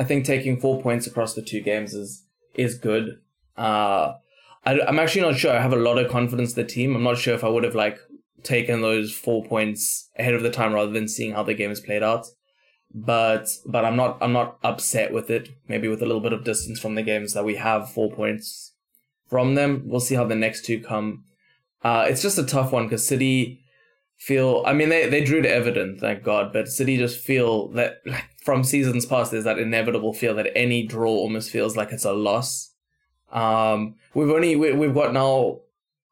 I 0.00 0.04
think 0.04 0.24
taking 0.24 0.58
four 0.58 0.80
points 0.80 1.06
across 1.06 1.34
the 1.34 1.42
two 1.42 1.60
games 1.60 1.92
is 1.92 2.24
is 2.54 2.78
good. 2.78 3.18
Uh, 3.54 4.14
I, 4.64 4.72
am 4.88 4.98
actually 4.98 5.20
not 5.20 5.36
sure. 5.36 5.52
I 5.52 5.60
have 5.60 5.74
a 5.74 5.76
lot 5.76 5.98
of 5.98 6.10
confidence 6.10 6.56
in 6.56 6.62
the 6.62 6.72
team. 6.72 6.96
I'm 6.96 7.02
not 7.02 7.18
sure 7.18 7.34
if 7.34 7.44
I 7.44 7.50
would 7.50 7.64
have 7.64 7.74
like 7.74 7.98
taken 8.42 8.80
those 8.80 9.12
four 9.12 9.44
points 9.44 10.08
ahead 10.18 10.32
of 10.32 10.42
the 10.42 10.50
time 10.50 10.72
rather 10.72 10.90
than 10.90 11.06
seeing 11.06 11.32
how 11.32 11.42
the 11.42 11.52
game 11.52 11.70
is 11.70 11.80
played 11.80 12.02
out. 12.02 12.28
But 12.94 13.50
but 13.66 13.84
I'm 13.84 13.94
not 13.94 14.16
I'm 14.22 14.32
not 14.32 14.58
upset 14.62 15.12
with 15.12 15.28
it. 15.28 15.50
Maybe 15.68 15.86
with 15.86 16.00
a 16.00 16.06
little 16.06 16.22
bit 16.22 16.32
of 16.32 16.44
distance 16.44 16.80
from 16.80 16.94
the 16.94 17.02
games 17.02 17.34
that 17.34 17.44
we 17.44 17.56
have 17.56 17.92
four 17.92 18.10
points 18.10 18.72
from 19.28 19.54
them. 19.54 19.82
We'll 19.84 20.00
see 20.00 20.14
how 20.14 20.24
the 20.24 20.34
next 20.34 20.64
two 20.64 20.80
come. 20.80 21.24
Uh, 21.84 22.06
it's 22.08 22.22
just 22.22 22.38
a 22.38 22.46
tough 22.46 22.72
one 22.72 22.86
because 22.86 23.06
City 23.06 23.60
feel. 24.16 24.62
I 24.64 24.72
mean, 24.72 24.88
they 24.88 25.10
they 25.10 25.22
drew 25.22 25.42
to 25.42 25.50
Everton, 25.50 25.98
thank 26.00 26.22
God, 26.22 26.54
but 26.54 26.68
City 26.68 26.96
just 26.96 27.22
feel 27.22 27.68
that 27.72 27.98
like, 28.06 28.24
from 28.50 28.64
seasons 28.64 29.06
past, 29.06 29.30
there's 29.30 29.44
that 29.44 29.60
inevitable 29.60 30.12
feel 30.12 30.34
that 30.34 30.50
any 30.56 30.84
draw 30.84 31.08
almost 31.08 31.52
feels 31.52 31.76
like 31.76 31.92
it's 31.92 32.04
a 32.04 32.12
loss. 32.12 32.74
Um, 33.30 33.94
we've 34.12 34.28
only 34.28 34.56
we, 34.56 34.72
we've 34.72 34.92
got 34.92 35.12
now 35.12 35.60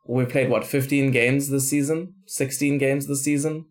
we've 0.06 0.28
played 0.28 0.48
what 0.48 0.64
15 0.64 1.10
games 1.10 1.48
this 1.48 1.68
season? 1.68 2.14
16 2.26 2.78
games 2.78 3.08
this 3.08 3.24
season? 3.24 3.66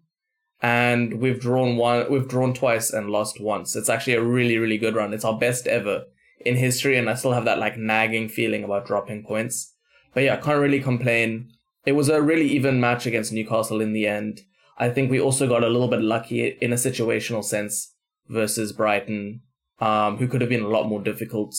And 0.61 1.21
we've 1.21 1.39
drawn 1.39 1.77
one 1.77 2.11
we've 2.11 2.27
drawn 2.27 2.53
twice 2.53 2.91
and 2.91 3.09
lost 3.09 3.39
once. 3.39 3.73
It's 3.73 3.87
actually 3.87 4.15
a 4.15 4.21
really 4.21 4.57
really 4.57 4.77
good 4.77 4.95
run. 4.95 5.13
It's 5.13 5.23
our 5.23 5.39
best 5.39 5.65
ever 5.65 6.03
in 6.41 6.57
history 6.57 6.97
and 6.97 7.09
i 7.09 7.15
still 7.15 7.31
have 7.31 7.45
that 7.45 7.57
like 7.57 7.77
nagging 7.77 8.27
feeling 8.27 8.65
about 8.65 8.85
dropping 8.85 9.23
points. 9.23 9.73
But 10.13 10.23
yeah 10.23 10.33
i 10.33 10.41
can't 10.41 10.59
really 10.59 10.81
complain. 10.81 11.53
It 11.85 11.93
was 11.93 12.09
a 12.09 12.21
really 12.21 12.49
even 12.49 12.81
match 12.81 13.05
against 13.05 13.31
newcastle 13.31 13.79
in 13.79 13.93
the 13.93 14.07
end. 14.07 14.41
I 14.77 14.89
think 14.89 15.09
we 15.09 15.21
also 15.21 15.47
got 15.47 15.63
a 15.63 15.69
little 15.69 15.87
bit 15.87 16.01
lucky 16.01 16.49
in 16.59 16.73
a 16.73 16.75
situational 16.75 17.45
sense 17.45 17.93
versus 18.29 18.71
brighton 18.71 19.41
um, 19.79 20.17
who 20.17 20.27
could 20.27 20.41
have 20.41 20.49
been 20.49 20.63
a 20.63 20.67
lot 20.67 20.87
more 20.87 21.01
difficult 21.01 21.55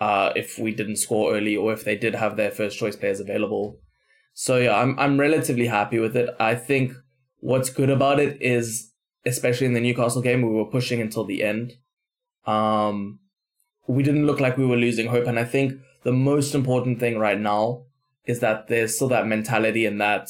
uh, 0.00 0.32
if 0.34 0.58
we 0.58 0.74
didn't 0.74 0.96
score 0.96 1.34
early 1.34 1.56
or 1.56 1.72
if 1.72 1.84
they 1.84 1.96
did 1.96 2.14
have 2.14 2.36
their 2.36 2.50
first 2.50 2.78
choice 2.78 2.96
players 2.96 3.20
available 3.20 3.78
so 4.34 4.56
yeah, 4.56 4.76
I'm 4.76 4.98
I'm 4.98 5.20
relatively 5.20 5.66
happy 5.66 5.98
with 5.98 6.16
it. 6.16 6.30
I 6.40 6.54
think 6.54 6.92
what's 7.40 7.70
good 7.70 7.90
about 7.90 8.18
it 8.18 8.40
is, 8.40 8.92
especially 9.26 9.66
in 9.66 9.74
the 9.74 9.80
Newcastle 9.80 10.22
game, 10.22 10.42
we 10.42 10.54
were 10.54 10.64
pushing 10.64 11.00
until 11.00 11.24
the 11.24 11.42
end. 11.42 11.74
Um, 12.46 13.20
we 13.86 14.02
didn't 14.02 14.26
look 14.26 14.40
like 14.40 14.56
we 14.56 14.66
were 14.66 14.76
losing 14.76 15.08
hope, 15.08 15.26
and 15.26 15.38
I 15.38 15.44
think 15.44 15.74
the 16.02 16.12
most 16.12 16.54
important 16.54 16.98
thing 16.98 17.18
right 17.18 17.38
now 17.38 17.84
is 18.24 18.40
that 18.40 18.68
there's 18.68 18.94
still 18.94 19.08
that 19.08 19.26
mentality 19.26 19.84
and 19.84 20.00
that 20.00 20.28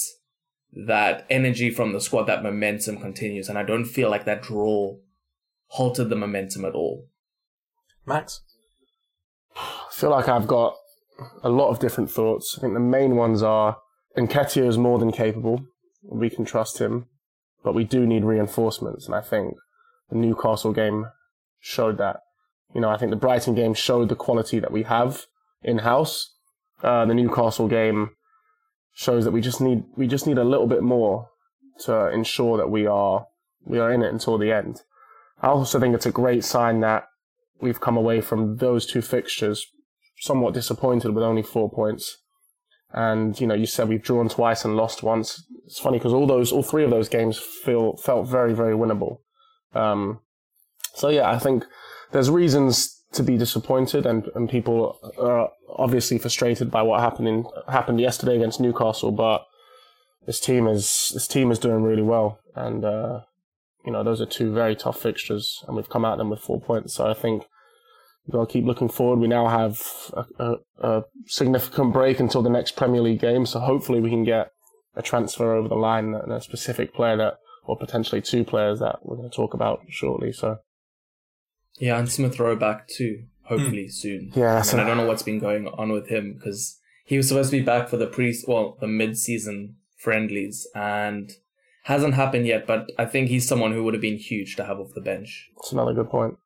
that 0.74 1.26
energy 1.28 1.70
from 1.70 1.92
the 1.92 2.00
squad, 2.00 2.24
that 2.24 2.42
momentum 2.42 2.98
continues, 2.98 3.48
and 3.48 3.58
I 3.58 3.62
don't 3.62 3.84
feel 3.84 4.10
like 4.10 4.24
that 4.24 4.42
draw 4.42 4.96
halted 5.72 6.10
the 6.10 6.16
momentum 6.16 6.66
at 6.66 6.74
all. 6.74 7.06
Max? 8.04 8.42
I 9.56 9.90
feel 9.90 10.10
like 10.10 10.28
I've 10.28 10.46
got 10.46 10.76
a 11.42 11.48
lot 11.48 11.70
of 11.70 11.78
different 11.78 12.10
thoughts. 12.10 12.56
I 12.58 12.60
think 12.60 12.74
the 12.74 12.80
main 12.80 13.16
ones 13.16 13.42
are 13.42 13.78
Nketiah 14.16 14.66
is 14.66 14.76
more 14.76 14.98
than 14.98 15.12
capable. 15.12 15.64
We 16.02 16.28
can 16.28 16.44
trust 16.44 16.78
him, 16.78 17.06
but 17.64 17.74
we 17.74 17.84
do 17.84 18.06
need 18.06 18.24
reinforcements, 18.24 19.06
and 19.06 19.14
I 19.14 19.22
think 19.22 19.54
the 20.10 20.16
Newcastle 20.16 20.72
game 20.72 21.06
showed 21.58 21.96
that. 21.98 22.20
You 22.74 22.82
know, 22.82 22.90
I 22.90 22.98
think 22.98 23.10
the 23.10 23.16
Brighton 23.16 23.54
game 23.54 23.72
showed 23.72 24.08
the 24.08 24.16
quality 24.16 24.58
that 24.60 24.72
we 24.72 24.82
have 24.82 25.26
in 25.62 25.78
house. 25.78 26.34
Uh, 26.82 27.06
the 27.06 27.14
Newcastle 27.14 27.68
game 27.68 28.10
shows 28.94 29.24
that 29.24 29.30
we 29.30 29.40
just 29.40 29.60
need 29.60 29.84
we 29.96 30.06
just 30.06 30.26
need 30.26 30.38
a 30.38 30.44
little 30.44 30.66
bit 30.66 30.82
more 30.82 31.28
to 31.84 32.10
ensure 32.10 32.58
that 32.58 32.68
we 32.68 32.86
are 32.86 33.26
we 33.64 33.78
are 33.78 33.90
in 33.90 34.02
it 34.02 34.12
until 34.12 34.36
the 34.36 34.52
end. 34.52 34.82
I 35.42 35.48
also 35.48 35.80
think 35.80 35.94
it's 35.94 36.06
a 36.06 36.12
great 36.12 36.44
sign 36.44 36.80
that 36.80 37.04
we've 37.60 37.80
come 37.80 37.96
away 37.96 38.20
from 38.20 38.56
those 38.56 38.86
two 38.86 39.02
fixtures 39.02 39.66
somewhat 40.18 40.54
disappointed 40.54 41.14
with 41.14 41.24
only 41.24 41.42
four 41.42 41.68
points. 41.68 42.18
And 42.92 43.38
you 43.40 43.46
know, 43.46 43.54
you 43.54 43.66
said 43.66 43.88
we've 43.88 44.02
drawn 44.02 44.28
twice 44.28 44.64
and 44.64 44.76
lost 44.76 45.02
once. 45.02 45.44
It's 45.66 45.80
funny 45.80 45.98
because 45.98 46.12
all 46.12 46.26
those, 46.26 46.52
all 46.52 46.62
three 46.62 46.84
of 46.84 46.90
those 46.90 47.08
games 47.08 47.38
feel 47.38 47.96
felt 47.96 48.28
very, 48.28 48.52
very 48.52 48.74
winnable. 48.74 49.18
Um, 49.74 50.20
so 50.94 51.08
yeah, 51.08 51.30
I 51.30 51.38
think 51.38 51.64
there's 52.12 52.30
reasons 52.30 53.02
to 53.12 53.22
be 53.22 53.36
disappointed, 53.36 54.06
and, 54.06 54.28
and 54.34 54.48
people 54.48 54.98
are 55.18 55.50
obviously 55.76 56.18
frustrated 56.18 56.70
by 56.70 56.82
what 56.82 57.00
happened 57.00 57.28
in, 57.28 57.46
happened 57.68 58.00
yesterday 58.00 58.36
against 58.36 58.60
Newcastle. 58.60 59.10
But 59.10 59.44
this 60.26 60.38
team 60.38 60.66
is 60.66 61.10
this 61.14 61.26
team 61.26 61.50
is 61.50 61.58
doing 61.58 61.82
really 61.82 62.02
well, 62.02 62.38
and 62.54 62.84
uh, 62.84 63.20
you 63.84 63.92
know 63.92 64.04
those 64.04 64.20
are 64.20 64.26
two 64.26 64.52
very 64.52 64.76
tough 64.76 65.00
fixtures, 65.00 65.64
and 65.66 65.76
we've 65.76 65.88
come 65.88 66.04
out 66.04 66.18
them 66.18 66.30
with 66.30 66.40
four 66.40 66.60
points. 66.60 66.94
So 66.94 67.08
I 67.08 67.14
think 67.14 67.44
we've 68.26 68.32
got 68.32 68.48
to 68.48 68.52
keep 68.52 68.64
looking 68.64 68.88
forward. 68.88 69.18
We 69.18 69.28
now 69.28 69.48
have 69.48 69.82
a, 70.12 70.24
a, 70.38 70.56
a 70.80 71.02
significant 71.26 71.92
break 71.92 72.20
until 72.20 72.42
the 72.42 72.50
next 72.50 72.76
Premier 72.76 73.00
League 73.00 73.20
game, 73.20 73.46
so 73.46 73.60
hopefully 73.60 74.00
we 74.00 74.10
can 74.10 74.24
get 74.24 74.52
a 74.94 75.02
transfer 75.02 75.54
over 75.54 75.68
the 75.68 75.74
line 75.74 76.14
and 76.14 76.32
a 76.32 76.40
specific 76.40 76.94
player 76.94 77.16
that, 77.16 77.38
or 77.64 77.76
potentially 77.76 78.20
two 78.20 78.44
players 78.44 78.78
that 78.80 78.98
we're 79.02 79.16
going 79.16 79.30
to 79.30 79.34
talk 79.34 79.54
about 79.54 79.80
shortly. 79.88 80.32
So 80.32 80.58
Yeah, 81.78 81.98
and 81.98 82.10
Smith 82.10 82.38
Rowe 82.38 82.56
back 82.56 82.88
too, 82.88 83.24
hopefully 83.44 83.84
hmm. 83.84 83.90
soon. 83.90 84.32
Yeah, 84.34 84.62
and 84.70 84.80
I 84.80 84.86
don't 84.86 84.96
know 84.96 85.06
what's 85.06 85.22
been 85.22 85.38
going 85.38 85.66
on 85.66 85.90
with 85.90 86.08
him 86.08 86.34
because 86.34 86.78
he 87.04 87.16
was 87.16 87.28
supposed 87.28 87.50
to 87.50 87.58
be 87.58 87.64
back 87.64 87.88
for 87.88 87.96
the 87.96 88.06
pre, 88.06 88.36
well, 88.46 88.76
the 88.80 88.86
mid-season 88.86 89.76
friendlies, 89.96 90.66
and 90.74 91.32
hasn't 91.82 92.14
happened 92.14 92.46
yet. 92.46 92.66
But 92.66 92.90
I 92.98 93.04
think 93.04 93.28
he's 93.28 93.46
someone 93.46 93.72
who 93.72 93.84
would 93.84 93.94
have 93.94 94.00
been 94.00 94.18
huge 94.18 94.56
to 94.56 94.64
have 94.64 94.78
off 94.78 94.94
the 94.94 95.00
bench. 95.00 95.50
that's 95.56 95.72
another 95.72 95.94
good 95.94 96.10
point. 96.10 96.36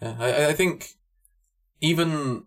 Yeah, 0.00 0.16
I, 0.18 0.46
I 0.48 0.52
think 0.52 0.94
even 1.80 2.44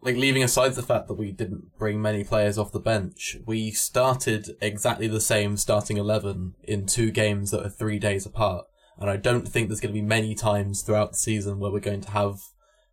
like 0.00 0.16
leaving 0.16 0.42
aside 0.42 0.74
the 0.74 0.82
fact 0.82 1.06
that 1.08 1.14
we 1.14 1.30
didn't 1.30 1.76
bring 1.78 2.02
many 2.02 2.24
players 2.24 2.58
off 2.58 2.72
the 2.72 2.80
bench, 2.80 3.36
we 3.46 3.70
started 3.70 4.56
exactly 4.60 5.06
the 5.06 5.20
same 5.20 5.56
starting 5.56 5.96
eleven 5.96 6.54
in 6.64 6.86
two 6.86 7.10
games 7.10 7.50
that 7.50 7.64
are 7.64 7.70
three 7.70 7.98
days 7.98 8.26
apart, 8.26 8.66
and 8.98 9.08
I 9.08 9.16
don't 9.16 9.48
think 9.48 9.68
there's 9.68 9.80
going 9.80 9.94
to 9.94 10.00
be 10.00 10.06
many 10.06 10.34
times 10.34 10.82
throughout 10.82 11.12
the 11.12 11.18
season 11.18 11.58
where 11.58 11.70
we're 11.70 11.80
going 11.80 12.02
to 12.02 12.10
have 12.10 12.38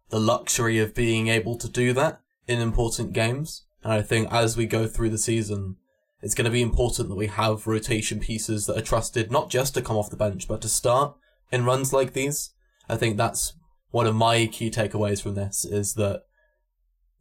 the 0.09 0.19
luxury 0.19 0.79
of 0.79 0.95
being 0.95 1.27
able 1.27 1.57
to 1.57 1.69
do 1.69 1.93
that 1.93 2.21
in 2.47 2.59
important 2.59 3.13
games. 3.13 3.65
And 3.83 3.93
I 3.93 4.01
think 4.01 4.31
as 4.31 4.57
we 4.57 4.65
go 4.65 4.87
through 4.87 5.11
the 5.11 5.17
season, 5.17 5.77
it's 6.21 6.35
going 6.35 6.45
to 6.45 6.51
be 6.51 6.61
important 6.61 7.09
that 7.09 7.15
we 7.15 7.27
have 7.27 7.67
rotation 7.67 8.19
pieces 8.19 8.65
that 8.65 8.77
are 8.77 8.81
trusted 8.81 9.31
not 9.31 9.49
just 9.49 9.73
to 9.73 9.81
come 9.81 9.97
off 9.97 10.09
the 10.09 10.17
bench, 10.17 10.47
but 10.47 10.61
to 10.61 10.69
start 10.69 11.15
in 11.51 11.65
runs 11.65 11.93
like 11.93 12.13
these. 12.13 12.51
I 12.89 12.97
think 12.97 13.17
that's 13.17 13.53
one 13.91 14.07
of 14.07 14.15
my 14.15 14.47
key 14.47 14.69
takeaways 14.69 15.21
from 15.21 15.35
this 15.35 15.65
is 15.65 15.93
that 15.95 16.23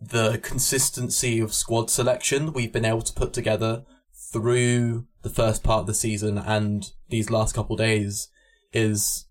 the 0.01 0.39
consistency 0.39 1.41
of 1.41 1.53
squad 1.53 1.91
selection 1.91 2.53
we've 2.53 2.73
been 2.73 2.85
able 2.85 3.03
to 3.03 3.13
put 3.13 3.33
together 3.33 3.85
through 4.33 5.07
the 5.23 5.31
first 5.31 5.65
part 5.65 5.81
of 5.81 5.87
the 5.87 5.95
season 5.95 6.39
and 6.39 6.93
these 7.09 7.31
last 7.31 7.55
couple 7.55 7.77
days 7.77 8.29
is 8.73 9.27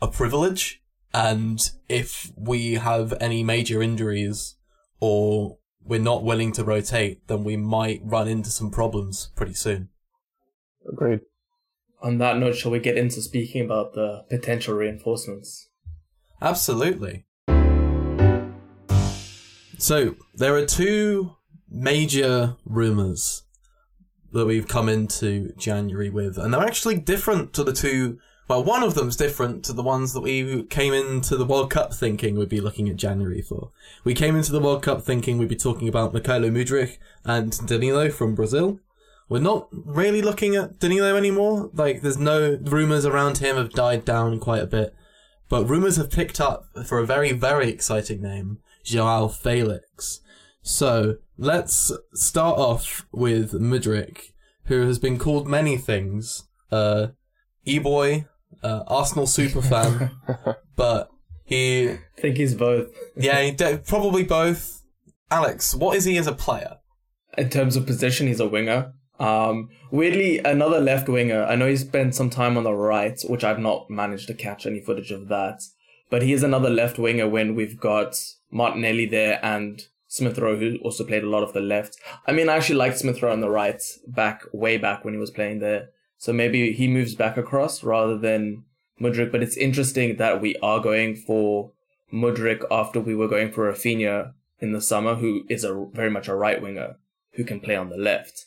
a 0.00 0.08
privilege. 0.08 0.82
And 1.12 1.70
if 1.88 2.32
we 2.36 2.74
have 2.74 3.14
any 3.20 3.42
major 3.42 3.82
injuries 3.82 4.56
or 5.00 5.58
we're 5.88 5.98
not 5.98 6.22
willing 6.22 6.52
to 6.52 6.64
rotate, 6.64 7.26
then 7.26 7.44
we 7.44 7.56
might 7.56 8.00
run 8.04 8.28
into 8.28 8.50
some 8.50 8.70
problems 8.70 9.30
pretty 9.34 9.54
soon. 9.54 9.88
Agreed. 10.86 11.20
On 12.00 12.18
that 12.18 12.38
note, 12.38 12.56
shall 12.56 12.70
we 12.70 12.78
get 12.78 12.96
into 12.96 13.20
speaking 13.20 13.64
about 13.64 13.94
the 13.94 14.24
potential 14.30 14.74
reinforcements? 14.74 15.68
Absolutely. 16.40 17.24
So, 19.78 20.16
there 20.34 20.54
are 20.56 20.66
two 20.66 21.36
major 21.68 22.56
rumours 22.64 23.42
that 24.32 24.46
we've 24.46 24.68
come 24.68 24.88
into 24.88 25.52
January 25.56 26.10
with, 26.10 26.36
and 26.36 26.52
they're 26.52 26.60
actually 26.60 26.98
different 26.98 27.52
to 27.54 27.64
the 27.64 27.72
two. 27.72 28.18
Well, 28.48 28.64
one 28.64 28.82
of 28.82 28.94
them's 28.94 29.16
different 29.16 29.62
to 29.66 29.74
the 29.74 29.82
ones 29.82 30.14
that 30.14 30.22
we 30.22 30.62
came 30.64 30.94
into 30.94 31.36
the 31.36 31.44
World 31.44 31.70
Cup 31.70 31.92
thinking 31.92 32.38
we'd 32.38 32.48
be 32.48 32.62
looking 32.62 32.88
at 32.88 32.96
January 32.96 33.42
for. 33.42 33.72
We 34.04 34.14
came 34.14 34.36
into 34.36 34.52
the 34.52 34.60
World 34.60 34.82
Cup 34.82 35.02
thinking 35.02 35.36
we'd 35.36 35.50
be 35.50 35.56
talking 35.56 35.86
about 35.86 36.14
Mykhailo 36.14 36.50
Mudryk 36.50 36.96
and 37.26 37.66
Danilo 37.66 38.08
from 38.08 38.34
Brazil. 38.34 38.80
We're 39.28 39.40
not 39.40 39.68
really 39.70 40.22
looking 40.22 40.56
at 40.56 40.78
Danilo 40.78 41.14
anymore. 41.14 41.70
Like, 41.74 42.00
there's 42.00 42.16
no 42.16 42.58
rumours 42.62 43.04
around 43.04 43.36
him 43.36 43.56
have 43.56 43.72
died 43.72 44.06
down 44.06 44.40
quite 44.40 44.62
a 44.62 44.66
bit. 44.66 44.94
But 45.50 45.68
rumours 45.68 45.96
have 45.96 46.10
picked 46.10 46.40
up 46.40 46.64
for 46.86 46.98
a 46.98 47.06
very, 47.06 47.32
very 47.32 47.68
exciting 47.68 48.22
name, 48.22 48.60
Joao 48.82 49.28
Felix. 49.28 50.20
So, 50.62 51.16
let's 51.36 51.92
start 52.14 52.58
off 52.58 53.04
with 53.12 53.52
Mudrik, 53.52 54.32
who 54.64 54.86
has 54.86 54.98
been 54.98 55.18
called 55.18 55.46
many 55.46 55.76
things. 55.76 56.44
Uh, 56.72 57.08
E-boy, 57.66 58.24
uh, 58.62 58.82
Arsenal 58.86 59.26
superfan, 59.26 60.10
but 60.76 61.08
he, 61.44 61.90
I 61.90 61.98
think 62.20 62.36
he's 62.36 62.54
both. 62.54 62.88
yeah, 63.16 63.40
he 63.42 63.52
de- 63.52 63.78
probably 63.78 64.24
both. 64.24 64.82
Alex, 65.30 65.74
what 65.74 65.96
is 65.96 66.04
he 66.04 66.16
as 66.16 66.26
a 66.26 66.32
player? 66.32 66.76
In 67.36 67.50
terms 67.50 67.76
of 67.76 67.86
position, 67.86 68.26
he's 68.26 68.40
a 68.40 68.48
winger. 68.48 68.92
Um, 69.20 69.68
weirdly, 69.90 70.38
another 70.38 70.80
left 70.80 71.08
winger. 71.08 71.44
I 71.44 71.56
know 71.56 71.68
he 71.68 71.76
spent 71.76 72.14
some 72.14 72.30
time 72.30 72.56
on 72.56 72.64
the 72.64 72.72
right, 72.72 73.20
which 73.26 73.44
I've 73.44 73.58
not 73.58 73.90
managed 73.90 74.28
to 74.28 74.34
catch 74.34 74.66
any 74.66 74.80
footage 74.80 75.10
of 75.10 75.28
that. 75.28 75.60
But 76.10 76.22
he 76.22 76.32
is 76.32 76.42
another 76.42 76.70
left 76.70 76.98
winger 76.98 77.28
when 77.28 77.54
we've 77.54 77.78
got 77.78 78.16
Martinelli 78.50 79.06
there 79.06 79.38
and 79.44 79.82
Smith 80.06 80.38
Rowe, 80.38 80.56
who 80.56 80.78
also 80.82 81.04
played 81.04 81.22
a 81.22 81.28
lot 81.28 81.42
of 81.42 81.52
the 81.52 81.60
left. 81.60 81.98
I 82.26 82.32
mean, 82.32 82.48
I 82.48 82.56
actually 82.56 82.76
liked 82.76 82.98
Smith 82.98 83.22
Rowe 83.22 83.32
on 83.32 83.40
the 83.40 83.50
right 83.50 83.82
back, 84.06 84.42
way 84.52 84.78
back 84.78 85.04
when 85.04 85.12
he 85.12 85.20
was 85.20 85.30
playing 85.30 85.58
there. 85.60 85.90
So 86.18 86.32
maybe 86.32 86.72
he 86.72 86.88
moves 86.88 87.14
back 87.14 87.36
across 87.36 87.82
rather 87.82 88.18
than 88.18 88.64
Mudryk. 89.00 89.32
But 89.32 89.42
it's 89.42 89.56
interesting 89.56 90.16
that 90.16 90.40
we 90.40 90.56
are 90.56 90.80
going 90.80 91.16
for 91.16 91.72
Mudryk 92.12 92.64
after 92.70 93.00
we 93.00 93.14
were 93.14 93.28
going 93.28 93.52
for 93.52 93.72
Raphinha 93.72 94.34
in 94.60 94.72
the 94.72 94.80
summer, 94.80 95.14
who 95.14 95.44
is 95.48 95.64
a 95.64 95.86
very 95.92 96.10
much 96.10 96.28
a 96.28 96.34
right 96.34 96.60
winger 96.60 96.96
who 97.34 97.44
can 97.44 97.60
play 97.60 97.76
on 97.76 97.88
the 97.88 97.96
left. 97.96 98.46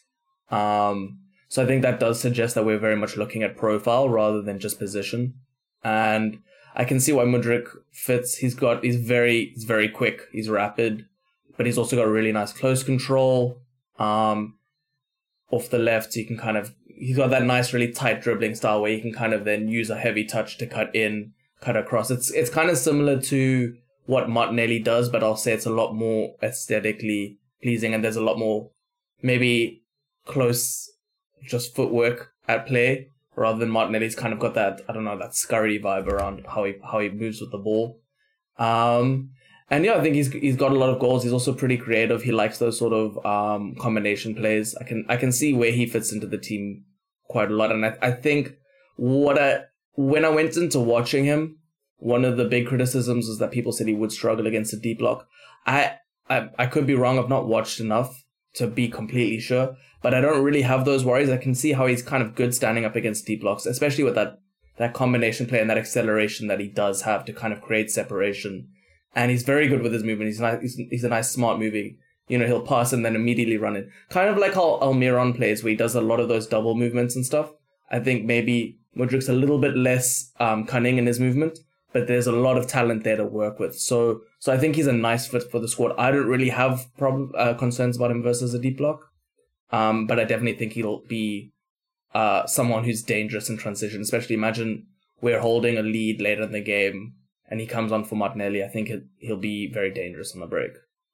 Um, 0.50 1.20
so 1.48 1.64
I 1.64 1.66
think 1.66 1.82
that 1.82 2.00
does 2.00 2.20
suggest 2.20 2.56
that 2.56 2.66
we're 2.66 2.78
very 2.78 2.96
much 2.96 3.18
looking 3.18 3.44
at 3.44 3.58
profile 3.58 4.10
rather 4.10 4.42
than 4.42 4.60
just 4.60 4.80
position. 4.80 5.36
And 5.84 6.40
I 6.76 6.86
can 6.86 7.00
see 7.00 7.14
why 7.14 7.24
Mudryk 7.24 7.68
fits. 7.92 8.38
He's 8.38 8.56
got, 8.56 8.84
he's 8.84 8.98
very, 8.98 9.52
he's 9.54 9.64
very 9.64 9.90
quick. 9.90 10.24
He's 10.32 10.50
rapid, 10.50 11.06
but 11.58 11.66
he's 11.66 11.78
also 11.78 11.96
got 11.96 12.08
a 12.08 12.12
really 12.12 12.32
nice 12.32 12.54
close 12.54 12.84
control. 12.84 13.62
Um, 14.00 14.58
off 15.52 15.70
the 15.70 15.80
left, 15.80 16.14
he 16.14 16.24
can 16.24 16.38
kind 16.38 16.58
of, 16.58 16.74
he's 17.02 17.18
got 17.18 17.32
that 17.32 17.44
nice, 17.44 17.74
really 17.74 17.92
tight 17.92 18.22
dribbling 18.22 18.54
style 18.54 18.80
where 18.80 18.92
you 18.92 19.02
can 19.02 19.12
kind 19.12 19.34
of 19.34 19.44
then 19.44 19.68
use 19.68 19.90
a 19.90 19.98
heavy 19.98 20.24
touch 20.24 20.58
to 20.60 20.68
cut 20.68 20.96
in, 20.96 21.34
cut 21.60 21.76
across. 21.76 22.12
It's, 22.12 22.30
it's 22.32 22.50
kind 22.50 22.70
of 22.70 22.78
similar 22.78 23.20
to 23.22 23.76
what 24.06 24.30
Martinelli 24.30 24.78
does, 24.78 25.10
but 25.10 25.24
I'll 25.24 25.36
say 25.36 25.52
it's 25.52 25.66
a 25.66 25.72
lot 25.72 25.94
more 25.94 26.36
aesthetically 26.44 27.40
pleasing 27.64 27.96
and 27.96 28.04
there's 28.04 28.16
a 28.18 28.24
lot 28.24 28.38
more 28.38 28.70
maybe 29.24 29.84
close 30.26 30.92
just 31.44 31.76
footwork 31.76 32.34
at 32.48 32.68
play 32.68 33.10
rather 33.36 33.58
than 33.58 33.72
Martinelli's 33.72 34.16
kind 34.16 34.34
of 34.34 34.40
got 34.40 34.54
that 34.54 34.82
I 34.88 34.94
don't 34.94 35.04
know 35.04 35.18
that 35.18 35.36
scurry 35.36 35.80
vibe 35.80 36.08
around 36.08 36.46
how 36.48 36.66
he 36.66 36.76
how 36.84 37.00
he 37.00 37.10
moves 37.10 37.42
with 37.42 37.52
the 37.52 37.58
ball. 37.58 38.00
Um 38.58 39.32
and 39.70 39.86
yeah, 39.86 39.96
I 39.96 40.02
think 40.02 40.16
he's 40.16 40.32
he's 40.32 40.56
got 40.56 40.72
a 40.72 40.78
lot 40.78 40.90
of 40.90 41.00
goals. 41.00 41.24
He's 41.24 41.34
also 41.34 41.54
pretty 41.54 41.78
creative. 41.78 42.24
He 42.24 42.32
likes 42.32 42.58
those 42.58 42.78
sort 42.78 42.94
of 42.94 43.24
um 43.26 43.76
combination 43.76 44.36
plays. 44.36 44.76
I 44.76 44.84
can 44.84 45.06
I 45.08 45.18
can 45.18 45.32
see 45.32 45.54
where 45.54 45.72
he 45.72 45.86
fits 45.86 46.12
into 46.12 46.28
the 46.28 46.38
team 46.38 46.84
quite 47.32 47.52
a 47.52 47.56
lot. 47.56 47.72
And 47.72 47.86
I, 47.86 47.98
I 48.02 48.12
think 48.12 48.54
what 48.98 49.38
I 49.40 49.62
when 49.94 50.26
I 50.26 50.30
went 50.30 50.58
into 50.58 50.80
watching 50.80 51.26
him, 51.26 51.58
one 51.98 52.26
of 52.26 52.38
the 52.38 52.46
big 52.46 52.68
criticisms 52.68 53.28
was 53.28 53.40
that 53.40 53.52
people 53.52 53.72
said 53.72 53.88
he 53.88 53.94
would 53.94 54.12
struggle 54.12 54.48
against 54.48 54.74
a 54.74 54.80
deep 54.80 55.00
block. 55.00 55.28
I 55.66 55.98
I, 56.30 56.50
I 56.58 56.66
could 56.68 56.88
be 56.88 56.96
wrong. 56.96 57.18
I've 57.18 57.30
not 57.30 57.48
watched 57.48 57.80
enough 57.80 58.24
to 58.56 58.68
be 58.68 58.88
completely 58.88 59.40
sure. 59.40 59.76
But 60.02 60.14
I 60.14 60.22
don't 60.22 60.44
really 60.44 60.64
have 60.64 60.86
those 60.86 61.06
worries. 61.06 61.30
I 61.30 61.38
can 61.38 61.54
see 61.54 61.74
how 61.74 61.86
he's 61.86 62.02
kind 62.02 62.24
of 62.24 62.36
good 62.36 62.56
standing 62.56 62.86
up 62.86 62.96
against 62.96 63.26
deep 63.26 63.42
blocks, 63.42 63.66
especially 63.66 64.04
with 64.04 64.16
that 64.16 64.40
that 64.78 64.94
combination 64.94 65.46
play 65.46 65.60
and 65.60 65.70
that 65.70 65.78
acceleration 65.78 66.48
that 66.48 66.60
he 66.60 66.68
does 66.68 67.04
have 67.04 67.24
to 67.26 67.34
kind 67.34 67.54
of 67.54 67.62
create 67.62 67.92
separation. 67.92 68.70
And 69.14 69.30
he's 69.30 69.44
very 69.44 69.68
good 69.68 69.82
with 69.82 69.94
his 69.94 70.04
movement. 70.04 70.30
He's 70.30 70.40
nice. 70.40 70.62
He's, 70.62 70.76
he's 70.90 71.04
a 71.04 71.10
nice, 71.10 71.30
smart 71.30 71.60
moving. 71.60 71.98
You 72.28 72.38
know, 72.38 72.46
he'll 72.46 72.66
pass 72.66 72.94
and 72.94 73.06
then 73.06 73.16
immediately 73.16 73.58
run 73.58 73.76
it. 73.76 73.90
Kind 74.10 74.30
of 74.30 74.38
like 74.38 74.54
how 74.54 74.80
Almiron 74.82 75.36
plays, 75.36 75.64
where 75.64 75.72
he 75.72 75.76
does 75.76 75.96
a 75.96 76.02
lot 76.02 76.20
of 76.20 76.30
those 76.30 76.48
double 76.48 76.76
movements 76.76 77.16
and 77.16 77.26
stuff. 77.26 77.52
I 77.90 78.00
think 78.00 78.26
maybe 78.26 78.80
Mudryk's 78.98 79.30
a 79.30 79.34
little 79.34 79.60
bit 79.60 79.76
less 79.76 80.32
um, 80.40 80.66
cunning 80.66 80.98
in 80.98 81.06
his 81.06 81.20
movement, 81.20 81.60
but 81.94 82.08
there's 82.08 82.28
a 82.28 82.32
lot 82.32 82.58
of 82.58 82.68
talent 82.68 83.04
there 83.04 83.18
to 83.18 83.26
work 83.26 83.60
with. 83.60 83.78
So, 83.78 84.22
so 84.40 84.54
I 84.54 84.58
think 84.58 84.76
he's 84.76 84.88
a 84.88 84.94
nice 84.94 85.28
fit 85.28 85.52
for 85.52 85.60
the 85.60 85.68
squad. 85.68 85.94
I 85.98 86.12
don't 86.12 86.28
really 86.28 86.50
have 86.50 86.86
problem 86.98 87.32
uh, 87.38 87.54
concerns 87.54 87.98
about 87.98 88.12
him 88.12 88.24
versus 88.24 88.54
a 88.54 88.60
deep 88.60 88.78
block, 88.78 89.12
um, 89.72 90.08
but 90.08 90.20
I 90.20 90.24
definitely 90.24 90.58
think 90.58 90.74
he'll 90.74 91.04
be 91.08 91.52
uh, 92.14 92.46
someone 92.48 92.84
who's 92.84 93.04
dangerous 93.04 93.50
in 93.50 93.58
transition. 93.58 94.02
Especially 94.02 94.36
imagine 94.36 94.88
we're 95.22 95.40
holding 95.40 95.78
a 95.78 95.84
lead 95.84 96.22
later 96.22 96.44
in 96.44 96.52
the 96.52 96.62
game 96.62 97.14
and 97.48 97.60
he 97.60 97.68
comes 97.68 97.92
on 97.92 98.04
for 98.06 98.16
Martinelli. 98.16 98.64
I 98.64 98.68
think 98.68 98.88
he'll, 98.88 99.02
he'll 99.18 99.38
be 99.38 99.72
very 99.72 99.92
dangerous 99.92 100.34
on 100.34 100.40
the 100.40 100.48
break. 100.48 100.72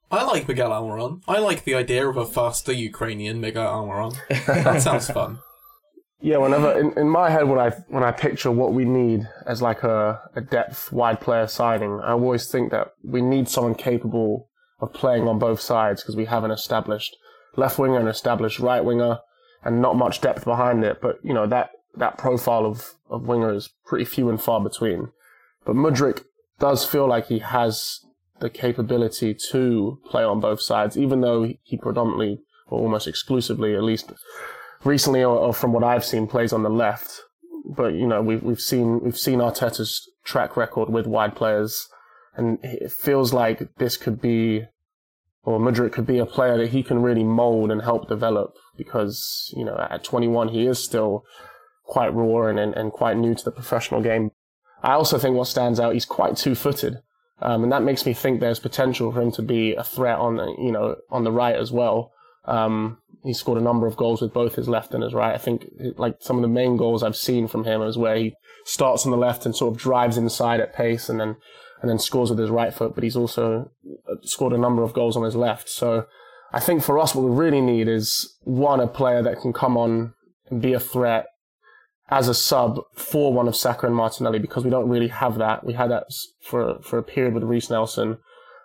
I 0.10 0.24
like 0.24 0.48
Miguel 0.48 0.72
Almiron. 0.72 1.22
I 1.28 1.40
like 1.40 1.64
the 1.64 1.76
idea 1.76 2.08
of 2.08 2.18
a 2.18 2.26
faster 2.26 2.72
Ukrainian 2.72 3.42
Miguel 3.42 3.68
Almiron. 3.68 4.16
that 4.46 4.82
sounds 4.82 5.10
fun. 5.18 5.40
Yeah, 6.20 6.38
whenever 6.38 6.80
in, 6.80 6.98
in 6.98 7.10
my 7.10 7.30
head 7.30 7.48
when 7.48 7.60
I 7.60 7.70
when 7.90 8.04
I 8.04 8.12
picture 8.12 8.50
what 8.50 8.74
we 8.74 8.86
need 8.86 9.28
as 9.46 9.62
like 9.62 9.84
a, 9.84 10.20
a 10.36 10.42
depth 10.42 10.92
wide 10.92 11.20
player 11.22 11.48
signing, 11.48 12.00
I 12.02 12.12
always 12.12 12.50
think 12.50 12.72
that 12.72 12.94
we 13.04 13.22
need 13.22 13.48
someone 13.48 13.76
capable 13.76 14.50
of 14.80 14.94
playing 14.94 15.28
on 15.28 15.40
both 15.40 15.60
sides 15.60 16.02
because 16.02 16.16
we 16.16 16.26
have 16.26 16.44
an 16.44 16.52
established 16.52 17.16
left 17.56 17.78
winger 17.78 18.00
and 18.00 18.10
established 18.10 18.60
right 18.60 18.84
winger 18.84 19.20
and 19.64 19.82
not 19.82 19.96
much 19.96 20.22
depth 20.22 20.44
behind 20.44 20.84
it. 20.84 21.02
But 21.02 21.18
you 21.24 21.34
know 21.34 21.46
that 21.48 21.72
that 21.96 22.18
profile 22.18 22.66
of, 22.66 22.96
of 23.10 23.28
winger 23.28 23.54
is 23.54 23.70
pretty 23.86 24.06
few 24.06 24.30
and 24.30 24.42
far 24.42 24.62
between. 24.62 25.10
But 25.66 25.76
Mudryk 25.76 26.24
does 26.60 26.84
feel 26.86 27.08
like 27.08 27.28
he 27.28 27.40
has 27.40 28.00
the 28.40 28.50
capability 28.50 29.36
to 29.52 30.00
play 30.06 30.24
on 30.24 30.40
both 30.40 30.62
sides, 30.62 30.98
even 30.98 31.22
though 31.22 31.52
he 31.64 31.78
predominantly 31.78 32.40
or 32.68 32.80
almost 32.82 33.08
exclusively, 33.08 33.76
at 33.76 33.84
least 33.84 34.12
recently 34.84 35.24
or, 35.24 35.38
or, 35.38 35.54
from 35.54 35.74
what 35.74 35.84
I've 35.84 36.06
seen, 36.06 36.28
plays 36.28 36.54
on 36.54 36.64
the 36.64 36.70
left. 36.70 37.22
But 37.66 37.94
you 37.94 38.08
know, 38.08 38.22
we've 38.22 38.44
we've 38.44 38.62
seen 38.62 39.02
we've 39.02 39.18
seen 39.18 39.40
Arteta's 39.40 40.10
track 40.24 40.56
record 40.56 40.90
with 40.90 41.08
wide 41.08 41.36
players, 41.36 41.88
and 42.36 42.60
it 42.64 42.92
feels 42.92 43.34
like 43.34 43.76
this 43.78 43.98
could 43.98 44.22
be, 44.22 44.66
or 45.44 45.60
Mudryk 45.60 45.92
could 45.92 46.06
be 46.06 46.20
a 46.20 46.26
player 46.26 46.58
that 46.58 46.70
he 46.70 46.84
can 46.84 47.02
really 47.02 47.24
mold 47.24 47.72
and 47.72 47.82
help 47.82 48.08
develop 48.08 48.54
because 48.78 49.52
you 49.56 49.66
know 49.66 49.88
at 49.90 50.04
21 50.04 50.50
he 50.50 50.68
is 50.68 50.82
still 50.82 51.24
quite 51.84 52.14
raw 52.14 52.48
and, 52.48 52.60
and, 52.60 52.74
and 52.76 52.92
quite 52.92 53.18
new 53.18 53.34
to 53.34 53.44
the 53.44 53.52
professional 53.52 54.02
game. 54.02 54.32
I 54.84 54.94
also 54.94 55.18
think 55.18 55.36
what 55.36 55.48
stands 55.48 55.80
out, 55.80 55.94
he's 55.94 56.06
quite 56.06 56.38
two-footed. 56.38 56.98
Um, 57.40 57.64
and 57.64 57.72
that 57.72 57.84
makes 57.84 58.06
me 58.06 58.14
think 58.14 58.40
there's 58.40 58.60
potential 58.60 59.12
for 59.12 59.22
him 59.22 59.32
to 59.34 59.42
be 59.42 59.76
a 59.76 59.84
threat 59.84 60.18
on, 60.18 60.38
you 60.60 60.72
know, 60.72 60.96
on 61.12 61.24
the 61.24 61.32
right 61.32 61.56
as 61.56 61.72
well. 61.72 62.12
Um, 62.46 62.98
he 63.24 63.34
scored 63.34 63.60
a 63.60 63.64
number 63.64 63.86
of 63.86 63.98
goals 63.98 64.22
with 64.22 64.34
both 64.34 64.56
his 64.56 64.70
left 64.70 64.94
and 64.94 65.04
his 65.04 65.14
right. 65.14 65.36
I 65.36 65.38
think 65.38 65.68
like 65.98 66.16
some 66.20 66.38
of 66.38 66.42
the 66.42 66.48
main 66.48 66.78
goals 66.78 67.04
I've 67.04 67.16
seen 67.16 67.48
from 67.48 67.66
him 67.66 67.82
is 67.82 67.98
where 67.98 68.16
he 68.16 68.34
starts 68.66 69.06
on 69.06 69.12
the 69.12 69.18
left 69.18 69.46
and 69.46 69.56
sort 69.56 69.74
of 69.74 69.80
drives 69.80 70.18
inside 70.18 70.60
at 70.60 70.74
pace 70.74 71.10
and 71.10 71.20
then 71.20 71.36
and 71.80 71.92
then 71.92 72.00
scores 72.00 72.32
with 72.32 72.40
his 72.40 72.50
right 72.50 72.74
foot. 72.74 72.96
But 72.96 73.04
he's 73.04 73.16
also 73.16 73.70
uh, 74.10 74.16
scored 74.24 74.54
a 74.54 74.58
number 74.58 74.82
of 74.82 74.94
goals 74.94 75.16
on 75.16 75.24
his 75.24 75.36
left. 75.36 75.70
So 75.70 76.06
I 76.54 76.60
think 76.60 76.82
for 76.82 76.98
us, 76.98 77.14
what 77.14 77.26
we 77.26 77.36
really 77.36 77.62
need 77.62 77.88
is 77.88 78.36
one 78.44 78.80
a 78.80 78.88
player 78.88 79.22
that 79.22 79.42
can 79.42 79.54
come 79.54 79.78
on 79.78 80.14
and 80.50 80.62
be 80.62 80.74
a 80.74 80.80
threat 80.80 81.28
as 82.10 82.28
a 82.28 82.34
sub 82.34 82.80
for 82.94 83.34
one 83.34 83.48
of 83.48 83.56
Saka 83.56 83.86
and 83.86 83.96
Martinelli 83.96 84.40
because 84.40 84.64
we 84.64 84.70
don't 84.70 84.90
really 84.90 85.10
have 85.10 85.38
that. 85.40 85.66
We 85.66 85.74
had 85.74 85.92
that 85.92 86.06
for 86.42 86.80
for 86.82 86.98
a 86.98 87.04
period 87.04 87.34
with 87.34 87.44
Reiss 87.44 87.70
Nelson. 87.70 88.18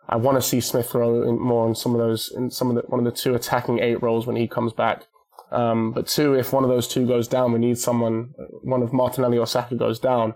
I 0.09 0.17
want 0.17 0.37
to 0.37 0.43
see 0.43 0.61
Smith 0.61 0.95
Rowe 0.95 1.33
more 1.33 1.69
in 1.69 1.75
some 1.75 1.95
of 1.95 1.99
those 1.99 2.33
in 2.37 2.51
some 2.51 2.71
of 2.71 2.77
the 2.77 2.83
one 2.83 3.05
of 3.05 3.05
the 3.05 3.19
two 3.19 3.35
attacking 3.35 3.81
eight 3.81 4.03
roles 4.03 4.27
when 4.27 4.37
he 4.37 4.47
comes 4.47 4.73
back. 4.73 5.05
Um, 5.51 5.93
but 5.93 6.07
two, 6.07 6.35
if 6.35 6.53
one 6.53 6.65
of 6.65 6.71
those 6.71 6.89
two 6.89 7.07
goes 7.07 7.29
down, 7.29 7.53
we 7.53 7.59
need 7.59 7.79
someone. 7.79 8.33
One 8.63 8.83
of 8.83 8.93
Martinelli 8.93 9.39
or 9.39 9.47
Saka 9.47 9.75
goes 9.75 9.99
down 9.99 10.35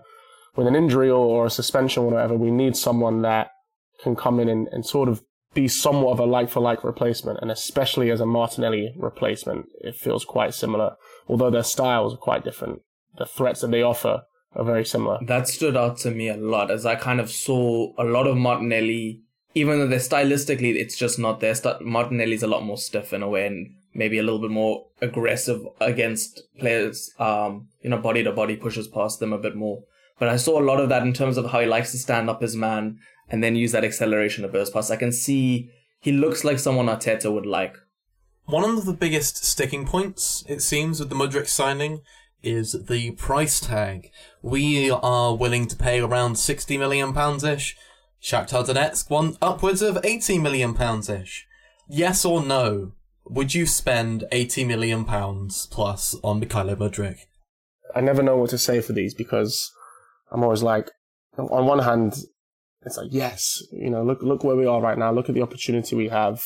with 0.55 0.67
an 0.67 0.75
injury 0.75 1.09
or, 1.09 1.25
or 1.25 1.45
a 1.45 1.49
suspension 1.49 2.03
or 2.03 2.11
whatever. 2.11 2.35
We 2.35 2.51
need 2.51 2.75
someone 2.75 3.21
that 3.21 3.49
can 4.03 4.15
come 4.15 4.39
in 4.39 4.49
and, 4.49 4.67
and 4.71 4.85
sort 4.85 5.09
of 5.09 5.23
be 5.53 5.67
somewhat 5.67 6.11
of 6.11 6.19
a 6.19 6.25
like 6.25 6.49
for 6.49 6.59
like 6.59 6.83
replacement, 6.83 7.39
and 7.41 7.49
especially 7.49 8.11
as 8.11 8.19
a 8.19 8.25
Martinelli 8.25 8.93
replacement, 8.97 9.65
it 9.79 9.95
feels 9.95 10.25
quite 10.25 10.53
similar, 10.53 10.95
although 11.27 11.49
their 11.49 11.63
styles 11.63 12.13
are 12.13 12.17
quite 12.17 12.43
different 12.43 12.81
the 13.17 13.25
threats 13.25 13.61
that 13.61 13.71
they 13.71 13.81
offer 13.81 14.23
are 14.55 14.65
very 14.65 14.85
similar. 14.85 15.19
That 15.25 15.47
stood 15.47 15.77
out 15.77 15.97
to 15.99 16.11
me 16.11 16.29
a 16.29 16.37
lot 16.37 16.71
as 16.71 16.85
I 16.85 16.95
kind 16.95 17.19
of 17.19 17.29
saw 17.29 17.93
a 17.97 18.03
lot 18.03 18.27
of 18.27 18.37
Martinelli, 18.37 19.21
even 19.53 19.79
though 19.79 19.87
they're 19.87 19.99
stylistically, 19.99 20.75
it's 20.75 20.97
just 20.97 21.19
not 21.19 21.39
there. 21.39 21.55
St- 21.55 21.81
Martinelli's 21.81 22.43
a 22.43 22.47
lot 22.47 22.63
more 22.63 22.77
stiff 22.77 23.13
in 23.13 23.23
a 23.23 23.29
way 23.29 23.47
and 23.47 23.75
maybe 23.93 24.17
a 24.17 24.23
little 24.23 24.39
bit 24.39 24.51
more 24.51 24.87
aggressive 25.01 25.61
against 25.81 26.41
players, 26.59 27.11
um, 27.19 27.67
you 27.81 27.89
know, 27.89 27.97
body 27.97 28.23
to 28.23 28.31
body 28.31 28.55
pushes 28.55 28.87
past 28.87 29.19
them 29.19 29.33
a 29.33 29.37
bit 29.37 29.55
more. 29.55 29.83
But 30.19 30.29
I 30.29 30.37
saw 30.37 30.59
a 30.59 30.63
lot 30.63 30.79
of 30.79 30.89
that 30.89 31.03
in 31.03 31.13
terms 31.13 31.37
of 31.37 31.51
how 31.51 31.59
he 31.59 31.65
likes 31.67 31.91
to 31.91 31.97
stand 31.97 32.29
up 32.29 32.41
his 32.41 32.55
man 32.55 32.99
and 33.29 33.43
then 33.43 33.55
use 33.55 33.71
that 33.73 33.83
acceleration 33.83 34.43
to 34.43 34.47
burst 34.47 34.73
past. 34.73 34.91
I 34.91 34.95
can 34.95 35.11
see 35.11 35.69
he 35.99 36.11
looks 36.11 36.43
like 36.43 36.59
someone 36.59 36.87
Arteta 36.87 37.31
would 37.31 37.45
like. 37.45 37.75
One 38.45 38.63
of 38.63 38.85
the 38.85 38.93
biggest 38.93 39.43
sticking 39.43 39.85
points, 39.85 40.45
it 40.47 40.61
seems, 40.61 40.99
with 40.99 41.09
the 41.09 41.15
Mudryk 41.15 41.47
signing 41.47 42.01
is 42.43 42.85
the 42.87 43.11
price 43.11 43.59
tag. 43.59 44.11
We 44.41 44.91
are 44.91 45.35
willing 45.35 45.67
to 45.67 45.75
pay 45.75 45.99
around 45.99 46.35
£60 46.35 46.79
million 46.79 47.09
ish. 47.45 47.75
Shakhtar 48.21 48.65
Donetsk 48.65 49.09
want 49.09 49.37
upwards 49.41 49.81
of 49.81 49.95
£80 49.95 50.41
million 50.41 50.75
ish. 51.21 51.47
Yes 51.89 52.25
or 52.25 52.43
no? 52.43 52.93
Would 53.25 53.53
you 53.53 53.65
spend 53.65 54.23
£80 54.31 54.67
million 54.67 55.05
plus 55.05 56.15
on 56.23 56.41
Mykhailo 56.41 56.75
Mudryk? 56.75 57.17
I 57.95 58.01
never 58.01 58.23
know 58.23 58.37
what 58.37 58.49
to 58.51 58.57
say 58.57 58.81
for 58.81 58.93
these 58.93 59.13
because 59.13 59.71
I'm 60.31 60.43
always 60.43 60.63
like, 60.63 60.91
on 61.37 61.65
one 61.65 61.79
hand, 61.79 62.15
it's 62.85 62.97
like, 62.97 63.09
yes, 63.11 63.61
you 63.71 63.89
know, 63.89 64.03
look, 64.03 64.21
look 64.21 64.43
where 64.43 64.55
we 64.55 64.65
are 64.65 64.81
right 64.81 64.97
now. 64.97 65.11
Look 65.11 65.29
at 65.29 65.35
the 65.35 65.41
opportunity 65.41 65.95
we 65.95 66.09
have. 66.09 66.43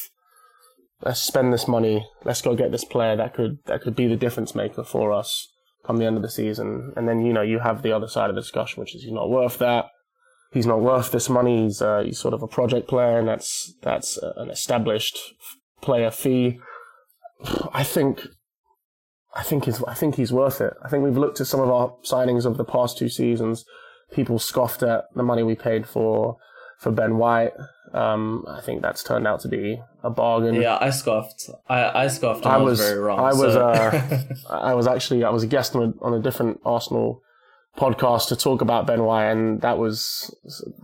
Let's 1.03 1.21
spend 1.21 1.53
this 1.53 1.67
money. 1.67 2.07
Let's 2.23 2.41
go 2.41 2.55
get 2.55 2.71
this 2.71 2.83
player 2.83 3.15
that 3.15 3.33
could, 3.33 3.59
that 3.65 3.81
could 3.81 3.95
be 3.95 4.07
the 4.07 4.15
difference 4.15 4.55
maker 4.55 4.83
for 4.83 5.11
us 5.11 5.50
come 5.85 5.97
the 5.97 6.05
end 6.05 6.17
of 6.17 6.21
the 6.21 6.29
season. 6.29 6.93
And 6.95 7.07
then, 7.07 7.25
you 7.25 7.33
know, 7.33 7.41
you 7.41 7.59
have 7.59 7.81
the 7.81 7.91
other 7.91 8.07
side 8.07 8.29
of 8.29 8.35
the 8.35 8.41
discussion, 8.41 8.79
which 8.79 8.95
is 8.95 9.03
he's 9.03 9.11
not 9.11 9.29
worth 9.29 9.57
that. 9.59 9.85
He's 10.51 10.65
not 10.65 10.81
worth 10.81 11.11
this 11.11 11.29
money. 11.29 11.63
He's, 11.63 11.81
uh, 11.81 12.03
he's 12.05 12.19
sort 12.19 12.33
of 12.33 12.43
a 12.43 12.47
project 12.47 12.87
player 12.87 13.17
and 13.17 13.27
that's, 13.27 13.73
that's 13.81 14.17
an 14.17 14.49
established 14.49 15.17
player 15.81 16.11
fee. 16.11 16.59
I 17.73 17.83
think, 17.83 18.27
I 19.33 19.43
think 19.43 19.65
he's, 19.65 19.81
I 19.83 19.93
think 19.93 20.15
he's 20.15 20.33
worth 20.33 20.59
it. 20.61 20.73
I 20.83 20.89
think 20.89 21.03
we've 21.03 21.17
looked 21.17 21.39
at 21.39 21.47
some 21.47 21.61
of 21.61 21.69
our 21.69 21.95
signings 22.05 22.45
of 22.45 22.57
the 22.57 22.65
past 22.65 22.97
two 22.97 23.09
seasons. 23.09 23.63
People 24.11 24.39
scoffed 24.39 24.83
at 24.83 25.05
the 25.15 25.23
money 25.23 25.41
we 25.41 25.55
paid 25.55 25.87
for, 25.87 26.37
for 26.79 26.91
Ben 26.91 27.17
White. 27.17 27.53
Um, 27.93 28.45
I 28.47 28.61
think 28.61 28.81
that's 28.81 29.03
turned 29.03 29.27
out 29.27 29.41
to 29.41 29.49
be 29.49 29.81
a 30.01 30.09
bargain. 30.09 30.55
Yeah, 30.55 30.77
I 30.79 30.91
scoffed. 30.91 31.49
I, 31.67 32.03
I 32.03 32.07
scoffed. 32.07 32.45
I, 32.45 32.57
was, 32.57 32.79
very 32.79 32.99
wrong. 32.99 33.19
I 33.19 33.31
so. 33.31 33.45
was. 33.45 33.55
Uh, 33.55 34.23
I 34.49 34.73
was 34.73 34.87
actually. 34.87 35.23
I 35.23 35.29
was 35.29 35.43
a 35.43 35.47
guest 35.47 35.75
on 35.75 35.83
a, 35.83 36.03
on 36.03 36.13
a 36.13 36.21
different 36.21 36.61
Arsenal 36.63 37.21
podcast 37.77 38.27
to 38.29 38.35
talk 38.35 38.61
about 38.61 38.87
Ben 38.87 39.03
White, 39.03 39.31
and 39.31 39.61
that 39.61 39.77
was 39.77 40.35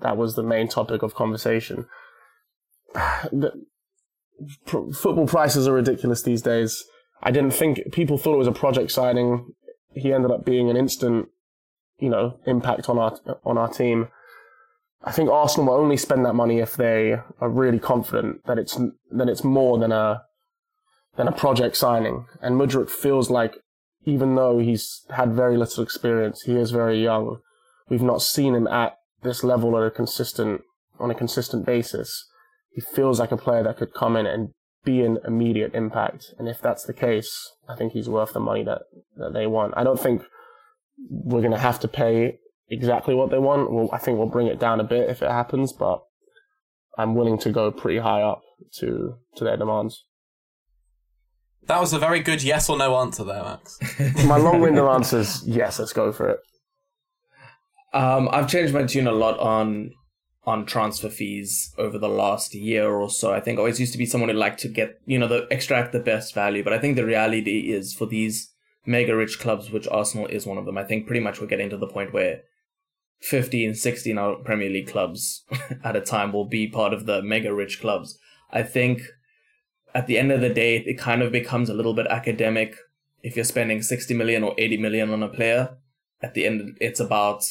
that 0.02 0.18
was 0.18 0.36
the 0.36 0.44
main 0.44 0.68
topic 0.68 1.02
of 1.04 1.16
conversation. 1.16 1.86
The, 3.32 3.52
football 4.66 5.26
prices 5.26 5.68
are 5.68 5.74
ridiculous 5.74 6.22
these 6.22 6.42
days. 6.42 6.84
I 7.24 7.32
didn't 7.32 7.52
think 7.54 7.92
people 7.92 8.18
thought 8.18 8.36
it 8.36 8.40
was 8.40 8.48
a 8.48 8.52
project 8.52 8.92
signing. 8.92 9.54
He 9.94 10.14
ended 10.14 10.32
up 10.32 10.46
being 10.46 10.70
an 10.70 10.78
instant, 10.78 11.30
you 11.98 12.10
know, 12.10 12.40
impact 12.46 12.90
on 12.90 13.00
our 13.00 13.18
on 13.44 13.58
our 13.58 13.68
team. 13.68 14.10
I 15.08 15.12
think 15.12 15.30
Arsenal 15.30 15.68
will 15.68 15.82
only 15.82 15.96
spend 15.96 16.26
that 16.26 16.34
money 16.34 16.60
if 16.60 16.76
they 16.76 17.14
are 17.40 17.50
really 17.50 17.80
confident 17.80 18.46
that 18.46 18.60
it's 18.60 18.78
that 19.12 19.30
it's 19.30 19.44
more 19.44 19.80
than 19.80 19.94
a 19.94 20.24
than 21.16 21.30
a 21.30 21.32
project 21.32 21.78
signing. 21.78 22.26
And 22.42 22.60
Mudryk 22.60 22.90
feels 22.90 23.30
like, 23.30 23.56
even 24.04 24.36
though 24.36 24.60
he's 24.60 25.06
had 25.12 25.32
very 25.32 25.56
little 25.56 25.82
experience, 25.82 26.42
he 26.42 26.58
is 26.58 26.72
very 26.72 27.02
young. 27.02 27.38
We've 27.88 28.02
not 28.02 28.22
seen 28.22 28.54
him 28.54 28.68
at 28.68 28.98
this 29.24 29.46
level 29.46 29.78
at 29.78 29.88
a 29.88 29.92
consistent 29.92 30.62
on 31.00 31.10
a 31.10 31.16
consistent 31.16 31.66
basis. 31.66 32.26
He 32.70 32.82
feels 32.82 33.18
like 33.18 33.32
a 33.32 33.38
player 33.38 33.64
that 33.64 33.78
could 33.78 33.94
come 33.94 34.18
in 34.18 34.26
and 34.26 34.50
be 34.84 35.04
an 35.04 35.20
immediate 35.26 35.74
impact. 35.74 36.34
And 36.38 36.50
if 36.50 36.60
that's 36.60 36.84
the 36.84 36.94
case, 36.94 37.54
I 37.70 37.76
think 37.78 37.94
he's 37.94 38.10
worth 38.10 38.34
the 38.34 38.42
money 38.42 38.66
that, 38.66 38.82
that 39.16 39.32
they 39.34 39.48
want. 39.48 39.74
I 39.78 39.86
don't 39.86 40.00
think 40.00 40.24
we're 41.10 41.40
going 41.40 41.52
to 41.52 41.58
have 41.58 41.80
to 41.80 41.88
pay 41.88 42.40
exactly 42.70 43.16
what 43.16 43.32
they 43.32 43.40
want. 43.40 43.72
Well, 43.72 43.90
I 43.92 43.98
think 43.98 44.18
we'll 44.18 44.28
bring 44.28 44.48
it 44.48 44.60
down 44.60 44.80
a 44.80 44.84
bit 44.84 45.10
if 45.10 45.22
it 45.22 45.30
happens, 45.30 45.74
but 45.74 46.02
I'm 46.98 47.16
willing 47.16 47.38
to 47.40 47.52
go 47.52 47.72
pretty 47.72 48.00
high 48.00 48.22
up 48.22 48.42
to 48.80 49.16
to 49.36 49.44
their 49.44 49.58
demands. 49.58 50.04
That 51.68 51.82
was 51.82 51.92
a 51.92 52.00
very 52.00 52.22
good 52.22 52.42
yes 52.44 52.70
or 52.70 52.78
no 52.78 52.96
answer 52.98 53.26
there, 53.26 53.44
Max. 53.44 53.78
My 54.26 54.38
long-winded 54.38 54.84
answer 54.84 55.20
is 55.20 55.44
yes. 55.46 55.80
Let's 55.80 55.94
go 55.94 56.12
for 56.14 56.30
it. 56.30 56.40
Um, 57.94 58.30
I've 58.32 58.48
changed 58.48 58.74
my 58.74 58.84
tune 58.84 59.08
a 59.08 59.12
lot 59.12 59.40
on 59.40 59.92
on 60.46 60.66
transfer 60.66 61.10
fees 61.10 61.74
over 61.78 61.98
the 61.98 62.08
last 62.08 62.56
year 62.56 62.90
or 62.90 63.10
so. 63.10 63.34
I 63.34 63.42
think 63.42 63.58
I 63.58 63.60
always 63.60 63.82
used 63.82 63.92
to 63.92 63.98
be 63.98 64.06
someone 64.06 64.30
who 64.30 64.36
liked 64.36 64.60
to 64.62 64.70
get 64.70 65.00
you 65.06 65.20
know 65.20 65.28
the 65.28 65.48
extract 65.52 65.92
the 65.92 66.00
best 66.00 66.34
value, 66.34 66.64
but 66.64 66.74
I 66.74 66.80
think 66.80 66.96
the 66.96 67.06
reality 67.06 67.72
is 67.72 67.94
for 67.94 68.06
these 68.06 68.54
mega 68.86 69.16
rich 69.16 69.40
clubs, 69.40 69.72
which 69.72 69.88
Arsenal 69.90 70.28
is 70.28 70.46
one 70.46 70.58
of 70.58 70.66
them. 70.66 70.78
I 70.78 70.84
think 70.84 71.06
pretty 71.06 71.20
much 71.20 71.42
we're 71.42 71.48
getting 71.48 71.70
to 71.70 71.78
the 71.78 71.88
point 71.88 72.14
where 72.14 72.42
15, 73.22 73.76
16 73.76 74.18
our 74.18 74.36
Premier 74.36 74.70
League 74.70 74.88
clubs 74.88 75.44
at 75.84 75.96
a 75.96 76.02
time 76.02 76.32
will 76.32 76.46
be 76.46 76.68
part 76.68 76.94
of 76.94 77.06
the 77.06 77.22
mega 77.22 77.54
rich 77.54 77.82
clubs. 77.82 78.18
I 78.52 78.64
think 78.64 79.02
at 79.94 80.08
the 80.08 80.18
end 80.18 80.32
of 80.32 80.42
the 80.42 80.54
day, 80.54 80.78
it 80.78 80.98
kind 80.98 81.22
of 81.22 81.32
becomes 81.32 81.70
a 81.70 81.74
little 81.74 81.94
bit 81.94 82.08
academic 82.08 82.76
if 83.24 83.36
you're 83.36 83.46
spending 83.46 83.82
60 83.82 84.14
million 84.14 84.44
or 84.44 84.54
80 84.58 84.78
million 84.78 85.12
on 85.12 85.24
a 85.24 85.28
player. 85.28 85.78
At 86.22 86.34
the 86.34 86.46
end, 86.46 86.78
it's 86.80 87.00
about 87.00 87.44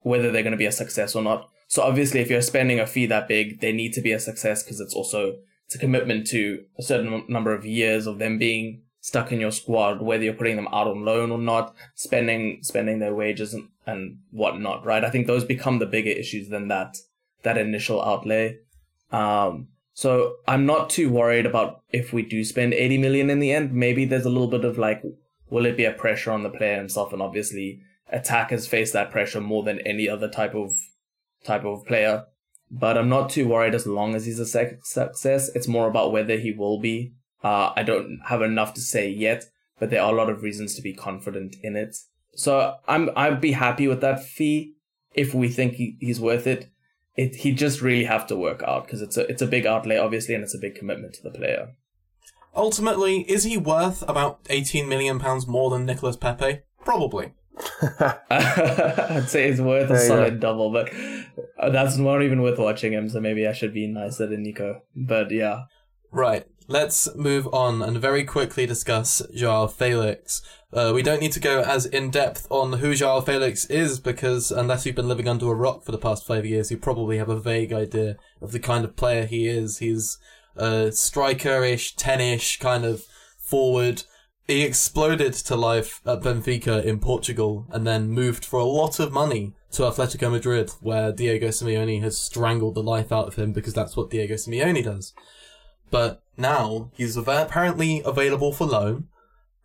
whether 0.00 0.30
they're 0.30 0.42
going 0.42 0.52
to 0.52 0.58
be 0.58 0.66
a 0.66 0.72
success 0.72 1.14
or 1.14 1.22
not. 1.22 1.48
So 1.68 1.82
obviously, 1.82 2.20
if 2.20 2.28
you're 2.28 2.42
spending 2.42 2.80
a 2.80 2.86
fee 2.86 3.06
that 3.06 3.28
big, 3.28 3.60
they 3.60 3.72
need 3.72 3.92
to 3.94 4.02
be 4.02 4.12
a 4.12 4.20
success 4.20 4.62
because 4.62 4.80
it's 4.80 4.94
also 4.94 5.36
it's 5.66 5.74
a 5.74 5.78
commitment 5.78 6.26
to 6.28 6.64
a 6.78 6.82
certain 6.82 7.24
number 7.28 7.54
of 7.54 7.64
years 7.64 8.06
of 8.06 8.18
them 8.18 8.36
being 8.36 8.82
stuck 9.00 9.32
in 9.32 9.40
your 9.40 9.50
squad, 9.50 10.02
whether 10.02 10.22
you're 10.22 10.34
putting 10.34 10.56
them 10.56 10.68
out 10.68 10.86
on 10.86 11.04
loan 11.04 11.30
or 11.30 11.38
not, 11.38 11.74
spending 11.94 12.58
spending 12.62 12.98
their 12.98 13.14
wages 13.14 13.54
and, 13.54 13.68
and 13.86 14.18
whatnot, 14.30 14.84
right? 14.84 15.04
I 15.04 15.10
think 15.10 15.26
those 15.26 15.44
become 15.44 15.78
the 15.78 15.86
bigger 15.86 16.10
issues 16.10 16.48
than 16.48 16.68
that 16.68 16.96
that 17.42 17.58
initial 17.58 18.02
outlay. 18.02 18.58
Um, 19.10 19.68
so 19.94 20.36
I'm 20.46 20.64
not 20.64 20.90
too 20.90 21.10
worried 21.10 21.44
about 21.46 21.82
if 21.92 22.12
we 22.12 22.22
do 22.22 22.44
spend 22.44 22.72
80 22.72 22.98
million 22.98 23.30
in 23.30 23.40
the 23.40 23.52
end. 23.52 23.72
Maybe 23.72 24.04
there's 24.04 24.24
a 24.24 24.30
little 24.30 24.48
bit 24.48 24.64
of 24.64 24.78
like, 24.78 25.02
will 25.50 25.66
it 25.66 25.76
be 25.76 25.84
a 25.84 25.92
pressure 25.92 26.30
on 26.30 26.42
the 26.42 26.50
player 26.50 26.76
himself? 26.76 27.12
And 27.12 27.20
obviously, 27.20 27.80
attackers 28.08 28.66
face 28.66 28.92
that 28.92 29.10
pressure 29.10 29.40
more 29.40 29.62
than 29.62 29.80
any 29.80 30.08
other 30.08 30.28
type 30.28 30.54
of 30.54 30.72
type 31.44 31.64
of 31.64 31.84
player. 31.84 32.24
But 32.70 32.96
I'm 32.96 33.08
not 33.08 33.28
too 33.28 33.46
worried 33.46 33.74
as 33.74 33.86
long 33.86 34.14
as 34.14 34.24
he's 34.24 34.38
a 34.38 34.46
sec- 34.46 34.84
success. 34.84 35.50
It's 35.54 35.68
more 35.68 35.88
about 35.88 36.12
whether 36.12 36.38
he 36.38 36.52
will 36.52 36.80
be. 36.80 37.12
Uh, 37.44 37.72
I 37.76 37.82
don't 37.82 38.20
have 38.26 38.40
enough 38.40 38.72
to 38.74 38.80
say 38.80 39.10
yet, 39.10 39.44
but 39.78 39.90
there 39.90 40.00
are 40.00 40.12
a 40.12 40.16
lot 40.16 40.30
of 40.30 40.42
reasons 40.42 40.74
to 40.76 40.82
be 40.82 40.94
confident 40.94 41.56
in 41.62 41.76
it. 41.76 41.96
So 42.34 42.76
I'm 42.88 43.10
I'd 43.16 43.40
be 43.40 43.52
happy 43.52 43.88
with 43.88 44.00
that 44.00 44.24
fee 44.24 44.74
if 45.14 45.34
we 45.34 45.48
think 45.48 45.74
he, 45.74 45.96
he's 46.00 46.20
worth 46.20 46.46
it. 46.46 46.70
It 47.16 47.36
he 47.36 47.52
just 47.52 47.82
really 47.82 48.04
have 48.04 48.26
to 48.28 48.36
work 48.36 48.62
out 48.62 48.84
because 48.84 49.02
it's 49.02 49.16
a 49.16 49.26
it's 49.30 49.42
a 49.42 49.46
big 49.46 49.66
outlay 49.66 49.98
obviously 49.98 50.34
and 50.34 50.42
it's 50.42 50.54
a 50.54 50.58
big 50.58 50.74
commitment 50.74 51.14
to 51.14 51.22
the 51.22 51.30
player. 51.30 51.74
Ultimately, 52.54 53.20
is 53.22 53.44
he 53.44 53.56
worth 53.56 54.02
about 54.08 54.40
18 54.50 54.86
million 54.88 55.18
pounds 55.18 55.46
more 55.46 55.70
than 55.70 55.86
Nicolas 55.86 56.16
Pepe? 56.16 56.60
Probably. 56.84 57.32
I'd 58.30 59.24
say 59.28 59.48
it's 59.48 59.60
worth 59.60 59.90
a 59.90 59.94
There 59.94 60.02
you 60.02 60.08
solid 60.08 60.40
double, 60.40 60.70
but 60.70 60.92
uh, 61.58 61.70
that's 61.70 61.96
not 61.96 62.22
even 62.22 62.42
worth 62.42 62.58
watching 62.58 62.92
him. 62.92 63.08
So 63.08 63.20
maybe 63.20 63.46
I 63.46 63.52
should 63.52 63.72
be 63.72 63.86
nicer 63.86 64.26
than 64.26 64.42
Nico. 64.42 64.82
But 64.94 65.30
yeah, 65.30 65.62
Right. 66.10 66.46
Let's 66.68 67.14
move 67.14 67.48
on 67.52 67.82
and 67.82 67.98
very 67.98 68.24
quickly 68.24 68.66
discuss 68.66 69.22
Joao 69.34 69.66
Felix. 69.66 70.42
Uh, 70.72 70.92
we 70.94 71.02
don't 71.02 71.20
need 71.20 71.32
to 71.32 71.40
go 71.40 71.60
as 71.62 71.86
in 71.86 72.10
depth 72.10 72.46
on 72.50 72.74
who 72.74 72.94
Joao 72.94 73.20
Felix 73.20 73.66
is 73.66 74.00
because 74.00 74.50
unless 74.50 74.86
you've 74.86 74.96
been 74.96 75.08
living 75.08 75.28
under 75.28 75.50
a 75.50 75.54
rock 75.54 75.84
for 75.84 75.92
the 75.92 75.98
past 75.98 76.26
five 76.26 76.46
years, 76.46 76.70
you 76.70 76.78
probably 76.78 77.18
have 77.18 77.28
a 77.28 77.38
vague 77.38 77.72
idea 77.72 78.16
of 78.40 78.52
the 78.52 78.60
kind 78.60 78.84
of 78.84 78.96
player 78.96 79.26
he 79.26 79.48
is. 79.48 79.78
He's 79.78 80.18
a 80.56 80.92
striker-ish, 80.92 81.96
ten-ish 81.96 82.58
kind 82.58 82.84
of 82.84 83.04
forward. 83.38 84.04
He 84.46 84.62
exploded 84.62 85.34
to 85.34 85.56
life 85.56 86.00
at 86.06 86.22
Benfica 86.22 86.84
in 86.84 86.98
Portugal 87.00 87.66
and 87.70 87.86
then 87.86 88.10
moved 88.10 88.44
for 88.44 88.58
a 88.58 88.64
lot 88.64 88.98
of 88.98 89.12
money 89.12 89.54
to 89.72 89.82
Atletico 89.82 90.30
Madrid, 90.30 90.70
where 90.80 91.12
Diego 91.12 91.48
Simeone 91.48 92.02
has 92.02 92.18
strangled 92.18 92.74
the 92.74 92.82
life 92.82 93.10
out 93.12 93.28
of 93.28 93.36
him 93.36 93.52
because 93.52 93.72
that's 93.72 93.96
what 93.96 94.10
Diego 94.10 94.34
Simeone 94.34 94.84
does. 94.84 95.14
But 95.92 96.22
now 96.38 96.90
he's 96.96 97.16
av- 97.16 97.28
apparently 97.28 98.02
available 98.04 98.52
for 98.52 98.66
loan, 98.66 99.08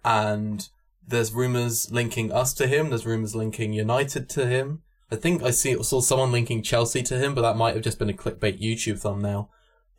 and 0.06 0.68
there's 1.08 1.34
rumors 1.34 1.90
linking 1.90 2.32
us 2.32 2.54
to 2.56 2.68
him. 2.68 2.90
There's 2.90 3.06
rumors 3.06 3.34
linking 3.34 3.74
United 3.74 4.30
to 4.32 4.46
him. 4.46 4.84
I 5.10 5.16
think 5.16 5.42
I 5.42 5.52
see 5.52 5.82
saw 5.82 6.02
someone 6.02 6.34
linking 6.34 6.62
Chelsea 6.62 7.02
to 7.04 7.18
him, 7.18 7.34
but 7.34 7.42
that 7.44 7.56
might 7.56 7.76
have 7.76 7.84
just 7.84 7.98
been 7.98 8.10
a 8.10 8.14
clickbait 8.14 8.62
YouTube 8.62 9.00
thumbnail. 9.00 9.50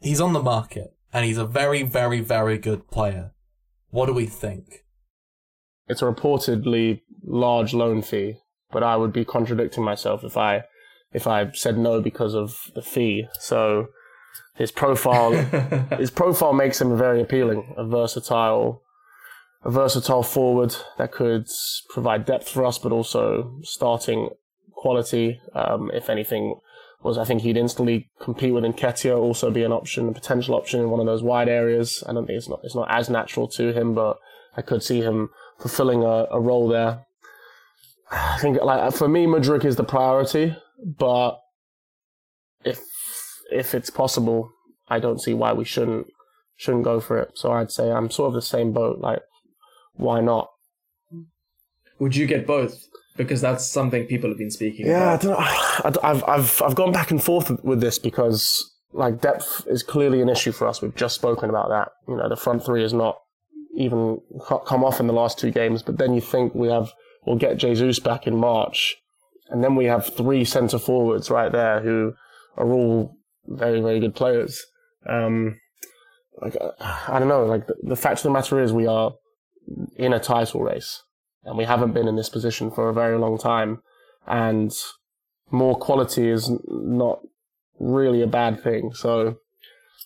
He's 0.03 0.21
on 0.21 0.35
the 0.35 0.43
market, 0.43 0.95
and 1.15 1.25
he's 1.25 1.39
a 1.39 1.47
very, 1.47 1.83
very, 1.83 2.21
very 2.21 2.59
good 2.59 2.91
player. 2.91 3.33
What 3.91 4.07
do 4.07 4.13
we 4.13 4.27
think? 4.27 4.85
It's 5.89 6.03
a 6.03 6.05
reportedly 6.05 7.01
large 7.25 7.73
loan 7.73 8.03
fee, 8.03 8.41
but 8.71 8.83
I 8.83 8.97
would 8.97 9.15
be 9.15 9.25
contradicting 9.25 9.83
myself 9.83 10.23
if 10.25 10.37
I 10.37 10.65
if 11.11 11.27
I 11.27 11.51
said 11.53 11.79
no 11.79 12.03
because 12.03 12.35
of 12.35 12.71
the 12.75 12.83
fee. 12.83 13.29
So 13.41 13.87
his 14.59 14.71
profile 14.71 15.33
his 15.99 16.11
profile 16.11 16.53
makes 16.53 16.81
him 16.81 16.99
very 16.99 17.23
appealing, 17.23 17.75
a 17.77 17.87
versatile 17.87 18.83
a 19.65 19.71
versatile 19.71 20.23
forward 20.23 20.77
that 20.99 21.11
could 21.11 21.47
provide 21.91 22.25
depth 22.25 22.49
for 22.49 22.65
us, 22.65 22.79
but 22.79 22.93
also 22.93 23.59
starting 23.63 24.31
quality. 24.73 25.41
Um, 25.55 25.91
if 25.93 26.09
anything, 26.09 26.61
was 27.03 27.19
I 27.19 27.25
think 27.25 27.43
he'd 27.43 27.57
instantly 27.57 28.11
compete 28.21 28.53
with 28.53 28.65
Nketiah, 28.65 29.17
also 29.17 29.51
be 29.51 29.63
an 29.63 29.73
option, 29.73 30.09
a 30.09 30.13
potential 30.13 30.55
option 30.55 30.81
in 30.81 30.91
one 30.91 31.01
of 31.01 31.07
those 31.07 31.23
wide 31.23 31.49
areas. 31.49 32.03
I 32.07 32.13
don't 32.13 32.27
think 32.27 32.37
it's 32.37 32.49
not 32.49 32.61
it's 32.65 32.75
not 32.75 32.91
as 32.91 33.09
natural 33.09 33.49
to 33.49 33.73
him, 33.73 33.95
but 33.95 34.19
I 34.57 34.63
could 34.63 34.83
see 34.83 35.01
him 35.01 35.31
fulfilling 35.59 36.03
a, 36.03 36.27
a 36.31 36.41
role 36.41 36.69
there. 36.69 37.07
I 38.11 38.39
think 38.39 38.61
like 38.63 38.93
for 38.95 39.09
me, 39.09 39.27
Mudryk 39.27 39.65
is 39.65 39.77
the 39.77 39.85
priority, 39.85 40.57
but 40.85 41.39
if 42.65 42.81
if 43.51 43.75
it's 43.75 43.91
possible, 43.91 44.51
I 44.89 44.99
don't 44.99 45.21
see 45.21 45.35
why 45.35 45.53
we 45.53 45.65
shouldn't 45.65 46.07
shouldn't 46.57 46.85
go 46.85 47.01
for 47.01 47.19
it. 47.19 47.33
So 47.35 47.53
I'd 47.53 47.71
say 47.71 47.91
I'm 47.91 48.11
sort 48.11 48.29
of 48.29 48.35
the 48.35 48.43
same 48.43 48.73
boat. 48.73 48.99
Like, 49.01 49.21
why 49.95 50.21
not? 50.21 50.51
would 51.99 52.15
you 52.15 52.27
get 52.27 52.47
both? 52.47 52.85
Because 53.17 53.41
that's 53.41 53.67
something 53.67 54.07
people 54.07 54.31
have 54.31 54.39
been 54.39 54.51
speaking 54.51 54.87
Yeah, 54.87 55.11
I 55.11 55.15
about. 55.15 55.23
don't 55.23 55.31
know. 55.33 55.39
I- 56.05 56.11
I've 56.11 56.25
I've 56.29 56.63
I've 56.63 56.75
gone 56.75 56.93
back 56.93 57.11
and 57.11 57.23
forth 57.23 57.51
with 57.65 57.81
this 57.81 57.99
because 57.99 58.73
like 58.93 59.21
depth 59.21 59.67
is 59.69 59.83
clearly 59.83 60.21
an 60.23 60.29
issue 60.29 60.53
for 60.53 60.67
us. 60.69 60.81
We've 60.81 60.95
just 60.95 61.15
spoken 61.17 61.51
about 61.51 61.69
that. 61.71 61.89
You 62.07 62.17
know, 62.17 62.29
the 62.29 62.37
front 62.37 62.65
three 62.65 62.85
is 62.85 62.93
not 62.93 63.19
even 63.77 64.21
come 64.67 64.85
off 64.85 65.01
in 65.01 65.07
the 65.09 65.13
last 65.13 65.39
two 65.39 65.51
games. 65.51 65.83
But 65.83 65.99
then 65.99 66.15
you 66.15 66.21
think 66.21 66.55
we 66.55 66.69
have 66.69 66.93
we'll 67.27 67.37
get 67.37 67.57
Jesus 67.57 67.99
back 67.99 68.27
in 68.27 68.37
March, 68.37 68.97
and 69.51 69.63
then 69.65 69.75
we 69.75 69.87
have 69.87 70.15
three 70.17 70.45
centre 70.45 70.79
forwards 70.79 71.31
right 71.31 71.51
there 71.51 71.81
who 71.81 72.15
are 72.57 72.71
all 72.71 73.17
very 73.49 73.81
very 73.81 74.01
good 74.01 74.15
players. 74.15 74.65
Um, 75.07 75.61
like 76.41 76.57
uh, 76.61 76.71
I 77.09 77.19
don't 77.19 77.29
know. 77.29 77.45
Like 77.45 77.67
the, 77.67 77.75
the 77.83 77.97
fact 77.97 78.21
of 78.21 78.25
the 78.25 78.31
matter 78.31 78.61
is, 78.61 78.73
we 78.73 78.87
are 78.87 79.13
in 79.97 80.13
a 80.13 80.21
title 80.21 80.63
race, 80.63 81.03
and 81.45 81.57
we 81.57 81.65
haven't 81.65 81.93
been 81.93 82.09
in 82.09 82.17
this 82.17 82.29
position 82.29 82.71
for 82.71 82.89
a 82.89 82.95
very 82.95 83.19
long 83.19 83.39
time. 83.39 83.83
And 84.27 84.73
more 85.51 85.79
quality 85.79 86.29
is 86.29 86.51
not 86.69 87.21
really 87.79 88.23
a 88.23 88.27
bad 88.27 88.63
thing. 88.63 88.93
So 88.93 89.39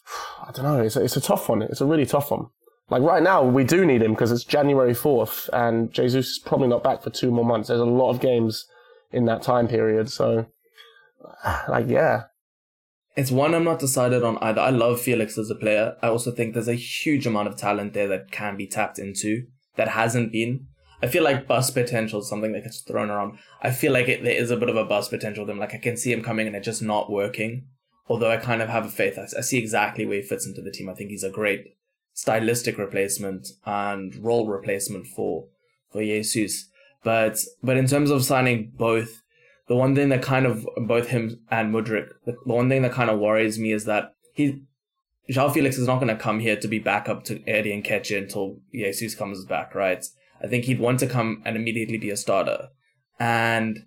I 0.47 0.53
don't 0.53 0.65
know. 0.65 0.81
It's 0.81 0.97
a, 0.97 1.05
it's 1.05 1.17
a 1.17 1.21
tough 1.21 1.49
one. 1.49 1.63
It's 1.63 1.81
a 1.81 1.87
really 1.87 2.07
tough 2.07 2.31
one. 2.31 2.47
Like 2.91 3.03
right 3.03 3.23
now, 3.23 3.43
we 3.43 3.65
do 3.65 3.87
need 3.87 4.03
him 4.03 4.13
because 4.13 4.33
it's 4.33 4.45
January 4.45 4.93
fourth, 4.95 5.49
and 5.53 5.93
Jesus 5.93 6.29
is 6.29 6.39
probably 6.39 6.69
not 6.69 6.85
back 6.85 7.03
for 7.03 7.11
two 7.11 7.31
more 7.31 7.45
months. 7.45 7.69
There's 7.69 7.81
a 7.81 7.85
lot 7.85 8.11
of 8.11 8.21
games 8.21 8.67
in 9.13 9.25
that 9.27 9.43
time 9.43 9.69
period. 9.69 10.11
So, 10.11 10.47
like, 11.69 11.89
yeah, 11.89 12.25
It's 13.15 13.31
one 13.31 13.55
I'm 13.55 13.65
not 13.65 13.79
decided 13.79 14.23
on 14.23 14.39
either. 14.39 14.61
I 14.61 14.71
love 14.71 15.01
Felix 15.01 15.37
as 15.37 15.51
a 15.51 15.55
player. 15.55 15.97
I 16.03 16.09
also 16.09 16.31
think 16.31 16.55
there's 16.55 16.69
a 16.69 16.75
huge 16.75 17.27
amount 17.27 17.49
of 17.49 17.57
talent 17.57 17.93
there 17.93 18.09
that 18.09 18.31
can 18.31 18.57
be 18.57 18.67
tapped 18.67 18.99
into 18.99 19.47
that 19.77 19.89
hasn't 19.89 20.33
been. 20.33 20.67
I 21.03 21.09
feel 21.09 21.25
like 21.25 21.49
bust 21.49 21.75
potential 21.75 22.21
is 22.21 22.29
something 22.29 22.53
that 22.53 22.65
gets 22.65 22.81
thrown 22.81 23.11
around. 23.11 23.39
I 23.61 23.71
feel 23.71 23.93
like 23.93 24.09
it, 24.09 24.23
there 24.23 24.41
is 24.41 24.51
a 24.51 24.57
bit 24.57 24.69
of 24.69 24.77
a 24.77 24.85
bust 24.85 25.11
potential. 25.11 25.45
Them 25.45 25.59
like 25.59 25.75
I 25.75 25.79
can 25.79 25.97
see 25.97 26.13
him 26.13 26.23
coming 26.23 26.47
and 26.47 26.57
it 26.57 26.63
just 26.63 26.81
not 26.81 27.11
working. 27.11 27.67
Although 28.09 28.31
I 28.31 28.37
kind 28.37 28.63
of 28.63 28.69
have 28.69 28.87
a 28.87 28.91
faith. 28.91 29.19
I, 29.19 29.25
I 29.37 29.43
see 29.43 29.59
exactly 29.59 30.07
where 30.07 30.21
he 30.21 30.23
fits 30.23 30.47
into 30.47 30.63
the 30.63 30.71
team. 30.71 30.89
I 30.89 30.95
think 30.95 31.11
he's 31.11 31.25
a 31.25 31.31
great 31.31 31.75
stylistic 32.15 32.79
replacement 32.79 33.49
and 33.67 34.15
role 34.17 34.47
replacement 34.47 35.07
for 35.07 35.49
for 35.91 36.03
Jesus. 36.03 36.69
But 37.03 37.39
but 37.63 37.77
in 37.77 37.87
terms 37.87 38.11
of 38.11 38.25
signing 38.25 38.73
both, 38.77 39.23
the 39.69 39.77
one 39.77 39.95
thing 39.95 40.09
that 40.11 40.23
kind 40.23 40.47
of 40.47 40.67
both 40.87 41.09
him 41.09 41.39
and 41.51 41.73
Mudryk, 41.73 42.09
the, 42.25 42.33
the 42.45 42.53
one 42.53 42.69
thing 42.69 42.83
that 42.83 42.93
kind 42.93 43.11
of 43.11 43.19
worries 43.19 43.59
me 43.59 43.73
is 43.73 43.85
that 43.85 44.15
he 44.35 44.63
João 45.31 45.53
Felix 45.53 45.79
is 45.79 45.87
not 45.87 45.97
going 45.97 46.09
to 46.09 46.17
come 46.17 46.41
here 46.41 46.57
to 46.57 46.69
be 46.69 46.79
backup 46.79 47.25
to 47.25 47.43
Eddie 47.49 47.81
Nketiah 47.81 48.19
until 48.19 48.59
Jesus 48.73 49.15
comes 49.15 49.45
back, 49.45 49.75
right? 49.75 50.05
I 50.43 50.49
think 50.49 50.65
he'd 50.65 50.81
want 50.81 50.99
to 51.01 51.07
come 51.07 51.43
and 51.45 51.57
immediately 51.57 51.97
be 51.97 52.11
a 52.11 52.17
starter. 52.17 52.69
And 53.21 53.87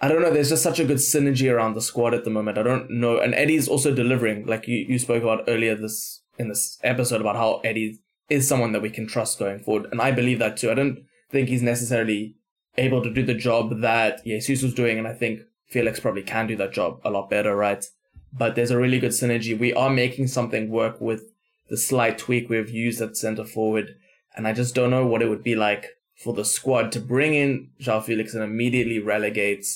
I 0.00 0.08
don't 0.08 0.20
know, 0.20 0.32
there's 0.32 0.50
just 0.50 0.64
such 0.64 0.80
a 0.80 0.84
good 0.84 0.98
synergy 0.98 1.50
around 1.50 1.74
the 1.74 1.80
squad 1.80 2.14
at 2.14 2.24
the 2.24 2.30
moment. 2.30 2.58
I 2.58 2.62
don't 2.64 2.90
know. 2.90 3.18
And 3.18 3.34
Eddie's 3.34 3.68
also 3.68 3.94
delivering, 3.94 4.44
like 4.44 4.66
you, 4.66 4.84
you 4.88 4.98
spoke 4.98 5.22
about 5.22 5.44
earlier 5.46 5.74
this 5.76 6.22
in 6.38 6.48
this 6.48 6.78
episode 6.82 7.20
about 7.20 7.36
how 7.36 7.60
Eddie 7.64 8.00
is 8.28 8.46
someone 8.46 8.72
that 8.72 8.82
we 8.82 8.90
can 8.90 9.06
trust 9.06 9.38
going 9.38 9.60
forward. 9.60 9.86
And 9.90 10.02
I 10.02 10.10
believe 10.10 10.38
that 10.40 10.56
too. 10.56 10.70
I 10.70 10.74
don't 10.74 10.98
think 11.30 11.48
he's 11.48 11.62
necessarily 11.62 12.34
able 12.78 13.02
to 13.02 13.12
do 13.12 13.24
the 13.24 13.34
job 13.34 13.80
that 13.80 14.24
Jesus 14.24 14.62
was 14.62 14.74
doing. 14.74 14.98
And 14.98 15.08
I 15.08 15.14
think 15.14 15.40
Felix 15.68 16.00
probably 16.00 16.22
can 16.22 16.46
do 16.46 16.56
that 16.56 16.72
job 16.72 17.00
a 17.04 17.10
lot 17.10 17.30
better, 17.30 17.56
right? 17.56 17.84
But 18.32 18.54
there's 18.54 18.70
a 18.70 18.78
really 18.78 18.98
good 18.98 19.12
synergy. 19.12 19.58
We 19.58 19.72
are 19.72 19.90
making 19.90 20.28
something 20.28 20.70
work 20.70 21.00
with 21.00 21.22
the 21.68 21.76
slight 21.76 22.18
tweak 22.18 22.48
we've 22.48 22.70
used 22.70 23.00
at 23.00 23.16
center 23.16 23.44
forward. 23.44 23.96
And 24.36 24.46
I 24.46 24.52
just 24.52 24.74
don't 24.74 24.90
know 24.90 25.06
what 25.06 25.22
it 25.22 25.28
would 25.28 25.42
be 25.42 25.56
like 25.56 25.86
for 26.22 26.32
the 26.32 26.44
squad 26.44 26.92
to 26.92 27.00
bring 27.00 27.34
in 27.34 27.70
João 27.80 28.02
Felix 28.02 28.34
and 28.34 28.42
immediately 28.42 28.98
relegate 28.98 29.66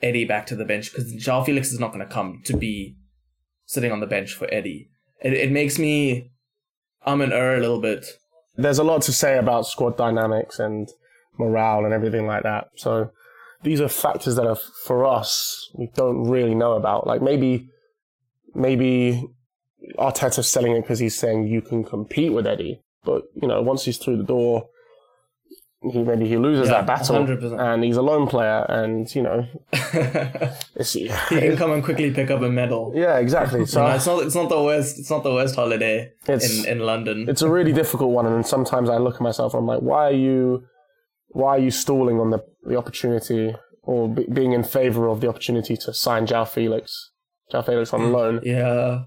Eddie 0.00 0.24
back 0.24 0.46
to 0.46 0.56
the 0.56 0.64
bench 0.64 0.92
because 0.92 1.14
João 1.14 1.44
Felix 1.44 1.72
is 1.72 1.80
not 1.80 1.92
going 1.92 2.06
to 2.06 2.12
come 2.12 2.42
to 2.44 2.56
be 2.56 2.96
sitting 3.66 3.92
on 3.92 4.00
the 4.00 4.06
bench 4.06 4.34
for 4.34 4.48
Eddie. 4.52 4.90
It, 5.22 5.32
it 5.32 5.50
makes 5.50 5.78
me 5.78 6.30
I'm 7.04 7.20
an 7.20 7.32
err 7.32 7.56
a 7.56 7.60
little 7.60 7.80
bit. 7.80 8.18
There's 8.56 8.78
a 8.78 8.84
lot 8.84 9.02
to 9.02 9.12
say 9.12 9.38
about 9.38 9.66
squad 9.66 9.96
dynamics 9.96 10.58
and 10.58 10.88
morale 11.38 11.84
and 11.84 11.94
everything 11.94 12.26
like 12.26 12.42
that. 12.42 12.68
So 12.76 13.10
these 13.62 13.80
are 13.80 13.88
factors 13.88 14.36
that 14.36 14.46
are 14.46 14.58
for 14.84 15.04
us 15.04 15.70
we 15.76 15.88
don't 15.94 16.28
really 16.28 16.54
know 16.54 16.72
about. 16.74 17.06
Like 17.06 17.22
maybe 17.22 17.68
maybe 18.54 19.24
Arteta's 19.98 20.48
selling 20.50 20.72
it 20.72 20.82
because 20.82 20.98
he's 20.98 21.16
saying 21.18 21.46
you 21.46 21.60
can 21.62 21.84
compete 21.84 22.32
with 22.32 22.46
Eddie, 22.46 22.80
but 23.04 23.22
you 23.40 23.48
know 23.48 23.62
once 23.62 23.84
he's 23.84 23.98
through 23.98 24.16
the 24.18 24.24
door, 24.24 24.66
he 25.92 26.02
maybe 26.02 26.26
he 26.28 26.36
loses 26.36 26.68
Yeah, 26.68 26.82
that 26.82 26.86
battle 26.86 27.16
100%. 27.24 27.60
and 27.60 27.84
he's 27.84 27.96
a 27.96 28.02
lone 28.02 28.26
player 28.26 28.64
and 28.68 29.12
you 29.14 29.22
know 29.22 29.46
he 30.92 31.08
can 31.28 31.56
come 31.56 31.72
and 31.72 31.84
quickly 31.84 32.10
pick 32.12 32.30
up 32.30 32.42
a 32.42 32.48
medal. 32.48 32.92
yeah 32.96 33.18
exactly 33.18 33.64
so 33.66 33.82
You 33.82 33.88
know, 33.88 33.94
it's 33.94 34.06
not 34.06 34.22
it's 34.24 34.34
not 34.34 34.48
the 34.48 34.62
worst 34.62 34.98
it's 34.98 35.10
not 35.10 35.22
the 35.22 35.32
worst 35.32 35.54
holiday 35.54 36.12
It's- 36.26 36.64
in, 36.64 36.68
in 36.68 36.78
London. 36.80 37.26
it's 37.28 37.42
a 37.42 37.50
really 37.50 37.72
difficult 37.72 38.10
one 38.10 38.26
and 38.26 38.44
sometimes 38.46 38.90
I 38.90 38.96
look 38.98 39.16
at 39.16 39.20
myself 39.20 39.54
and 39.54 39.60
I'm 39.62 39.66
like 39.66 39.80
why 39.80 40.08
are 40.08 40.12
you 40.12 40.64
why 41.28 41.50
are 41.50 41.58
you 41.58 41.70
stalling 41.70 42.20
on 42.20 42.30
the, 42.30 42.44
the 42.64 42.76
opportunity 42.76 43.54
or 43.82 44.08
be, 44.08 44.24
being 44.32 44.52
in 44.52 44.64
favor 44.64 45.08
of 45.08 45.20
the 45.20 45.28
opportunity 45.28 45.76
to 45.76 45.92
sign 45.92 46.26
João 46.26 46.46
Felix 46.48 47.10
João 47.52 47.64
Felix 47.64 47.92
on 47.92 48.12
loan 48.12 48.40
Yeah. 48.42 49.04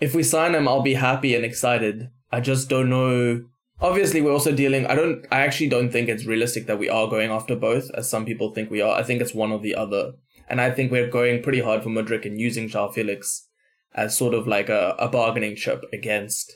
If 0.00 0.16
we 0.16 0.24
sign 0.24 0.56
him, 0.56 0.66
I'll 0.66 0.82
be 0.82 0.94
happy 0.94 1.36
and 1.36 1.44
excited. 1.44 2.10
I 2.32 2.40
just 2.40 2.68
don't 2.68 2.90
know. 2.90 3.44
Obviously, 3.80 4.20
we're 4.20 4.32
also 4.32 4.52
dealing. 4.52 4.84
I 4.86 4.96
don't. 4.96 5.24
I 5.30 5.42
actually 5.42 5.68
don't 5.68 5.92
think 5.92 6.08
it's 6.08 6.26
realistic 6.26 6.66
that 6.66 6.80
we 6.80 6.88
are 6.88 7.08
going 7.08 7.30
after 7.30 7.54
both, 7.54 7.88
as 7.94 8.10
some 8.10 8.24
people 8.24 8.52
think 8.52 8.68
we 8.68 8.80
are. 8.80 8.98
I 8.98 9.04
think 9.04 9.20
it's 9.20 9.32
one 9.32 9.52
or 9.52 9.60
the 9.60 9.76
other, 9.76 10.14
and 10.48 10.60
I 10.60 10.72
think 10.72 10.90
we're 10.90 11.08
going 11.08 11.40
pretty 11.40 11.60
hard 11.60 11.84
for 11.84 11.88
Mudryk 11.88 12.26
and 12.26 12.40
using 12.40 12.68
João 12.68 12.92
Felix 12.92 13.46
as 13.94 14.16
sort 14.16 14.34
of 14.34 14.48
like 14.48 14.68
a, 14.68 14.96
a 14.98 15.08
bargaining 15.08 15.54
chip 15.54 15.84
against 15.92 16.52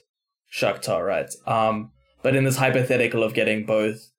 Shakhtar, 0.53 1.07
right? 1.07 1.31
Um, 1.47 1.93
but 2.23 2.35
in 2.35 2.45
this 2.45 2.57
hypothetical 2.57 3.23
of 3.23 3.35
getting 3.35 3.65
both, 3.65 4.11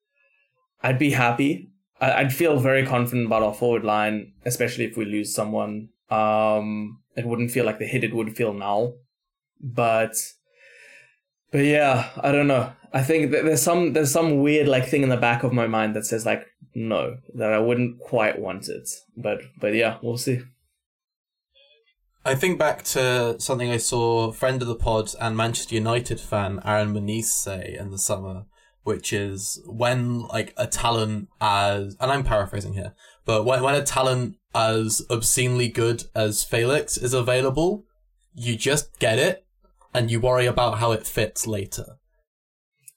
I'd 0.82 0.98
be 0.98 1.10
happy. 1.10 1.70
I'd 2.00 2.32
feel 2.32 2.60
very 2.60 2.86
confident 2.86 3.26
about 3.26 3.42
our 3.42 3.54
forward 3.54 3.84
line, 3.84 4.32
especially 4.44 4.84
if 4.84 4.96
we 4.96 5.04
lose 5.04 5.34
someone. 5.34 5.88
Um, 6.10 7.00
it 7.16 7.26
wouldn't 7.26 7.50
feel 7.50 7.64
like 7.64 7.78
the 7.78 7.86
hit 7.86 8.04
it 8.04 8.14
would 8.14 8.36
feel 8.36 8.54
now, 8.54 8.92
but 9.60 10.14
but 11.50 11.64
yeah, 11.64 12.10
I 12.20 12.30
don't 12.30 12.46
know. 12.46 12.72
I 12.92 13.02
think 13.02 13.32
there's 13.32 13.62
some 13.62 13.92
there's 13.92 14.12
some 14.12 14.40
weird 14.40 14.68
like 14.68 14.86
thing 14.86 15.02
in 15.02 15.08
the 15.08 15.16
back 15.16 15.42
of 15.42 15.52
my 15.52 15.66
mind 15.66 15.96
that 15.96 16.06
says 16.06 16.24
like 16.24 16.46
no 16.74 17.18
that 17.34 17.52
I 17.52 17.58
wouldn't 17.58 17.98
quite 17.98 18.38
want 18.38 18.68
it, 18.68 18.88
but 19.16 19.40
but 19.60 19.74
yeah, 19.74 19.98
we'll 20.02 20.18
see. 20.18 20.40
I 22.24 22.34
think 22.34 22.58
back 22.58 22.82
to 22.84 23.36
something 23.40 23.70
I 23.70 23.78
saw 23.78 24.32
friend 24.32 24.60
of 24.60 24.68
the 24.68 24.74
pod 24.74 25.14
and 25.20 25.36
Manchester 25.36 25.74
United 25.74 26.20
fan 26.20 26.60
Aaron 26.64 26.92
Moniz 26.92 27.32
say 27.32 27.76
in 27.78 27.90
the 27.90 27.98
summer, 27.98 28.44
which 28.88 29.12
is 29.12 29.60
when 29.66 30.22
like 30.36 30.50
a 30.56 30.66
talent 30.66 31.28
as 31.40 31.96
and 32.00 32.10
I'm 32.12 32.24
paraphrasing 32.24 32.72
here, 32.72 32.92
but 33.24 33.44
when 33.44 33.62
when 33.62 33.74
a 33.74 33.84
talent 33.84 34.36
as 34.54 35.02
obscenely 35.10 35.68
good 35.68 36.04
as 36.14 36.42
Felix 36.52 36.96
is 36.96 37.12
available, 37.14 37.84
you 38.34 38.56
just 38.56 38.98
get 38.98 39.18
it 39.28 39.44
and 39.94 40.10
you 40.10 40.18
worry 40.20 40.46
about 40.46 40.78
how 40.78 40.90
it 40.92 41.06
fits 41.06 41.46
later. 41.46 41.86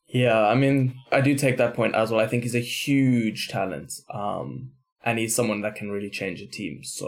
Yeah, 0.07 0.39
I 0.53 0.55
mean, 0.55 0.77
I 1.11 1.21
do 1.21 1.35
take 1.35 1.57
that 1.57 1.73
point 1.73 1.95
as 1.95 2.11
well. 2.11 2.19
I 2.25 2.27
think 2.27 2.43
he's 2.43 2.55
a 2.55 2.59
huge 2.83 3.47
talent, 3.49 3.93
um, 4.21 4.71
and 5.05 5.17
he's 5.19 5.35
someone 5.35 5.61
that 5.61 5.75
can 5.75 5.89
really 5.89 6.09
change 6.09 6.41
a 6.41 6.47
team. 6.47 6.83
So, 6.83 7.07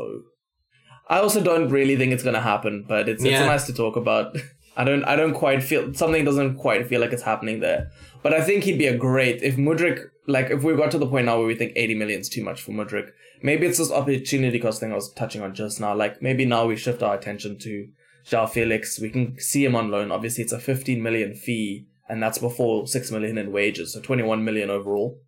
I 1.10 1.18
also 1.20 1.42
don't 1.44 1.70
really 1.70 1.96
think 1.98 2.14
it's 2.14 2.24
gonna 2.24 2.42
happen, 2.54 2.86
but 2.88 3.10
it's 3.12 3.24
it's 3.24 3.32
Yeah. 3.32 3.46
nice 3.46 3.66
to 3.68 3.74
talk 3.74 3.96
about. 4.04 4.28
I 4.78 4.84
don't 4.90 5.04
I 5.12 5.16
don't 5.20 5.36
quite 5.44 5.62
feel 5.70 5.94
something 5.94 6.24
doesn't 6.30 6.56
quite 6.66 6.88
feel 6.90 7.00
like 7.02 7.14
it's 7.16 7.28
happening 7.32 7.60
there, 7.60 7.82
but 8.24 8.34
I 8.34 8.42
think 8.42 8.64
he'd 8.64 8.78
be 8.78 8.88
a 8.88 8.98
great 8.98 9.44
if 9.44 9.58
Mudryk 9.58 10.00
like 10.28 10.50
if 10.50 10.64
we 10.64 10.76
got 10.76 10.92
to 10.92 10.98
the 10.98 11.08
point 11.08 11.26
now 11.26 11.38
where 11.38 11.48
we 11.48 11.56
think 11.56 11.74
eighty 11.76 11.94
million 11.94 12.22
is 12.22 12.30
too 12.30 12.44
much 12.44 12.62
for 12.62 12.72
Mudryk. 12.72 13.12
Maybe 13.42 13.68
it's 13.68 13.78
this 13.78 13.92
opportunity 13.92 14.58
cost 14.58 14.80
thing 14.80 14.94
I 14.94 14.96
was 14.96 15.12
touching 15.14 15.42
on 15.42 15.54
just 15.54 15.82
now. 15.82 15.94
Like 15.94 16.22
maybe 16.22 16.46
now 16.46 16.66
we 16.66 16.78
shift 16.78 17.04
our 17.04 17.16
attention 17.16 17.60
to 17.60 17.88
João 18.26 18.50
Felix. 18.50 19.00
We 19.00 19.10
can 19.10 19.38
see 19.38 19.66
him 19.66 19.76
on 19.76 19.92
loan. 19.92 20.12
Obviously, 20.12 20.44
it's 20.44 20.54
a 20.54 20.60
fifteen 20.60 21.04
million 21.04 21.36
fee 21.36 21.88
and 22.08 22.22
that's 22.22 22.38
before 22.38 22.88
six 22.88 23.12
million 23.12 23.38
in 23.38 23.52
wages, 23.52 23.94
so 23.94 24.02
twenty 24.02 24.24
one 24.24 24.44
million 24.44 24.70
overall. 24.70 25.20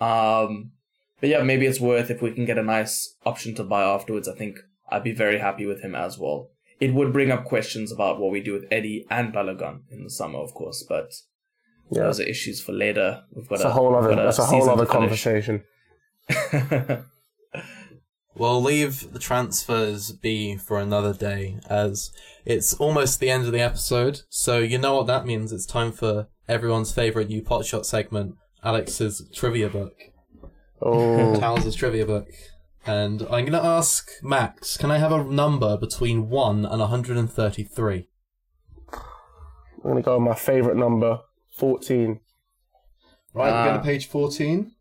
Um, 0.00 0.72
but 1.20 1.28
yeah, 1.28 1.42
maybe 1.42 1.66
it's 1.66 1.80
worth 1.80 2.10
if 2.10 2.22
we 2.22 2.32
can 2.32 2.46
get 2.46 2.58
a 2.58 2.62
nice 2.62 3.16
option 3.26 3.54
to 3.56 3.64
buy 3.64 3.82
afterwards. 3.82 4.28
I 4.28 4.34
think 4.34 4.58
I'd 4.88 5.04
be 5.04 5.12
very 5.12 5.38
happy 5.38 5.66
with 5.66 5.82
him 5.82 5.94
as 5.94 6.18
well. 6.18 6.50
It 6.80 6.94
would 6.94 7.12
bring 7.12 7.30
up 7.30 7.44
questions 7.44 7.92
about 7.92 8.18
what 8.18 8.32
we 8.32 8.40
do 8.40 8.54
with 8.54 8.66
Eddie 8.70 9.06
and 9.10 9.34
Balogun 9.34 9.82
in 9.90 10.02
the 10.02 10.10
summer, 10.10 10.38
of 10.38 10.54
course, 10.54 10.82
but 10.88 11.12
yeah 11.90 12.02
those 12.02 12.20
are 12.20 12.24
issues 12.24 12.60
for 12.60 12.72
later. 12.72 13.22
We've 13.32 13.48
got 13.48 13.58
that's 13.58 13.64
a 13.64 13.72
whole 13.72 13.94
other 13.94 14.14
that's 14.14 14.38
a 14.38 14.44
whole 14.44 14.68
other 14.68 14.86
conversation 14.86 15.64
We'll 18.40 18.62
leave 18.62 19.12
the 19.12 19.18
transfers 19.18 20.12
be 20.12 20.56
for 20.56 20.78
another 20.78 21.12
day, 21.12 21.58
as 21.68 22.10
it's 22.46 22.72
almost 22.74 23.20
the 23.20 23.28
end 23.28 23.44
of 23.44 23.52
the 23.52 23.60
episode. 23.60 24.22
So 24.30 24.60
you 24.60 24.78
know 24.78 24.94
what 24.94 25.06
that 25.08 25.26
means. 25.26 25.52
It's 25.52 25.66
time 25.66 25.92
for 25.92 26.28
everyone's 26.48 26.90
favorite 26.90 27.28
new 27.28 27.42
potshot 27.42 27.84
segment, 27.84 28.36
Alex's 28.64 29.28
trivia 29.34 29.68
book, 29.68 29.92
oh 30.80 31.34
Towells' 31.40 31.74
trivia 31.74 32.06
book. 32.06 32.28
And 32.86 33.22
I'm 33.24 33.44
going 33.44 33.52
to 33.52 33.62
ask 33.62 34.10
Max, 34.22 34.78
can 34.78 34.90
I 34.90 34.96
have 34.96 35.12
a 35.12 35.22
number 35.22 35.76
between 35.76 36.30
1 36.30 36.64
and 36.64 36.80
133? 36.80 38.08
I'm 38.92 39.90
gonna 39.90 40.02
go 40.02 40.18
with 40.18 40.26
my 40.26 40.34
favorite 40.34 40.76
number 40.76 41.20
14 41.60 42.20
Right, 43.32 43.64
we 43.64 43.70
go 43.70 43.76
to 43.76 43.82
page 43.84 44.08
14. 44.08 44.72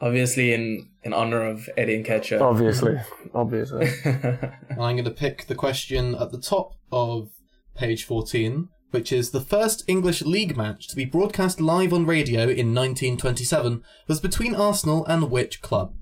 Obviously, 0.00 0.52
in 0.52 0.90
in 1.04 1.12
honor 1.12 1.42
of 1.42 1.68
Eddie 1.76 2.02
Nketiah. 2.02 2.40
obviously 2.40 2.96
obviously 3.34 3.88
And 4.04 4.52
I'm 4.80 4.96
going 4.96 5.04
to 5.04 5.10
pick 5.10 5.46
the 5.46 5.54
question 5.54 6.14
at 6.16 6.32
the 6.32 6.40
top 6.40 6.72
of 6.90 7.30
page 7.76 8.04
14, 8.04 8.68
which 8.90 9.12
is 9.12 9.30
the 9.30 9.40
first 9.40 9.84
English 9.86 10.22
league 10.22 10.56
match 10.56 10.88
to 10.88 10.96
be 10.96 11.04
broadcast 11.04 11.60
live 11.60 11.92
on 11.92 12.04
radio 12.06 12.42
in 12.42 12.74
1927 12.74 13.82
was 14.08 14.20
between 14.20 14.54
Arsenal 14.54 15.04
and 15.06 15.30
which 15.30 15.62
club? 15.62 15.94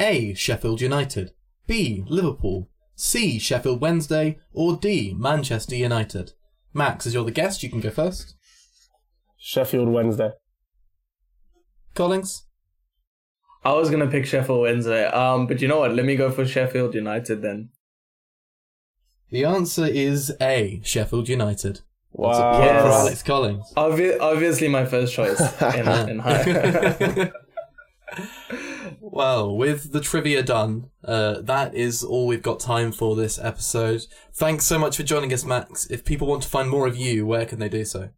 A. 0.00 0.34
Sheffield 0.34 0.80
United. 0.80 1.32
B. 1.66 2.04
Liverpool. 2.08 2.68
C. 2.96 3.38
Sheffield 3.38 3.80
Wednesday. 3.80 4.38
Or 4.52 4.76
D. 4.76 5.14
Manchester 5.16 5.76
United. 5.76 6.32
Max, 6.74 7.06
as 7.06 7.14
you're 7.14 7.24
the 7.24 7.30
guest, 7.30 7.62
you 7.62 7.70
can 7.70 7.80
go 7.80 7.90
first. 7.90 8.34
Sheffield 9.44 9.88
Wednesday 9.88 10.30
Collings? 11.94 12.44
I 13.64 13.72
was 13.74 13.90
gonna 13.90 14.06
pick 14.08 14.24
Sheffield 14.24 14.60
Wednesday, 14.60 15.04
um, 15.06 15.46
but 15.48 15.60
you 15.60 15.66
know 15.68 15.80
what? 15.80 15.94
Let 15.94 16.04
me 16.06 16.14
go 16.16 16.30
for 16.30 16.46
Sheffield 16.46 16.94
United 16.94 17.42
then. 17.42 17.70
The 19.30 19.44
answer 19.44 19.84
is 19.86 20.32
A. 20.40 20.80
Sheffield 20.84 21.28
United. 21.28 21.80
wow 22.12 22.52
Point 22.52 22.62
for 22.62 22.86
Yes. 22.88 23.00
Alex 23.00 23.22
Collings. 23.22 23.72
Obvi- 23.76 24.18
obviously, 24.20 24.68
my 24.68 24.84
first 24.84 25.12
choice 25.12 25.40
in, 25.74 25.88
in 26.08 26.18
high. 26.20 27.32
Well, 29.00 29.56
with 29.56 29.92
the 29.92 30.00
trivia 30.00 30.42
done, 30.42 30.90
uh, 31.04 31.40
that 31.42 31.74
is 31.74 32.02
all 32.02 32.26
we've 32.26 32.42
got 32.42 32.60
time 32.60 32.92
for 32.92 33.14
this 33.16 33.38
episode. 33.38 34.06
Thanks 34.32 34.64
so 34.64 34.78
much 34.78 34.96
for 34.96 35.02
joining 35.02 35.32
us, 35.32 35.44
Max. 35.44 35.86
If 35.90 36.04
people 36.04 36.26
want 36.28 36.42
to 36.44 36.48
find 36.48 36.68
more 36.70 36.86
of 36.86 36.96
you, 36.96 37.26
where 37.26 37.44
can 37.44 37.58
they 37.58 37.68
do 37.68 37.84
so? 37.84 38.10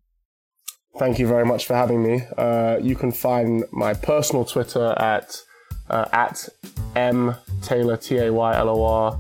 Thank 0.99 1.18
you 1.18 1.26
very 1.26 1.45
much 1.45 1.66
for 1.66 1.74
having 1.74 2.03
me. 2.03 2.22
Uh, 2.38 2.78
you 2.80 2.95
can 2.95 3.11
find 3.11 3.64
my 3.72 3.95
personal 3.95 4.45
Twitter 4.45 4.95
at 4.99 5.36
uh, 5.90 6.07
at 6.12 6.49
m 6.95 7.34
taylor 7.62 7.97
t 7.97 8.16
a 8.18 8.30
y 8.32 8.57
l 8.57 8.68
o 8.70 8.84
r 8.84 9.12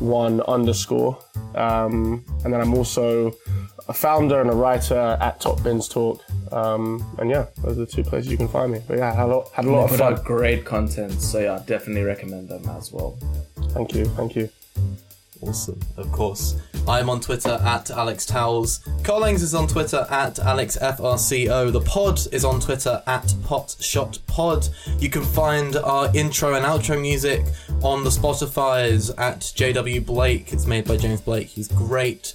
one 0.00 0.40
underscore, 0.42 1.18
um, 1.54 2.24
and 2.44 2.52
then 2.52 2.60
I'm 2.60 2.74
also 2.74 3.32
a 3.88 3.92
founder 3.92 4.40
and 4.40 4.50
a 4.50 4.54
writer 4.54 5.18
at 5.20 5.40
Top 5.40 5.62
Bins 5.62 5.88
Talk. 5.88 6.22
Um, 6.52 7.04
and 7.18 7.30
yeah, 7.30 7.46
those 7.62 7.76
are 7.78 7.84
the 7.84 7.86
two 7.86 8.04
places 8.04 8.30
you 8.30 8.36
can 8.38 8.48
find 8.48 8.72
me. 8.72 8.80
But 8.88 8.98
yeah, 8.98 9.14
had 9.14 9.26
a 9.26 9.32
lot, 9.34 9.50
had 9.52 9.64
a 9.66 9.70
lot 9.70 9.84
of 9.84 9.90
Put 9.90 9.98
fun. 9.98 10.12
out 10.14 10.24
great 10.24 10.64
content, 10.64 11.20
so 11.20 11.40
yeah, 11.40 11.62
definitely 11.66 12.04
recommend 12.04 12.48
them 12.48 12.64
as 12.70 12.90
well. 12.92 13.18
Thank 13.74 13.94
you, 13.94 14.06
thank 14.16 14.34
you. 14.34 14.48
Awesome, 15.40 15.78
of 15.96 16.10
course. 16.10 16.56
I'm 16.88 17.08
on 17.08 17.20
Twitter 17.20 17.60
at 17.62 17.90
Alex 17.90 18.26
Towells. 18.26 18.80
Collings 19.04 19.42
is 19.42 19.54
on 19.54 19.68
Twitter 19.68 20.06
at 20.10 20.36
AlexFRCO. 20.36 21.72
The 21.72 21.80
pod 21.82 22.20
is 22.32 22.44
on 22.44 22.60
Twitter 22.60 23.02
at 23.06 23.24
PotShotPod. 23.44 25.00
You 25.00 25.10
can 25.10 25.22
find 25.22 25.76
our 25.76 26.10
intro 26.14 26.54
and 26.54 26.64
outro 26.64 27.00
music 27.00 27.44
on 27.82 28.02
the 28.02 28.10
Spotify's 28.10 29.10
at 29.10 29.40
JW 29.40 30.04
Blake. 30.04 30.52
It's 30.52 30.66
made 30.66 30.86
by 30.86 30.96
James 30.96 31.20
Blake. 31.20 31.48
He's 31.48 31.68
great. 31.68 32.34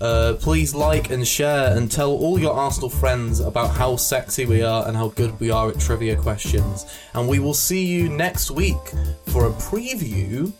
Uh, 0.00 0.34
please 0.40 0.74
like 0.74 1.10
and 1.10 1.28
share 1.28 1.76
and 1.76 1.90
tell 1.92 2.10
all 2.10 2.38
your 2.38 2.54
Arsenal 2.54 2.88
friends 2.88 3.40
about 3.40 3.68
how 3.76 3.96
sexy 3.96 4.46
we 4.46 4.62
are 4.62 4.88
and 4.88 4.96
how 4.96 5.08
good 5.08 5.38
we 5.38 5.50
are 5.50 5.68
at 5.68 5.78
trivia 5.78 6.16
questions. 6.16 6.86
And 7.12 7.28
we 7.28 7.38
will 7.38 7.54
see 7.54 7.84
you 7.84 8.08
next 8.08 8.50
week 8.50 8.80
for 9.26 9.46
a 9.46 9.50
preview 9.50 10.52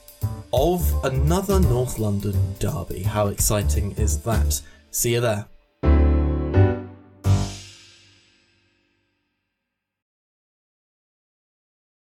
of 0.53 1.05
another 1.05 1.61
North 1.61 1.99
London 1.99 2.37
derby. 2.59 3.03
How 3.03 3.29
exciting 3.29 3.93
is 3.93 4.19
that? 4.23 4.61
See 4.91 5.13
you 5.13 5.21
there. 5.21 5.47